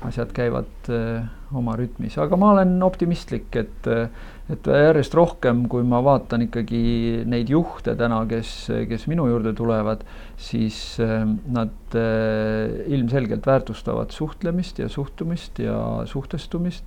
Asjad 0.09 0.33
käivad 0.35 0.91
äh, 0.91 1.27
oma 1.55 1.77
rütmis, 1.79 2.17
aga 2.19 2.37
ma 2.41 2.53
olen 2.57 2.79
optimistlik, 2.83 3.51
et 3.57 3.91
äh, 3.91 4.09
et 4.51 4.67
järjest 4.67 5.15
rohkem, 5.17 5.65
kui 5.71 5.85
ma 5.87 6.01
vaatan 6.05 6.47
ikkagi 6.49 7.23
neid 7.31 7.51
juhte 7.53 7.95
täna, 7.99 8.23
kes, 8.29 8.53
kes 8.91 9.07
minu 9.11 9.29
juurde 9.31 9.55
tulevad, 9.57 10.03
siis 10.41 10.79
äh, 11.03 11.23
nad 11.55 11.97
äh, 11.97 12.83
ilmselgelt 12.93 13.47
väärtustavad 13.47 14.13
suhtlemist 14.13 14.83
ja 14.83 14.89
suhtumist 14.93 15.63
ja 15.63 15.77
suhtestumist. 16.11 16.85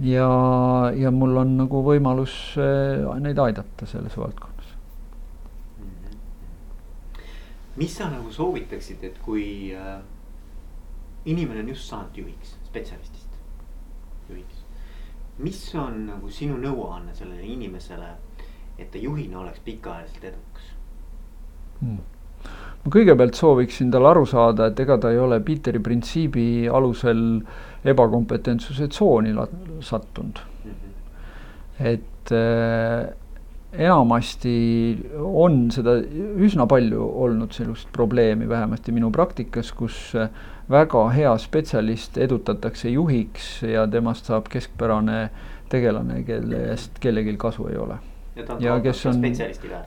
ja, 0.00 0.28
ja 0.96 1.10
mul 1.10 1.36
on 1.36 1.56
nagu 1.60 1.82
võimalus 1.84 2.56
äh, 2.58 3.06
neid 3.20 3.38
aidata 3.38 3.86
selles 3.86 4.16
valdkonnas. 4.16 4.50
mis 7.76 7.94
sa 7.96 8.10
nagu 8.12 8.28
soovitaksid, 8.28 9.04
et 9.04 9.14
kui 9.24 9.72
inimene 11.24 11.60
on 11.60 11.68
just 11.68 11.88
saanud 11.88 12.16
juhiks, 12.16 12.56
spetsialistist 12.68 13.40
juhiks 14.28 14.62
mis 15.42 15.60
on 15.78 16.06
nagu 16.06 16.30
sinu 16.32 16.58
nõuanne 16.60 17.14
sellele 17.16 17.46
inimesele, 17.48 18.10
et 18.78 18.90
ta 18.92 19.00
juhina 19.00 19.40
oleks 19.40 19.62
pikaajaliselt 19.64 20.26
edukas 20.32 20.68
hmm.? 21.80 22.02
ma 22.82 22.92
kõigepealt 22.92 23.38
sooviksin 23.38 23.92
tal 23.94 24.08
aru 24.10 24.26
saada, 24.28 24.68
et 24.70 24.80
ega 24.82 24.98
ta 25.00 25.12
ei 25.14 25.20
ole 25.22 25.40
Peteri 25.44 25.80
printsiibi 25.82 26.68
alusel 26.68 27.24
ebakompetentsuse 27.88 28.88
tsooni 28.90 29.34
sattunud 29.80 30.42
mm. 30.64 30.70
-hmm. 30.70 31.90
et 31.92 32.32
äh, 32.32 33.12
enamasti 33.72 34.56
on 35.16 35.70
seda 35.70 35.96
üsna 36.36 36.66
palju 36.68 37.06
olnud 37.24 37.52
sellist 37.56 37.88
probleemi, 37.92 38.48
vähemasti 38.48 38.92
minu 38.92 39.10
praktikas, 39.10 39.72
kus 39.72 40.14
äh, 40.14 40.28
väga 40.70 41.08
hea 41.10 41.32
spetsialist 41.38 42.18
edutatakse 42.18 42.90
juhiks 42.90 43.62
ja 43.62 43.86
temast 43.86 44.30
saab 44.30 44.48
keskpärane 44.52 45.30
tegelane, 45.72 46.22
kelle 46.22 46.64
eest 46.72 46.98
kellelgi 47.00 47.36
kasu 47.36 47.66
ei 47.68 47.76
ole. 47.76 47.96
ja, 48.60 48.78
kes 48.80 49.06
on, 49.06 49.22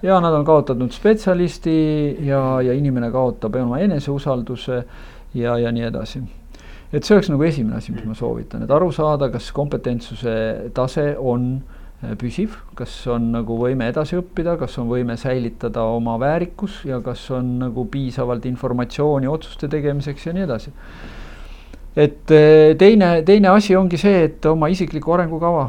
ja 0.03 0.19
nad 0.21 0.34
on 0.34 0.45
kaotanud 0.45 0.91
spetsialisti 0.91 2.17
ja, 2.28 2.61
ja 2.61 2.73
inimene 2.73 3.11
kaotab 3.11 3.55
oma 3.55 3.80
eneseusalduse 3.80 4.84
ja, 5.34 5.57
ja 5.57 5.71
nii 5.71 5.84
edasi. 5.84 6.21
Et 6.93 7.03
see 7.03 7.15
oleks 7.15 7.30
nagu 7.32 7.43
esimene 7.43 7.80
asi, 7.80 7.91
mis 7.91 8.05
ma 8.05 8.13
soovitan, 8.13 8.63
et 8.63 8.71
aru 8.71 8.91
saada, 8.93 9.30
kas 9.34 9.49
kompetentsuse 9.51 10.36
tase 10.73 11.15
on 11.17 11.49
Äh, 11.57 11.74
püsiv, 12.19 12.55
kas 12.77 12.93
on 13.11 13.31
nagu 13.33 13.57
võime 13.59 13.87
edasi 13.91 14.17
õppida, 14.19 14.55
kas 14.59 14.77
on 14.81 14.89
võime 14.89 15.17
säilitada 15.19 15.83
oma 15.95 16.17
väärikus 16.21 16.81
ja 16.87 17.01
kas 17.05 17.23
on 17.35 17.55
nagu 17.63 17.85
piisavalt 17.91 18.45
informatsiooni 18.49 19.29
otsuste 19.31 19.69
tegemiseks 19.71 20.27
ja 20.27 20.35
nii 20.35 20.45
edasi. 20.45 20.73
et 21.95 22.31
äh, 22.31 22.75
teine, 22.77 23.23
teine 23.25 23.49
asi 23.49 23.75
ongi 23.75 23.97
see, 23.97 24.23
et 24.29 24.45
oma 24.45 24.67
isiklikku 24.67 25.13
arengukava 25.15 25.65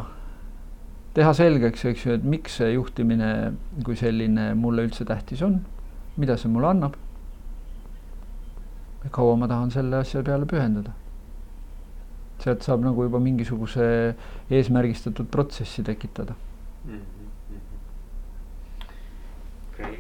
teha 1.14 1.32
selgeks, 1.32 1.84
eks 1.84 2.07
ju, 2.07 2.18
et 2.18 2.24
miks 2.24 2.59
see 2.61 2.74
juhtimine 2.74 3.32
kui 3.84 3.97
selline 3.97 4.53
mulle 4.55 4.84
üldse 4.84 5.05
tähtis 5.09 5.43
on, 5.43 5.61
mida 6.16 6.37
see 6.37 6.53
mulle 6.53 6.68
annab. 6.74 7.01
kaua 9.11 9.37
ma 9.39 9.47
tahan 9.47 9.70
selle 9.70 9.97
asja 10.03 10.22
peale 10.26 10.47
pühendada 10.51 10.93
sealt 12.47 12.67
saab 12.67 12.85
nagu 12.87 13.07
juba 13.07 13.21
mingisuguse 13.23 13.87
eesmärgistatud 14.51 15.31
protsessi 15.31 15.85
tekitada 15.87 16.35
mm. 16.87 16.99
-hmm. 16.99 17.63
okay. 19.73 19.97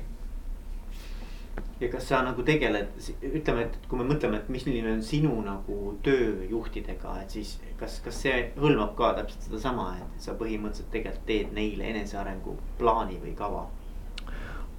ja 1.80 1.88
kas 1.92 2.08
sa 2.08 2.22
nagu 2.24 2.42
tegeled, 2.42 2.92
ütleme, 3.22 3.66
et 3.66 3.78
kui 3.88 3.98
me 4.00 4.06
mõtleme, 4.08 4.40
et 4.40 4.48
milline 4.48 4.92
on 4.92 5.02
sinu 5.02 5.34
nagu 5.44 5.96
töö 6.02 6.46
juhtidega, 6.50 7.18
et 7.22 7.30
siis 7.30 7.58
kas, 7.80 7.98
kas 8.04 8.22
see 8.26 8.36
hõlmab 8.56 8.94
ka 8.96 9.12
täpselt 9.18 9.48
sedasama, 9.48 9.90
et 10.00 10.28
sa 10.28 10.36
põhimõtteliselt 10.38 10.92
tegelikult 10.94 11.26
teed 11.26 11.52
neile 11.56 11.90
enesearengu 11.92 12.56
plaani 12.78 13.20
või 13.22 13.34
kava? 13.36 13.66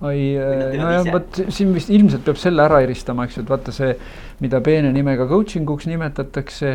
ai, 0.06 0.38
nojah, 0.78 1.08
vot 1.10 1.40
siin 1.50 1.74
vist 1.74 1.90
ilmselt 1.90 2.26
peab 2.26 2.38
selle 2.38 2.62
ära 2.66 2.82
eristama, 2.86 3.26
eks 3.26 3.40
ju, 3.40 3.46
et 3.46 3.50
vaata 3.50 3.74
see, 3.74 3.94
mida 4.44 4.62
peene 4.66 4.92
nimega 4.94 5.26
coaching 5.30 5.70
uks 5.74 5.88
nimetatakse 5.90 6.74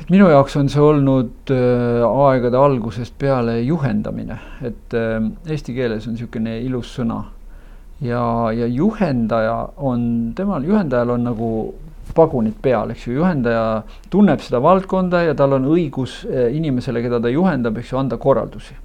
et 0.00 0.10
minu 0.10 0.28
jaoks 0.30 0.56
on 0.56 0.70
see 0.72 0.82
olnud 0.82 1.52
äh, 1.52 2.02
aegade 2.06 2.58
algusest 2.58 3.14
peale 3.20 3.58
juhendamine, 3.60 4.38
et 4.64 4.96
äh, 4.96 5.18
eesti 5.46 5.76
keeles 5.76 6.06
on 6.08 6.16
niisugune 6.16 6.58
ilus 6.64 6.94
sõna. 6.98 7.22
ja, 8.00 8.22
ja 8.56 8.66
juhendaja 8.66 9.56
on, 9.76 10.32
temal, 10.36 10.64
juhendajal 10.64 11.16
on 11.16 11.26
nagu 11.28 11.50
pagunid 12.14 12.56
peal, 12.62 12.90
eks 12.92 13.06
ju, 13.06 13.18
juhendaja 13.20 13.82
tunneb 14.10 14.40
seda 14.42 14.60
valdkonda 14.62 15.22
ja 15.28 15.36
tal 15.38 15.58
on 15.58 15.68
õigus 15.70 16.22
äh, 16.26 16.48
inimesele, 16.56 17.04
keda 17.04 17.20
ta 17.20 17.30
juhendab, 17.32 17.78
eks 17.78 17.92
ju, 17.92 18.00
anda 18.00 18.18
korraldusi. 18.20 18.78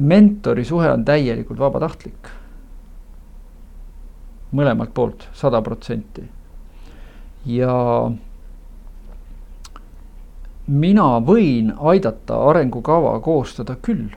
mentori 0.00 0.62
suhe 0.64 0.86
on 0.86 1.02
täielikult 1.04 1.58
vabatahtlik. 1.58 2.28
mõlemalt 4.54 4.92
poolt, 4.94 5.26
sada 5.34 5.60
protsenti 5.62 6.22
ja 7.46 8.10
mina 10.70 11.06
võin 11.24 11.72
aidata 11.92 12.38
arengukava 12.50 13.16
koostada 13.24 13.76
küll, 13.82 14.08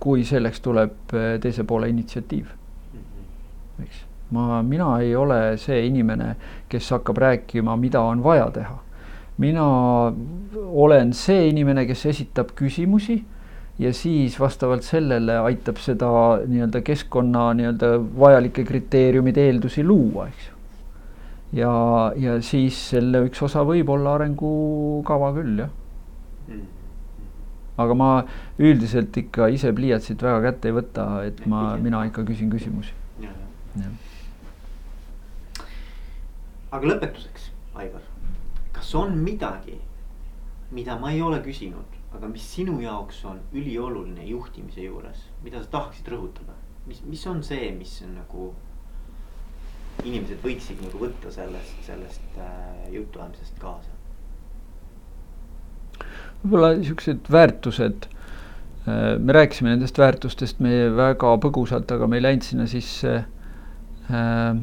kui 0.00 0.24
selleks 0.24 0.62
tuleb 0.64 1.14
eh, 1.14 1.34
teise 1.40 1.64
poole 1.64 1.90
initsiatiiv. 1.92 2.46
eks, 3.84 4.04
ma, 4.34 4.62
mina 4.62 4.98
ei 5.00 5.14
ole 5.16 5.56
see 5.60 5.84
inimene, 5.86 6.34
kes 6.68 6.90
hakkab 6.96 7.18
rääkima, 7.18 7.76
mida 7.76 8.00
on 8.00 8.22
vaja 8.24 8.50
teha. 8.50 8.78
mina 9.38 9.66
olen 10.72 11.12
see 11.12 11.48
inimene, 11.48 11.86
kes 11.86 12.06
esitab 12.06 12.50
küsimusi 12.56 13.22
ja 13.78 13.92
siis 13.94 14.40
vastavalt 14.40 14.82
sellele 14.84 15.38
aitab 15.38 15.76
seda 15.80 16.10
nii-öelda 16.46 16.82
keskkonna 16.84 17.52
nii-öelda 17.54 17.92
vajalikke 18.18 18.64
kriteeriumid, 18.64 19.36
eeldusi 19.36 19.84
luua, 19.84 20.26
eks 20.28 20.48
ju 20.48 20.59
ja, 21.56 21.72
ja 22.16 22.36
siis 22.44 22.78
selle 22.92 23.24
üks 23.26 23.42
osa 23.46 23.64
võib 23.66 23.90
olla 23.92 24.16
arengukava 24.18 25.32
küll, 25.36 25.64
jah. 25.64 25.76
Aga 27.80 27.94
ma 27.96 28.08
üldiselt 28.60 29.14
ikka 29.16 29.46
ise 29.54 29.70
pliiatsit 29.72 30.20
väga 30.20 30.40
kätte 30.50 30.68
ei 30.68 30.74
võta, 30.76 31.04
et 31.24 31.38
ma, 31.48 31.78
mina 31.80 32.02
ikka 32.10 32.26
küsin 32.28 32.50
küsimusi. 32.52 32.92
aga 36.70 36.86
lõpetuseks, 36.86 37.48
Aivar, 37.80 38.02
kas 38.74 38.90
on 38.98 39.16
midagi, 39.24 39.78
mida 40.74 40.98
ma 41.00 41.10
ei 41.14 41.22
ole 41.22 41.40
küsinud, 41.42 41.96
aga 42.14 42.28
mis 42.30 42.44
sinu 42.46 42.76
jaoks 42.82 43.24
on 43.26 43.40
ülioluline 43.56 44.26
juhtimise 44.28 44.84
juures, 44.84 45.24
mida 45.42 45.62
sa 45.62 45.70
tahaksid 45.78 46.10
rõhutada, 46.12 46.54
mis, 46.86 47.00
mis 47.06 47.24
on 47.30 47.42
see, 47.46 47.70
mis 47.78 47.96
on 48.06 48.12
nagu 48.20 48.50
inimesed 50.04 50.40
võiksid 50.44 50.80
nagu 50.84 51.00
võtta 51.00 51.32
sellest, 51.34 51.74
sellest 51.86 52.38
äh, 52.40 52.92
jutuajamisest 52.94 53.58
kaasa? 53.62 53.96
võib-olla 56.40 56.70
niisugused 56.78 57.28
väärtused, 57.32 58.06
äh, 58.08 59.18
me 59.18 59.36
rääkisime 59.36 59.74
nendest 59.74 59.98
väärtustest 60.00 60.62
meie 60.64 60.88
väga 60.96 61.34
põgusalt, 61.42 61.92
aga 61.92 62.08
me 62.08 62.20
ei 62.20 62.24
läinud 62.24 62.46
sinna 62.46 62.68
sisse 62.70 63.18
äh,. 64.08 64.62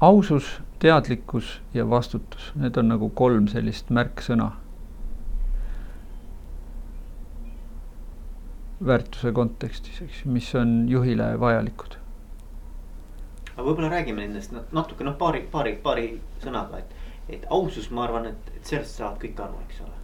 ausus, 0.00 0.54
teadlikkus 0.80 1.58
ja 1.76 1.84
vastutus, 1.84 2.54
need 2.56 2.76
on 2.80 2.88
nagu 2.94 3.12
kolm 3.12 3.50
sellist 3.52 3.92
märksõna. 3.92 4.54
väärtuse 8.80 9.28
kontekstis, 9.36 9.98
eks 10.00 10.22
ju, 10.22 10.30
mis 10.32 10.46
on 10.56 10.70
juhile 10.88 11.34
vajalikud 11.36 11.99
aga 13.60 13.68
võib-olla 13.68 13.92
räägime 13.92 14.24
nendest 14.24 14.54
natuke 14.72 15.04
noh, 15.04 15.16
paari, 15.20 15.44
paari, 15.52 15.76
paari 15.84 16.10
sõnaga, 16.40 16.80
et, 16.80 16.92
et 17.36 17.48
ausus, 17.52 17.90
ma 17.92 18.06
arvan, 18.06 18.30
et, 18.32 18.52
et 18.56 18.72
sellest 18.72 18.96
saavad 18.96 19.20
kõik 19.20 19.40
aru, 19.44 19.58
eks 19.68 19.82
ole. 19.84 19.96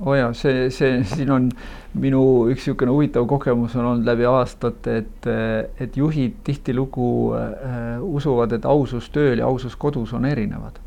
Oo 0.00 0.08
oh 0.08 0.16
jaa, 0.16 0.30
see, 0.32 0.70
see 0.72 1.02
siin 1.04 1.28
on 1.30 1.50
minu 2.00 2.22
üks 2.48 2.64
niisugune 2.64 2.94
huvitav 2.94 3.26
kogemus 3.28 3.74
on 3.76 3.90
olnud 3.90 4.08
läbi 4.08 4.24
aastate, 4.24 4.94
et, 5.02 5.28
et 5.84 5.98
juhid 6.00 6.38
tihtilugu 6.46 7.08
äh, 7.36 8.00
usuvad, 8.00 8.56
et 8.56 8.64
ausus 8.64 9.10
tööl 9.12 9.42
ja 9.42 9.50
ausus 9.50 9.76
kodus 9.76 10.14
on 10.16 10.24
erinevad. 10.24 10.80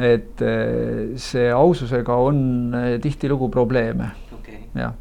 et 0.00 0.40
äh, 0.40 1.12
see 1.20 1.50
aususega 1.52 2.16
on 2.16 2.38
äh, 2.74 2.94
tihtilugu 3.04 3.50
probleeme. 3.52 4.08
Okay.. 4.38 4.64
jah, 4.74 4.96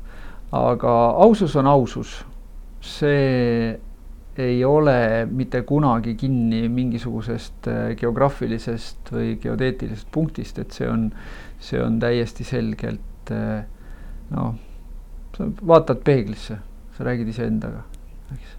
aga 0.51 0.97
ausus 1.24 1.55
on 1.55 1.72
ausus, 1.72 2.17
see 2.84 3.80
ei 4.38 4.65
ole 4.65 5.25
mitte 5.32 5.61
kunagi 5.67 6.15
kinni 6.15 6.69
mingisugusest 6.71 7.67
äh, 7.67 7.82
geograafilisest 7.99 9.11
või 9.11 9.36
geodeetilisest 9.41 10.07
punktist, 10.11 10.59
et 10.59 10.71
see 10.71 10.88
on, 10.88 11.09
see 11.59 11.82
on 11.84 11.99
täiesti 11.99 12.47
selgelt 12.47 13.32
äh, 13.36 13.65
noh, 14.32 14.53
sa 15.36 15.49
vaatad 15.67 16.03
peeglisse, 16.07 16.57
sa 16.95 17.07
räägid 17.07 17.34
iseendaga, 17.34 17.84
eks. 18.36 18.55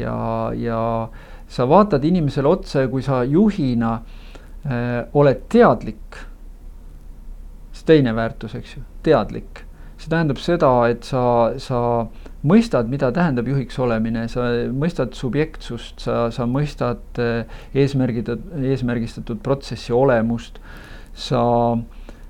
ja, 0.00 0.16
ja 0.56 0.80
sa 1.48 1.68
vaatad 1.68 2.04
inimesele 2.04 2.48
otsa 2.48 2.86
ja 2.86 2.88
kui 2.92 3.04
sa 3.04 3.20
juhina 3.24 3.98
äh, 4.64 5.04
oled 5.12 5.44
teadlik, 5.52 6.22
see 7.76 7.92
teine 7.92 8.16
väärtus, 8.16 8.56
eks 8.56 8.78
ju, 8.78 8.84
teadlik, 9.04 9.65
see 9.96 10.12
tähendab 10.12 10.40
seda, 10.42 10.70
et 10.92 11.06
sa, 11.08 11.22
sa 11.62 11.80
mõistad, 12.46 12.88
mida 12.90 13.10
tähendab 13.14 13.48
juhiks 13.48 13.78
olemine, 13.80 14.26
sa 14.28 14.48
mõistad 14.76 15.16
subjektsust, 15.16 16.02
sa, 16.04 16.26
sa 16.34 16.46
mõistad 16.50 17.20
eh, 17.22 17.58
eesmärgid, 17.74 18.30
eesmärgistatud 18.60 19.40
protsessi 19.44 19.94
olemust, 19.96 20.60
sa, 21.16 21.42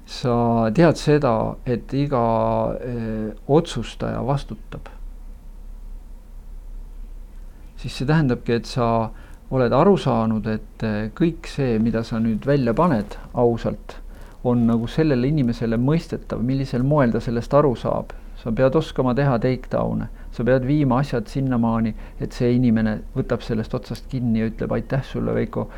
sa 0.07 0.37
tead 0.77 1.01
seda, 1.01 1.35
et 1.67 1.95
iga 1.97 2.25
öö, 2.77 2.93
eh, 2.93 3.33
otsustaja 3.47 4.23
vastutab. 4.27 4.93
siis 7.77 7.93
see 7.99 8.07
tähendabki, 8.09 8.55
et 8.57 8.67
sa 8.67 9.11
oled 9.53 9.73
aru 9.77 9.99
saanud, 10.01 10.47
et 10.49 10.83
eh, 10.87 11.11
kõik 11.15 11.47
see, 11.51 11.77
mida 11.83 12.03
sa 12.07 12.19
nüüd 12.23 12.47
välja 12.49 12.73
paned 12.75 13.19
ausalt, 13.35 13.99
on 14.47 14.67
nagu 14.69 14.87
sellele 14.91 15.29
inimesele 15.29 15.79
mõistetav, 15.81 16.43
millisel 16.43 16.87
moel 16.87 17.13
ta 17.15 17.21
sellest 17.25 17.55
aru 17.55 17.75
saab 17.79 18.15
sa 18.47 18.53
pead 18.55 18.77
oskama 18.79 19.15
teha 19.17 19.39
takedown'e, 19.43 20.07
sa 20.31 20.45
pead 20.47 20.67
viima 20.69 21.01
asjad 21.03 21.27
sinnamaani, 21.31 21.95
et 22.23 22.37
see 22.37 22.53
inimene 22.55 22.99
võtab 23.17 23.43
sellest 23.43 23.75
otsast 23.75 24.07
kinni 24.13 24.43
ja 24.43 24.51
ütleb 24.51 24.75
aitäh 24.77 25.03
sulle, 25.09 25.35
Veiko. 25.35 25.69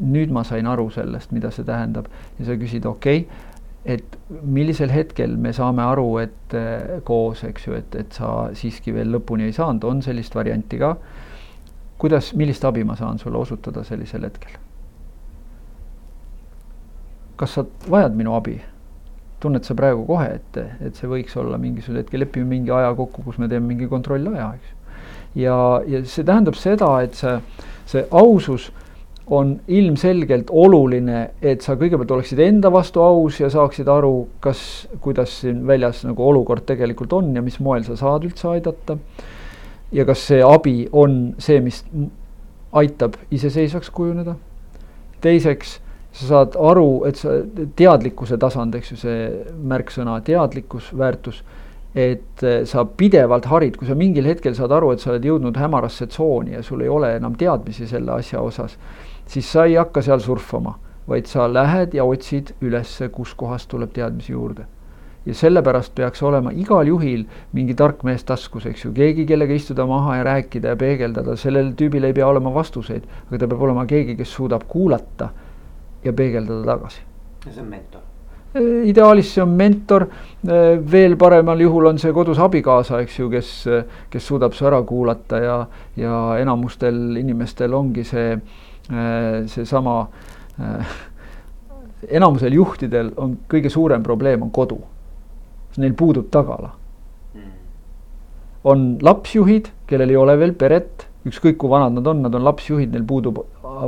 nüüd 0.00 0.32
ma 0.34 0.42
sain 0.44 0.66
aru 0.66 0.88
sellest, 0.92 1.30
mida 1.32 1.52
see 1.54 1.64
tähendab 1.64 2.08
ja 2.38 2.48
sa 2.48 2.56
küsid, 2.58 2.88
okei 2.88 3.22
okay,, 3.22 3.54
et 3.96 4.18
millisel 4.42 4.90
hetkel 4.90 5.36
me 5.38 5.54
saame 5.54 5.84
aru, 5.86 6.08
et 6.24 6.58
äh, 6.58 6.98
koos, 7.06 7.44
eks 7.46 7.68
ju, 7.68 7.78
et, 7.78 7.94
et 7.94 8.12
sa 8.12 8.50
siiski 8.58 8.94
veel 8.96 9.14
lõpuni 9.14 9.46
ei 9.46 9.54
saanud, 9.56 9.86
on 9.86 10.02
sellist 10.02 10.34
varianti 10.34 10.82
ka. 10.82 10.96
kuidas, 11.98 12.34
millist 12.34 12.64
abi 12.64 12.84
ma 12.84 12.96
saan 12.96 13.22
sulle 13.22 13.38
osutada 13.38 13.84
sellisel 13.84 14.26
hetkel? 14.26 14.65
Kas 17.36 17.58
sa 17.58 17.66
vajad 17.90 18.16
minu 18.16 18.34
abi? 18.36 18.58
tunned 19.40 19.66
sa 19.68 19.74
praegu 19.76 20.06
kohe, 20.08 20.30
et, 20.38 20.58
et 20.80 20.96
see 20.96 21.08
võiks 21.10 21.36
olla 21.36 21.58
mingisugusel 21.60 22.00
hetkel, 22.00 22.22
lepime 22.24 22.48
mingi 22.48 22.72
aja 22.72 22.94
kokku, 22.96 23.24
kus 23.26 23.36
me 23.38 23.50
teeme 23.50 23.68
mingi 23.68 23.88
kontrollaja, 23.90 24.48
eks. 24.56 24.96
ja, 25.42 25.56
ja 25.86 26.00
see 26.08 26.24
tähendab 26.24 26.56
seda, 26.56 26.88
et 27.04 27.18
see, 27.18 27.36
see 27.90 28.06
ausus 28.16 28.70
on 29.26 29.56
ilmselgelt 29.66 30.50
oluline, 30.54 31.22
et 31.42 31.64
sa 31.64 31.74
kõigepealt 31.78 32.12
oleksid 32.14 32.40
enda 32.44 32.70
vastu 32.72 33.02
aus 33.02 33.40
ja 33.40 33.50
saaksid 33.50 33.88
aru, 33.90 34.28
kas, 34.40 34.60
kuidas 35.02 35.40
siin 35.42 35.64
väljas 35.66 36.04
nagu 36.06 36.22
olukord 36.22 36.62
tegelikult 36.68 37.16
on 37.18 37.32
ja 37.34 37.42
mis 37.42 37.58
moel 37.60 37.82
sa 37.86 37.98
saad 37.98 38.26
üldse 38.28 38.48
aidata. 38.54 38.98
ja 39.92 40.04
kas 40.06 40.22
see 40.28 40.42
abi 40.42 40.88
on 40.92 41.34
see, 41.38 41.60
mis 41.60 41.82
aitab 42.72 43.18
iseseisvaks 43.30 43.90
kujuneda. 43.90 44.36
teiseks 45.20 45.80
sa 46.16 46.26
saad 46.30 46.56
aru, 46.56 47.04
et 47.08 47.18
sa, 47.20 47.34
teadlikkuse 47.76 48.38
tasand, 48.40 48.74
eks 48.78 48.94
ju, 48.94 48.98
see 49.00 49.24
märksõna 49.68 50.16
teadlikkus, 50.24 50.90
väärtus, 50.96 51.42
et 51.96 52.44
eh, 52.44 52.62
sa 52.68 52.84
pidevalt 52.84 53.48
harid, 53.50 53.76
kui 53.80 53.88
sa 53.88 53.96
mingil 53.98 54.28
hetkel 54.28 54.56
saad 54.56 54.72
aru, 54.76 54.92
et 54.92 55.02
sa 55.02 55.12
oled 55.12 55.26
jõudnud 55.28 55.56
hämarasse 55.60 56.08
tsooni 56.12 56.56
ja 56.56 56.62
sul 56.64 56.84
ei 56.84 56.92
ole 56.92 57.14
enam 57.16 57.36
teadmisi 57.40 57.88
selle 57.88 58.16
asja 58.16 58.40
osas, 58.44 58.78
siis 59.28 59.48
sa 59.52 59.66
ei 59.68 59.76
hakka 59.80 60.04
seal 60.04 60.20
surfama, 60.24 60.76
vaid 61.08 61.28
sa 61.30 61.46
lähed 61.52 61.94
ja 61.96 62.04
otsid 62.04 62.54
ülesse, 62.64 63.08
kuskohast 63.12 63.70
tuleb 63.72 63.92
teadmisi 63.96 64.32
juurde. 64.32 64.66
Ja 65.26 65.34
sellepärast 65.34 65.90
peaks 65.96 66.20
olema 66.22 66.52
igal 66.54 66.86
juhil 66.86 67.24
mingi 67.56 67.74
tark 67.74 68.04
mees 68.06 68.22
taskus, 68.24 68.68
eks 68.70 68.84
ju, 68.84 68.92
keegi, 68.94 69.24
kellega 69.26 69.56
istuda 69.56 69.86
maha 69.88 70.20
ja 70.20 70.26
rääkida 70.28 70.74
ja 70.74 70.78
peegeldada, 70.78 71.34
sellel 71.36 71.72
tüübil 71.76 72.06
ei 72.06 72.14
pea 72.14 72.28
olema 72.28 72.52
vastuseid, 72.54 73.08
aga 73.26 73.40
ta 73.42 73.48
peab 73.50 73.64
olema 73.66 73.84
keegi, 73.90 74.14
kes 74.20 74.36
suudab 74.36 74.68
kuulata 74.70 75.32
ja 76.06 76.12
peegeldada 76.16 76.74
tagasi. 76.74 77.00
ja 77.46 77.52
see 77.52 77.62
on 77.62 77.72
mentor? 77.72 78.06
ideaalis 78.86 79.32
see 79.34 79.42
on 79.42 79.52
mentor, 79.56 80.06
veel 80.90 81.16
paremal 81.20 81.60
juhul 81.60 81.90
on 81.90 81.98
see 82.00 82.12
kodus 82.16 82.38
abikaasa, 82.42 83.00
eks 83.04 83.18
ju, 83.18 83.28
kes, 83.32 83.50
kes 84.12 84.28
suudab 84.30 84.54
su 84.56 84.66
ära 84.68 84.80
kuulata 84.86 85.40
ja, 85.42 85.56
ja 85.98 86.16
enamustel 86.40 87.18
inimestel 87.20 87.74
ongi 87.76 88.04
see, 88.06 88.36
seesama, 89.52 89.98
enamusel 92.08 92.56
juhtidel 92.56 93.12
on 93.20 93.36
kõige 93.50 93.72
suurem 93.72 94.04
probleem 94.06 94.46
on 94.46 94.52
kodu. 94.54 94.80
Neil 95.76 95.92
puudub 95.92 96.30
tagala. 96.32 96.72
on 98.66 98.96
lapsjuhid, 99.02 99.68
kellel 99.86 100.10
ei 100.10 100.16
ole 100.18 100.34
veel 100.40 100.52
peret, 100.58 101.04
ükskõik 101.28 101.58
kui 101.60 101.70
vanad 101.70 101.92
nad 101.94 102.06
on, 102.10 102.22
nad 102.24 102.34
on 102.34 102.42
lapsjuhid, 102.42 102.90
neil 102.90 103.04
puudub 103.06 103.38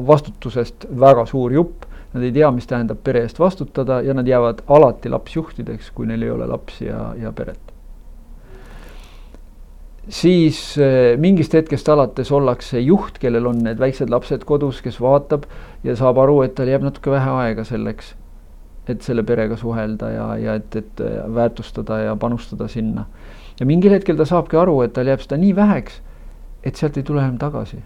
vastutusest 0.07 0.87
väga 1.01 1.25
suur 1.27 1.55
jupp 1.57 1.88
Nad 2.13 2.25
ei 2.25 2.33
tea, 2.33 2.49
mis 2.57 2.67
tähendab 2.69 3.03
pere 3.05 3.21
eest 3.27 3.41
vastutada 3.41 4.01
ja 4.01 4.15
nad 4.17 4.29
jäävad 4.29 4.63
alati 4.73 5.11
lapsjuhtideks, 5.13 5.91
kui 5.93 6.07
neil 6.09 6.23
ei 6.25 6.31
ole 6.33 6.47
lapsi 6.49 6.87
ja, 6.89 7.11
ja 7.21 7.33
peret. 7.33 7.61
siis 10.09 10.79
eh, 10.81 11.19
mingist 11.21 11.53
hetkest 11.53 11.89
alates 11.93 12.31
ollakse 12.33 12.81
juht, 12.81 13.19
kellel 13.21 13.47
on 13.51 13.59
need 13.61 13.77
väiksed 13.79 14.09
lapsed 14.09 14.47
kodus, 14.49 14.81
kes 14.81 14.97
vaatab 15.05 15.45
ja 15.85 15.97
saab 15.97 16.17
aru, 16.23 16.39
et 16.47 16.55
tal 16.57 16.71
jääb 16.73 16.87
natuke 16.87 17.13
vähe 17.13 17.35
aega 17.43 17.65
selleks, 17.69 18.15
et 18.89 19.05
selle 19.05 19.23
perega 19.29 19.61
suhelda 19.61 20.09
ja, 20.15 20.31
ja 20.41 20.57
et, 20.57 20.81
et 20.81 21.05
väärtustada 21.35 22.01
ja 22.07 22.17
panustada 22.17 22.71
sinna. 22.73 23.05
ja 23.61 23.67
mingil 23.67 23.93
hetkel 23.93 24.17
ta 24.17 24.25
saabki 24.25 24.57
aru, 24.57 24.81
et 24.87 24.97
tal 24.97 25.13
jääb 25.13 25.21
seda 25.21 25.37
nii 25.37 25.53
väheks, 25.57 26.01
et 26.65 26.81
sealt 26.81 26.97
ei 26.97 27.05
tule 27.05 27.21
enam 27.21 27.37
tagasi 27.37 27.85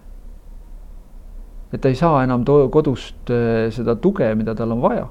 et 1.72 1.80
ta 1.80 1.88
ei 1.88 1.96
saa 1.96 2.22
enam 2.24 2.44
kodust 2.44 3.32
äh, 3.32 3.70
seda 3.72 3.96
tuge, 3.96 4.28
mida 4.36 4.54
tal 4.54 4.72
on 4.72 4.82
vaja. 4.82 5.08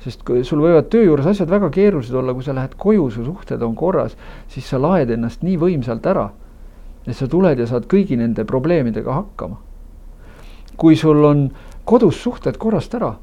sest 0.00 0.22
kui 0.24 0.40
sul 0.48 0.62
võivad 0.64 0.86
töö 0.88 1.02
juures 1.04 1.26
asjad 1.28 1.50
väga 1.52 1.68
keerulised 1.74 2.14
olla, 2.16 2.32
kui 2.32 2.44
sa 2.44 2.54
lähed 2.56 2.72
koju, 2.80 3.10
su 3.12 3.24
suhted 3.26 3.60
on 3.62 3.74
korras, 3.76 4.14
siis 4.48 4.64
sa 4.64 4.78
laed 4.80 5.10
ennast 5.12 5.42
nii 5.44 5.58
võimsalt 5.60 6.06
ära, 6.08 6.30
et 7.04 7.16
sa 7.16 7.28
tuled 7.28 7.60
ja 7.60 7.66
saad 7.68 7.84
kõigi 7.90 8.16
nende 8.16 8.46
probleemidega 8.48 9.12
hakkama. 9.12 9.60
kui 10.80 10.96
sul 10.96 11.24
on 11.24 11.50
kodus 11.84 12.22
suhted 12.22 12.56
korrast 12.56 12.94
ära, 12.96 13.14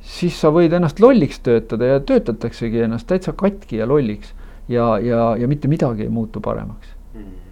siis 0.00 0.36
sa 0.36 0.52
võid 0.52 0.76
ennast 0.76 1.00
lolliks 1.00 1.40
töötada 1.40 1.94
ja 1.94 2.00
töötataksegi 2.00 2.84
ennast 2.84 3.08
täitsa 3.08 3.32
katki 3.32 3.80
ja 3.80 3.88
lolliks 3.88 4.34
ja, 4.68 4.98
ja, 4.98 5.36
ja 5.36 5.48
mitte 5.48 5.68
midagi 5.68 6.02
ei 6.02 6.12
muutu 6.12 6.40
paremaks 6.40 6.92
mm 7.14 7.49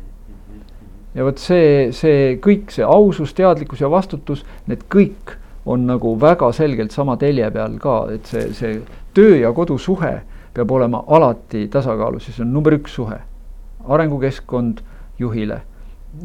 ja 1.15 1.25
vot 1.25 1.41
see, 1.41 1.91
see 1.97 2.37
kõik, 2.45 2.73
see 2.75 2.85
ausus, 2.85 3.35
teadlikkus 3.37 3.81
ja 3.81 3.91
vastutus, 3.91 4.45
need 4.67 4.85
kõik 4.93 5.37
on 5.69 5.87
nagu 5.89 6.15
väga 6.21 6.51
selgelt 6.57 6.93
sama 6.93 7.17
telje 7.21 7.51
peal 7.53 7.79
ka, 7.83 8.01
et 8.15 8.29
see, 8.29 8.53
see 8.57 8.77
töö 9.17 9.37
ja 9.41 9.53
kodusuhe 9.53 10.15
peab 10.55 10.71
olema 10.73 11.05
alati 11.07 11.67
tasakaalus 11.73 12.29
ja 12.29 12.37
see 12.37 12.45
on 12.47 12.53
number 12.53 12.77
üks 12.77 12.95
suhe. 12.99 13.19
arengukeskkond 13.89 14.81
juhile 15.19 15.63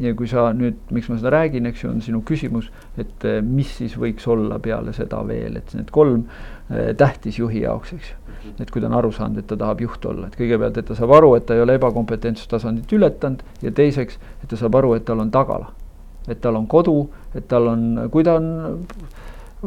ja 0.00 0.14
kui 0.16 0.28
sa 0.28 0.48
nüüd, 0.56 0.76
miks 0.94 1.08
ma 1.10 1.18
seda 1.18 1.32
räägin, 1.34 1.68
eks 1.68 1.84
ju, 1.84 1.90
on 1.92 2.00
sinu 2.04 2.22
küsimus, 2.26 2.70
et 3.00 3.24
eh, 3.28 3.40
mis 3.44 3.70
siis 3.78 3.96
võiks 4.00 4.26
olla 4.30 4.58
peale 4.62 4.94
seda 4.96 5.20
veel, 5.28 5.58
et 5.60 5.74
need 5.76 5.90
kolm 5.94 6.24
eh, 6.70 6.92
tähtis 6.98 7.38
juhi 7.38 7.64
jaoks, 7.64 7.94
eks 7.96 8.12
ju. 8.12 8.20
Et 8.60 8.70
kui 8.70 8.82
ta 8.82 8.88
on 8.88 8.96
aru 8.98 9.10
saanud, 9.12 9.38
et 9.38 9.46
ta 9.50 9.56
tahab 9.56 9.80
juht 9.84 10.04
olla, 10.06 10.28
et 10.28 10.36
kõigepealt, 10.38 10.78
et 10.78 10.88
ta 10.88 10.96
saab 10.98 11.14
aru, 11.16 11.34
et 11.38 11.46
ta 11.46 11.56
ei 11.56 11.62
ole 11.64 11.76
ebakompetentsustasandit 11.78 12.92
ületanud 12.96 13.42
ja 13.62 13.72
teiseks, 13.74 14.18
et 14.42 14.48
ta 14.50 14.58
saab 14.60 14.76
aru, 14.80 14.94
et 14.98 15.04
tal 15.04 15.22
on 15.24 15.30
tagala. 15.34 15.72
et 16.28 16.40
tal 16.40 16.56
on 16.56 16.66
kodu, 16.66 17.10
et 17.36 17.44
tal 17.48 17.66
on, 17.68 17.80
kui 18.08 18.24
ta 18.24 18.38
on 18.38 18.46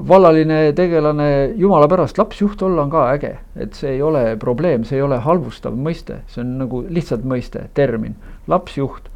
vallaline 0.08 0.74
tegelane, 0.74 1.54
jumala 1.56 1.86
pärast, 1.88 2.18
lapsjuht 2.18 2.62
olla 2.66 2.82
on 2.82 2.90
ka 2.90 3.04
äge, 3.12 3.36
et 3.56 3.78
see 3.78 3.92
ei 3.92 4.02
ole 4.02 4.36
probleem, 4.42 4.84
see 4.84 4.98
ei 4.98 5.04
ole 5.06 5.20
halvustav 5.22 5.78
mõiste, 5.78 6.24
see 6.34 6.42
on 6.42 6.56
nagu 6.64 6.82
lihtsalt 6.90 7.26
mõiste, 7.30 7.68
termin, 7.78 8.16
lapsjuht. 8.48 9.12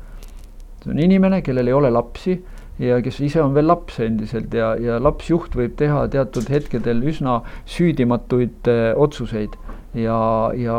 See 0.83 0.93
on 0.93 1.01
inimene, 1.01 1.41
kellel 1.41 1.69
ei 1.69 1.73
ole 1.73 1.89
lapsi 1.89 2.37
ja 2.81 2.97
kes 3.05 3.19
ise 3.21 3.41
on 3.43 3.53
veel 3.55 3.69
laps 3.69 3.99
endiselt 4.01 4.53
ja, 4.57 4.73
ja 4.81 4.97
lapsjuht 5.01 5.55
võib 5.57 5.75
teha 5.79 6.07
teatud 6.13 6.49
hetkedel 6.49 7.03
üsna 7.11 7.41
süüdimatuid 7.69 8.69
äh, 8.71 8.83
otsuseid 8.97 9.57
ja, 9.97 10.17
ja, 10.57 10.77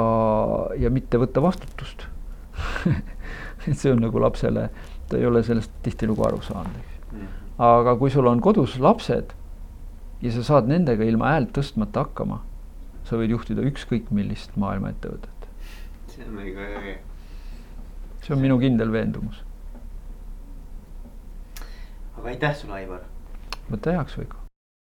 ja 0.82 0.90
mitte 0.90 1.20
võtta 1.22 1.44
vastutust 1.44 2.09
et 3.66 3.78
see 3.78 3.92
on 3.92 4.03
nagu 4.03 4.20
lapsele, 4.22 4.68
ta 5.09 5.18
ei 5.18 5.26
ole 5.28 5.42
sellest 5.46 5.72
tihtilugu 5.84 6.24
aru 6.26 6.40
saanud, 6.44 6.80
eks. 6.80 7.28
Aga 7.62 7.94
kui 8.00 8.11
sul 8.11 8.26
on 8.26 8.40
kodus 8.42 8.78
lapsed 8.82 9.34
ja 10.22 10.32
sa 10.34 10.44
saad 10.46 10.70
nendega 10.70 11.07
ilma 11.07 11.34
häält 11.34 11.53
tõstmata 11.57 12.07
hakkama, 12.07 12.40
sa 13.07 13.18
võid 13.20 13.34
juhtida 13.34 13.64
ükskõik 13.68 14.11
millist 14.14 14.57
maailma 14.59 14.92
ettevõtet. 14.94 15.48
see 16.12 16.26
on 16.26 16.36
väga 16.38 16.68
äge. 16.80 16.98
see 18.22 18.34
on 18.34 18.42
minu 18.42 18.59
kindel 18.62 18.92
veendumus 18.92 19.41
aga 22.23 22.31
aitäh 22.31 22.55
sulle, 22.57 22.75
Aivar. 22.79 23.01
võta 23.70 23.97
heaks, 23.99 24.14
Veiko. 24.18 24.41